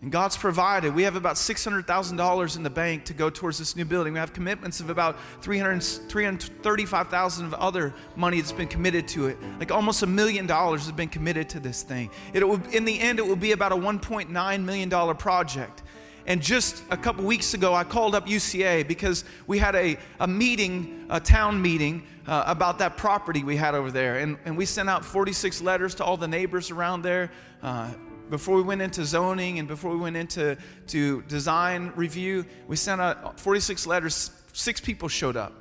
And 0.04 0.12
God's 0.12 0.36
provided. 0.36 0.94
We 0.94 1.04
have 1.04 1.16
about 1.16 1.38
$600,000 1.38 2.58
in 2.58 2.64
the 2.64 2.70
bank 2.70 3.06
to 3.06 3.14
go 3.14 3.30
towards 3.30 3.58
this 3.58 3.78
new 3.78 3.86
building. 3.86 4.12
We 4.12 4.20
have 4.20 4.34
commitments 4.34 4.82
of 4.82 4.90
about 4.90 5.18
300, 5.42 5.82
335,000 5.82 7.46
of 7.46 7.54
other 7.54 7.94
money 8.18 8.42
that's 8.42 8.52
been 8.52 8.68
committed 8.68 9.08
to 9.08 9.28
it. 9.28 9.38
Like 9.60 9.72
almost 9.72 10.04
a 10.04 10.06
million 10.06 10.46
dollars 10.46 10.84
has 10.84 10.92
been 10.92 11.08
committed 11.08 11.48
to 11.52 11.62
this 11.62 11.84
thing. 11.84 12.10
It 12.34 12.46
will, 12.46 12.62
in 12.74 12.84
the 12.84 13.00
end, 13.00 13.18
it 13.18 13.26
will 13.26 13.38
be 13.38 13.54
about 13.54 13.72
a 13.72 13.78
$1.9 13.78 14.64
million 14.66 15.16
project. 15.16 15.84
And 16.28 16.42
just 16.42 16.84
a 16.90 16.98
couple 16.98 17.24
weeks 17.24 17.54
ago, 17.54 17.74
I 17.74 17.86
called 17.86 18.14
up 18.14 18.28
UCA 18.28 18.86
because 18.86 19.24
we 19.48 19.58
had 19.58 19.74
a, 19.74 19.98
a 20.20 20.28
meeting, 20.28 21.06
a 21.10 21.22
town 21.22 21.62
meeting, 21.62 22.04
uh, 22.28 22.44
about 22.46 22.78
that 22.80 22.98
property 22.98 23.46
we 23.46 23.56
had 23.56 23.74
over 23.74 23.90
there. 23.90 24.20
And, 24.20 24.38
and 24.44 24.58
we 24.58 24.66
sent 24.66 24.90
out 24.90 25.06
46 25.06 25.62
letters 25.62 25.96
to 25.96 26.04
all 26.04 26.18
the 26.18 26.28
neighbors 26.28 26.72
around 26.72 27.04
there. 27.04 27.32
Uh, 27.62 27.92
before 28.30 28.56
we 28.56 28.62
went 28.62 28.82
into 28.82 29.06
zoning 29.06 29.60
and 29.60 29.68
before 29.68 29.92
we 29.92 29.98
went 29.98 30.16
into 30.16 30.58
to 30.88 31.22
design 31.24 31.92
review, 31.96 32.46
we 32.68 32.76
sent 32.76 33.02
out 33.02 33.40
46 33.40 33.86
letters. 33.88 34.32
Six 34.54 34.80
people 34.80 35.08
showed 35.10 35.36
up, 35.36 35.54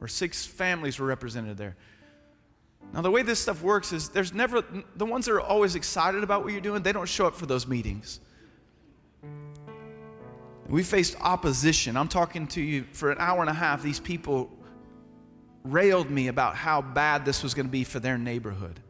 or 0.00 0.08
six 0.08 0.46
families 0.46 0.98
were 0.98 1.06
represented 1.06 1.56
there. 1.56 1.76
Now, 2.92 3.00
the 3.02 3.10
way 3.10 3.22
this 3.22 3.40
stuff 3.40 3.62
works 3.62 3.92
is 3.92 4.10
there's 4.10 4.32
never, 4.32 4.62
the 4.96 5.06
ones 5.06 5.26
that 5.26 5.32
are 5.32 5.40
always 5.40 5.74
excited 5.74 6.22
about 6.22 6.44
what 6.44 6.52
you're 6.52 6.60
doing, 6.60 6.82
they 6.82 6.92
don't 6.92 7.08
show 7.08 7.26
up 7.26 7.34
for 7.34 7.46
those 7.46 7.66
meetings. 7.66 8.20
We 10.68 10.82
faced 10.82 11.16
opposition. 11.20 11.96
I'm 11.96 12.08
talking 12.08 12.46
to 12.48 12.60
you 12.60 12.84
for 12.92 13.10
an 13.10 13.18
hour 13.20 13.40
and 13.40 13.50
a 13.50 13.54
half. 13.54 13.82
These 13.82 14.00
people 14.00 14.50
railed 15.64 16.10
me 16.10 16.28
about 16.28 16.56
how 16.56 16.82
bad 16.82 17.24
this 17.24 17.42
was 17.42 17.54
going 17.54 17.66
to 17.66 17.72
be 17.72 17.84
for 17.84 18.00
their 18.00 18.18
neighborhood, 18.18 18.80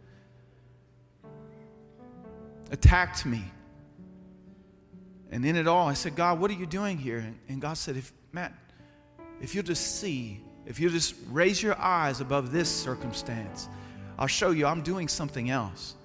attacked 2.71 3.27
me. 3.27 3.45
And 5.31 5.45
in 5.45 5.57
it 5.57 5.67
all, 5.67 5.89
I 5.89 5.95
said, 5.95 6.15
God, 6.15 6.39
what 6.39 6.51
are 6.51 6.55
you 6.55 6.67
doing 6.67 6.97
here? 6.97 7.25
And 7.49 7.61
God 7.61 7.77
said, 7.77 7.97
if, 7.97 8.12
Matt, 8.33 8.53
if 9.41 9.55
you'll 9.55 9.65
just 9.65 10.01
see, 10.01 10.41
if 10.67 10.79
you'll 10.79 10.93
just 10.93 11.15
raise 11.31 11.62
your 11.62 11.79
eyes 11.79 12.21
above 12.21 12.53
this 12.53 12.69
circumstance, 12.69 13.69
I'll 14.19 14.27
show 14.27 14.51
you 14.51 14.67
I'm 14.67 14.83
doing 14.83 15.09
something 15.09 15.51
else. 15.51 15.97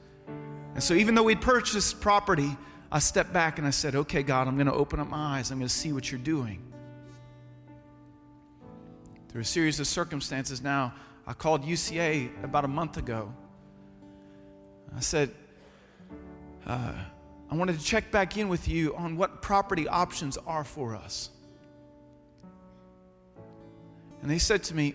And 0.73 0.83
so, 0.83 0.93
even 0.93 1.15
though 1.15 1.23
we'd 1.23 1.41
purchased 1.41 1.99
property, 2.01 2.55
I 2.91 2.99
stepped 2.99 3.33
back 3.33 3.57
and 3.57 3.67
I 3.67 3.71
said, 3.71 3.95
Okay, 3.95 4.23
God, 4.23 4.47
I'm 4.47 4.55
going 4.55 4.67
to 4.67 4.73
open 4.73 4.99
up 4.99 5.09
my 5.09 5.37
eyes. 5.37 5.51
I'm 5.51 5.59
going 5.59 5.67
to 5.67 5.73
see 5.73 5.93
what 5.93 6.11
you're 6.11 6.19
doing. 6.19 6.61
Through 9.29 9.41
a 9.41 9.45
series 9.45 9.79
of 9.79 9.87
circumstances 9.87 10.61
now, 10.61 10.93
I 11.27 11.33
called 11.33 11.63
UCA 11.63 12.43
about 12.43 12.65
a 12.65 12.67
month 12.67 12.97
ago. 12.97 13.31
I 14.95 15.01
said, 15.01 15.29
uh, 16.69 16.93
I 17.49 17.55
wanted 17.55 17.79
to 17.79 17.83
check 17.83 18.11
back 18.11 18.37
in 18.37 18.47
with 18.47 18.67
you 18.67 18.95
on 18.95 19.17
what 19.17 19.41
property 19.41 19.87
options 19.87 20.37
are 20.45 20.63
for 20.63 20.95
us. 20.95 21.31
And 24.21 24.29
they 24.29 24.37
said 24.37 24.63
to 24.65 24.75
me, 24.75 24.93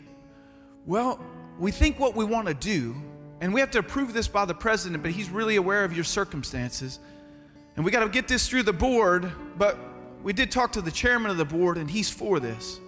Well, 0.86 1.20
we 1.58 1.72
think 1.72 1.98
what 1.98 2.14
we 2.14 2.24
want 2.24 2.46
to 2.46 2.54
do, 2.54 2.94
and 3.40 3.52
we 3.52 3.58
have 3.58 3.72
to 3.72 3.80
approve 3.80 4.12
this 4.12 4.28
by 4.28 4.44
the 4.44 4.54
president, 4.54 5.02
but 5.02 5.10
he's 5.10 5.30
really 5.30 5.56
aware 5.56 5.84
of 5.84 5.92
your 5.92 6.04
circumstances. 6.04 7.00
And 7.74 7.84
we 7.84 7.90
got 7.90 8.04
to 8.04 8.08
get 8.08 8.28
this 8.28 8.48
through 8.48 8.62
the 8.62 8.72
board, 8.72 9.32
but 9.58 9.76
we 10.22 10.32
did 10.32 10.52
talk 10.52 10.72
to 10.72 10.80
the 10.80 10.92
chairman 10.92 11.32
of 11.32 11.38
the 11.38 11.44
board, 11.44 11.76
and 11.76 11.90
he's 11.90 12.08
for 12.08 12.38
this. 12.38 12.78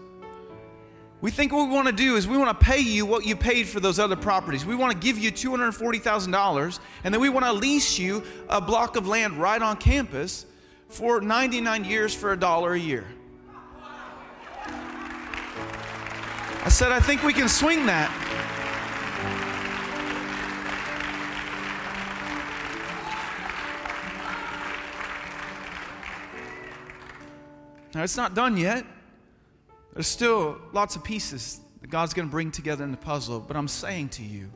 We 1.23 1.31
think 1.31 1.53
what 1.53 1.69
we 1.69 1.75
want 1.75 1.87
to 1.87 1.95
do 1.95 2.17
is 2.17 2.29
we 2.29 2.37
want 2.37 2.59
to 2.59 2.65
pay 2.65 2.79
you 2.79 3.07
what 3.07 3.25
you 3.25 3.37
paid 3.37 3.67
for 3.67 3.81
those 3.81 3.99
other 3.99 4.17
properties. 4.17 4.67
We 4.67 4.75
want 4.75 4.93
to 4.93 4.99
give 4.99 5.19
you 5.19 5.33
$240,000, 5.33 6.81
and 7.05 7.15
then 7.15 7.21
we 7.21 7.31
want 7.31 7.47
to 7.47 7.53
lease 7.53 7.99
you 7.99 8.23
a 8.49 8.61
block 8.61 8.97
of 8.97 9.09
land 9.09 9.41
right 9.41 9.61
on 9.61 9.77
campus 9.79 10.45
for 10.89 11.21
99 11.21 11.85
years 11.85 12.15
for 12.15 12.33
a 12.33 12.39
dollar 12.39 12.75
a 12.75 12.79
year. 12.79 13.07
I 16.65 16.69
said, 16.69 16.93
I 16.93 17.01
think 17.01 17.23
we 17.23 17.33
can 17.33 17.49
swing 17.49 17.87
that. 17.87 18.11
Now, 27.95 28.03
it's 28.03 28.17
not 28.17 28.35
done 28.35 28.59
yet. 28.59 28.85
There's 29.97 30.07
still 30.07 30.59
lots 30.75 30.95
of 30.95 31.03
pieces 31.03 31.59
that 31.81 31.89
God's 31.89 32.13
going 32.13 32.29
to 32.29 32.31
bring 32.31 32.51
together 32.51 32.85
in 32.85 32.91
the 32.91 32.99
puzzle. 32.99 33.41
But 33.41 33.57
I'm 33.57 33.67
saying 33.67 34.11
to 34.11 34.23
you, 34.23 34.51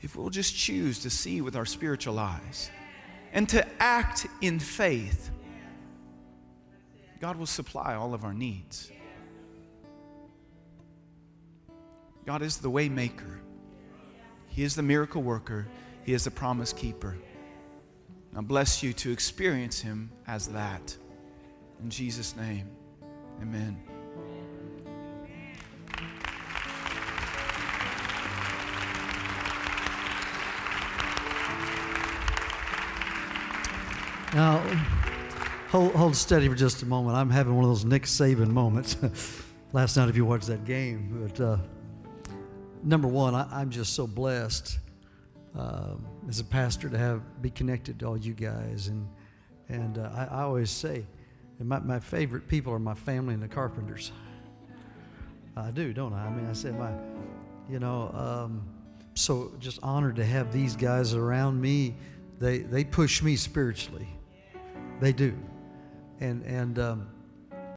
if 0.00 0.16
we'll 0.16 0.30
just 0.30 0.56
choose 0.56 1.00
to 1.00 1.10
see 1.10 1.42
with 1.42 1.56
our 1.56 1.66
spiritual 1.66 2.18
eyes 2.18 2.70
and 3.34 3.46
to 3.50 3.66
act 3.82 4.26
in 4.40 4.58
faith, 4.58 5.30
God 7.20 7.36
will 7.36 7.44
supply 7.44 7.96
all 7.96 8.14
of 8.14 8.24
our 8.24 8.32
needs. 8.32 8.90
God 12.24 12.40
is 12.40 12.56
the 12.56 12.70
way 12.70 12.88
maker. 12.88 13.40
He 14.48 14.62
is 14.62 14.74
the 14.74 14.82
miracle 14.82 15.22
worker. 15.22 15.68
He 16.04 16.14
is 16.14 16.24
the 16.24 16.30
promise 16.30 16.72
keeper. 16.72 17.14
I 18.34 18.40
bless 18.40 18.82
you 18.82 18.94
to 18.94 19.12
experience 19.12 19.80
him 19.80 20.10
as 20.26 20.48
that. 20.48 20.96
In 21.82 21.90
Jesus' 21.90 22.34
name, 22.34 22.70
amen. 23.42 23.93
Now, 34.34 34.58
hold, 35.68 35.94
hold 35.94 36.16
steady 36.16 36.48
for 36.48 36.56
just 36.56 36.82
a 36.82 36.86
moment. 36.86 37.16
I'm 37.16 37.30
having 37.30 37.54
one 37.54 37.62
of 37.64 37.70
those 37.70 37.84
Nick 37.84 38.02
Saban 38.02 38.48
moments. 38.48 38.96
Last 39.72 39.96
night, 39.96 40.08
if 40.08 40.16
you 40.16 40.24
watched 40.24 40.48
that 40.48 40.64
game, 40.64 41.28
but 41.28 41.40
uh, 41.40 41.56
number 42.82 43.06
one, 43.06 43.36
I, 43.36 43.62
am 43.62 43.70
just 43.70 43.92
so 43.92 44.08
blessed 44.08 44.80
uh, 45.56 45.94
as 46.28 46.40
a 46.40 46.44
pastor 46.44 46.88
to 46.88 46.98
have 46.98 47.22
be 47.42 47.50
connected 47.50 48.00
to 48.00 48.06
all 48.06 48.16
you 48.16 48.34
guys, 48.34 48.88
and 48.88 49.06
and 49.68 49.98
uh, 49.98 50.10
I, 50.12 50.24
I, 50.24 50.42
always 50.42 50.70
say, 50.70 51.06
my, 51.60 51.78
my 51.78 52.00
favorite 52.00 52.48
people 52.48 52.72
are 52.72 52.80
my 52.80 52.94
family 52.94 53.34
and 53.34 53.42
the 53.42 53.48
carpenters. 53.48 54.10
I 55.56 55.70
do, 55.70 55.92
don't 55.92 56.12
I? 56.12 56.26
I 56.26 56.30
mean, 56.30 56.46
I 56.50 56.54
said 56.54 56.76
my, 56.76 56.90
you 57.70 57.78
know, 57.78 58.10
um, 58.12 58.64
so 59.14 59.52
just 59.60 59.78
honored 59.84 60.16
to 60.16 60.24
have 60.24 60.52
these 60.52 60.74
guys 60.74 61.14
around 61.14 61.60
me. 61.60 61.94
They 62.40 62.58
they 62.58 62.82
push 62.82 63.22
me 63.22 63.36
spiritually. 63.36 64.08
They 65.00 65.12
do, 65.12 65.36
and 66.20 66.42
and 66.44 66.78
um, 66.78 67.13